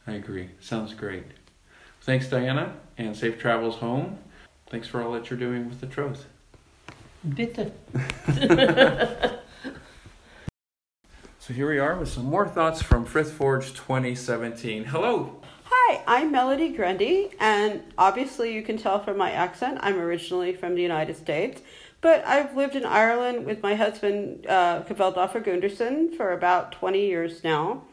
[0.07, 0.51] I agree.
[0.61, 1.25] Sounds great.
[2.03, 4.19] Thanks, Diana, and safe travels home.
[4.71, 6.27] Thanks for all that you're doing with the Troth.
[7.35, 7.73] Bitte.
[11.49, 14.85] So here we are with some more thoughts from Frith Forge 2017.
[14.85, 15.41] Hello.
[15.65, 20.75] Hi, I'm Melody Grundy, and obviously you can tell from my accent I'm originally from
[20.75, 21.63] the United States,
[22.03, 27.43] but I've lived in Ireland with my husband, uh, Kveldulf Gundarsson, for about 20 years
[27.43, 27.85] now.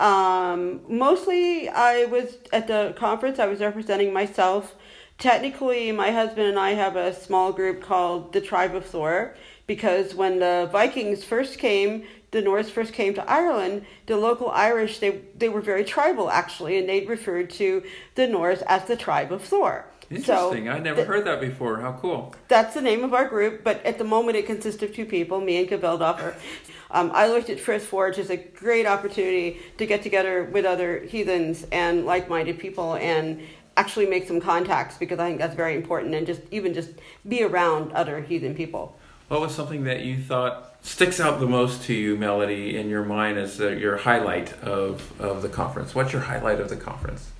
[0.00, 4.76] Um, mostly I was at the conference, I was representing myself.
[5.18, 9.34] Technically, my husband and I have a small group called the Tribe of Thor
[9.66, 14.98] because when the Vikings first came, the Norse first came to Ireland, the local Irish
[14.98, 17.82] they they were very tribal actually, and they referred to
[18.16, 19.86] the Norse as the Tribe of Thor.
[20.10, 20.68] Interesting.
[20.68, 21.80] I never th- heard that before.
[21.80, 22.34] How cool.
[22.48, 25.40] that's the name of our group, but at the moment it consists of two people,
[25.40, 26.34] me and Kveldulf.
[26.90, 31.00] Um, I looked at Frith Forge as a great opportunity to get together with other
[31.00, 33.40] heathens and like-minded people and
[33.76, 36.90] actually make some contacts because I think that's very important and just even just
[37.26, 38.96] be around other heathen people.
[39.28, 43.04] What was something that you thought sticks out the most to you, Melody, in your
[43.04, 45.94] mind as your highlight of, of the conference?
[45.94, 47.30] What's your highlight of the conference?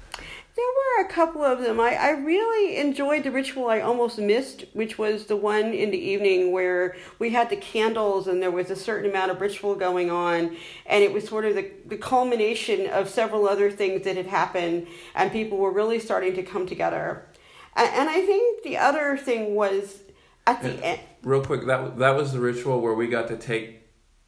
[0.56, 1.81] There were a couple of them.
[1.81, 5.98] I, I really enjoyed the ritual I almost missed, which was the one in the
[5.98, 10.12] evening where we had the candles and there was a certain amount of ritual going
[10.12, 10.56] on.
[10.86, 14.86] And it was sort of the, the culmination of several other things that had happened,
[15.16, 17.26] and people were really starting to come together.
[17.74, 20.02] And, and I think the other thing was
[20.47, 23.26] At the And uh, end, Real quick, that that was the ritual where we got
[23.28, 23.81] to take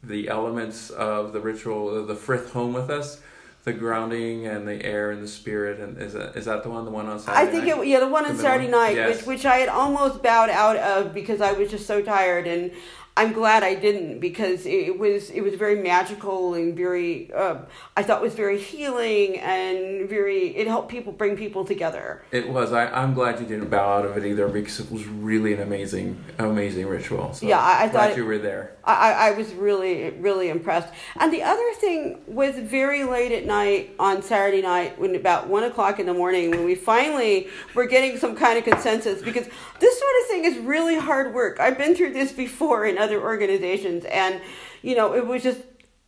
[0.03, 3.21] the elements of the ritual, the frith home with us,
[3.67, 5.77] the grounding and the air and the spirit.
[5.81, 6.85] And is that is that the one?
[6.85, 7.41] The one on Saturday?
[7.41, 7.83] I think night?
[7.83, 9.17] it, yeah, the one on The Saturday night, Yes.
[9.17, 12.71] which which I had almost bowed out of because I was just so tired, and
[13.17, 17.57] I'm glad I didn't because it was it was very magical and very uh,
[17.97, 22.21] I thought was very healing and very it helped people bring people together.
[22.31, 22.71] It was.
[22.73, 25.61] I, I'm glad you didn't bow out of it either because it was really an
[25.61, 27.33] amazing, amazing ritual.
[27.33, 28.73] So Yeah, I- I glad thought it- you were there.
[28.83, 30.89] I, I I was really, really impressed.
[31.19, 35.63] And the other thing was very late at night on Saturday night, when about one
[35.63, 39.45] o'clock in the morning, when we finally were getting some kind of consensus, because
[39.79, 41.59] this sort of thing is really hard work.
[41.59, 44.41] I've been through this before in other organizations, and
[44.81, 45.61] you know, it was just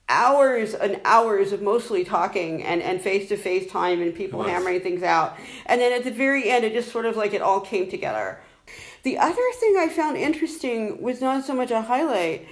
[0.10, 4.82] hours and hours of mostly talking and and face to face time and people hammering
[4.82, 5.38] things out.
[5.66, 8.40] And then at the very end, it just sort of like it all came together.
[9.04, 12.48] The other thing I found interesting was not so much a highlight,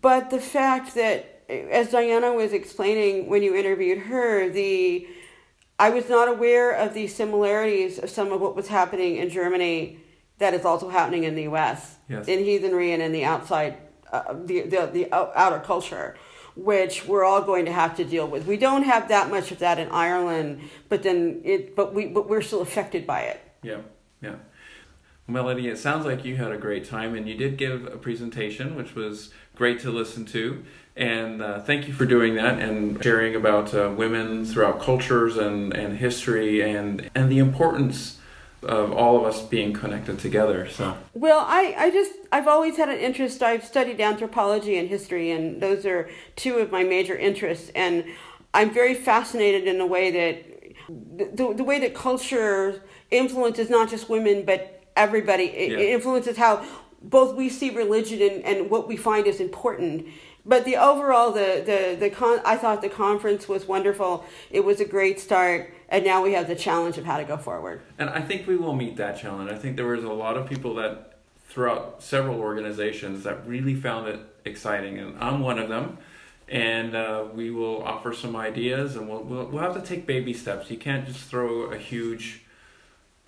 [0.00, 5.06] but the fact that, as Diana was explaining when you interviewed her, the
[5.78, 9.98] I was not aware of the similarities of some of what was happening in Germany
[10.40, 11.96] that is also happening in the U.S.
[12.08, 12.26] Yes.
[12.26, 13.76] in heathenry and in the outside,
[14.10, 16.16] uh, the the the outer culture,
[16.56, 18.46] which we're all going to have to deal with.
[18.46, 22.28] We don't have that much of that in Ireland, but then it, but we, but
[22.28, 23.40] we're still affected by it.
[23.62, 23.78] Yeah,
[24.20, 24.36] yeah.
[25.28, 28.74] Melody, it sounds like you had a great time, and you did give a presentation,
[28.74, 30.64] which was great to listen to.
[30.96, 35.72] And uh, thank you for doing that and sharing about uh, women throughout cultures and,
[35.72, 38.19] and history and and the importance
[38.62, 40.68] of all of us being connected together.
[40.68, 43.42] So Well, I, I just, I've always had an interest.
[43.42, 47.70] I've studied anthropology and history, and those are two of my major interests.
[47.74, 48.04] And
[48.52, 54.08] I'm very fascinated in the way that, the, the way that culture influences not just
[54.08, 55.44] women, but everybody.
[55.44, 56.64] It, it influences how
[57.02, 60.06] both we see religion and, and what we find is important.
[60.44, 64.24] But the overall, the, the, the con, I thought the conference was wonderful.
[64.50, 65.74] It was a great start.
[65.88, 67.82] And now we have the challenge of how to go forward.
[67.98, 69.50] And I think we will meet that challenge.
[69.50, 71.18] I think there was a lot of people that
[71.48, 75.98] throughout several organizations that really found it exciting, and I'm one of them.
[76.48, 80.32] And uh, we will offer some ideas, and we'll, we'll we'll have to take baby
[80.32, 80.70] steps.
[80.70, 82.42] You can't just throw a huge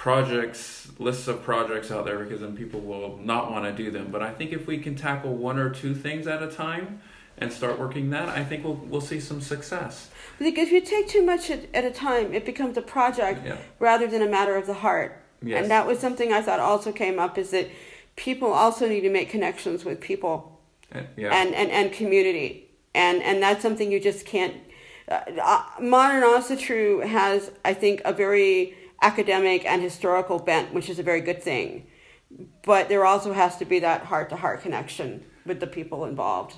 [0.03, 4.09] projects lists of projects out there because then people will not want to do them.
[4.11, 7.01] But I think if we can tackle one or two things at a time
[7.39, 10.11] and start working that, I think we'll we'll see some success.
[10.41, 13.59] Because if you take too much at, at a time, it becomes a project Yeah.
[13.79, 15.23] rather than a matter of the heart.
[15.41, 15.63] Yes.
[15.63, 17.69] And that was something I thought also came up is that
[18.17, 20.61] people also need to make connections with people
[20.91, 21.31] And- yeah.
[21.33, 22.69] and, and, and community.
[22.93, 24.57] And, and that's something you just can't.
[25.09, 30.99] Uh, uh, modern Asatru has, I think, a very academic and historical bent, which is
[30.99, 31.87] a very good thing.
[32.65, 36.55] But there also has to be that heart to heart connection with the people involved.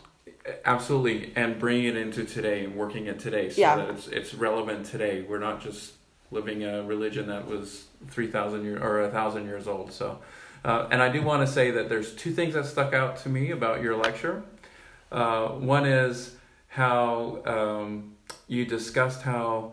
[0.64, 3.76] Absolutely, and bringing it into today and working it today so Yeah.
[3.76, 5.22] that it's it's relevant today.
[5.22, 5.94] We're not just
[6.30, 9.90] living a religion that was three thousand year or a thousand years old.
[9.92, 10.18] So,
[10.64, 13.28] uh, and I do want to say that there's two things that stuck out to
[13.30, 14.42] me about your lecture.
[15.10, 16.36] Uh, one is
[16.68, 18.14] how um,
[18.46, 19.72] you discussed how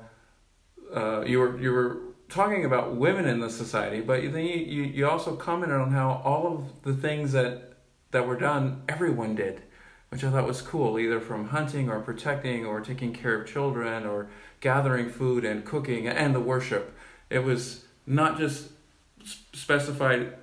[0.95, 1.98] uh, you were you were
[2.31, 6.21] talking about women in the society, but then you, you, you also commented on how
[6.23, 7.73] all of the things that
[8.11, 9.61] that were done, everyone did,
[10.09, 14.05] which I thought was cool, either from hunting or protecting or taking care of children
[14.05, 14.27] or
[14.59, 16.93] gathering food and cooking and the worship.
[17.29, 18.69] It was not just
[19.53, 20.33] specified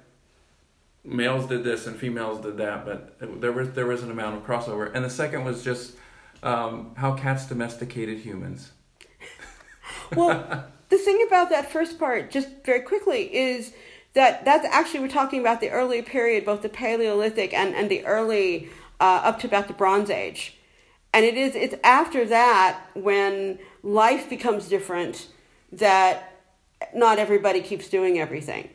[1.05, 4.37] males did this and females did that, but it- there was there was an amount
[4.37, 4.91] of crossover.
[4.95, 5.95] And the second was just
[6.43, 8.73] um, how cats domesticated humans.
[10.15, 13.73] Well, the thing about that first part, just very quickly, is
[14.15, 18.05] that that's actually we're talking about the early period, both the Paleolithic and, and the
[18.07, 18.69] early
[19.01, 20.57] uh, up to about the Bronze Age,
[21.13, 25.29] and it is it's after that when life becomes different
[25.73, 26.35] that
[26.95, 28.71] not everybody keeps doing everything.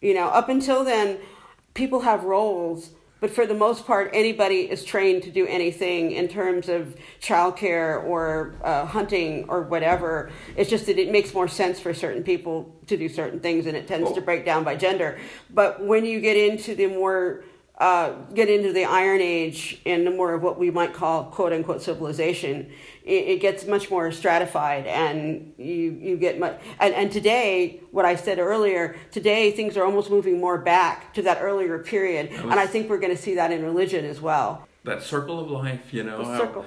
[0.00, 1.18] You know, up until then,
[1.74, 2.90] people have roles,
[3.20, 8.04] but for the most part, anybody is trained to do anything in terms of childcare
[8.04, 10.30] or uh, hunting or whatever.
[10.56, 13.76] It's just that it makes more sense for certain people to do certain things, and
[13.76, 15.18] it tends to break down by gender.
[15.50, 17.44] But when you get into the more
[17.78, 21.82] uh, get into the Iron Age and more of what we might call quote unquote
[21.82, 22.70] civilization,
[23.04, 26.58] it, it gets much more stratified, and you you get much.
[26.80, 31.22] And and today, what I said earlier, today things are almost moving more back to
[31.22, 34.20] that earlier period, That and I think we're going to see that in religion as
[34.20, 34.66] well.
[34.84, 36.18] That circle of life, you know.
[36.18, 36.64] The how- circle.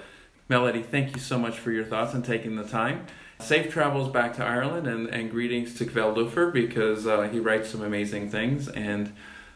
[0.48, 3.06] Melody, thank you so much for your thoughts and taking the time.
[3.40, 7.84] Safe travels back to Ireland and, and greetings to Kveldulf because uh, he writes some
[7.84, 8.68] amazing things.
[8.68, 9.14] And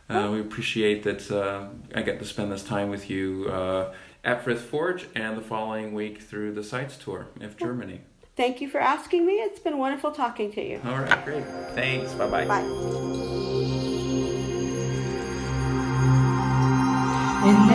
[0.10, 3.94] Uh, we appreciate that uh, I get to spend this time with you uh,
[4.24, 8.02] at Frith Forge and the following week through the sites tour of Germany.
[8.36, 9.34] Thank you for asking me.
[9.34, 10.82] It's been wonderful talking to you.
[10.86, 11.46] All right, great.
[11.76, 12.14] Thanks.
[12.14, 12.46] Bye-bye.
[12.46, 12.64] Bye.
[17.46, 17.70] And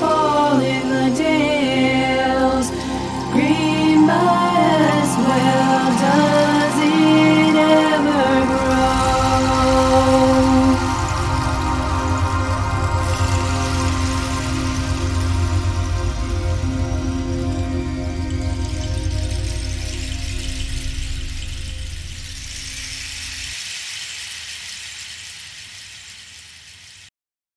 [0.00, 0.89] falling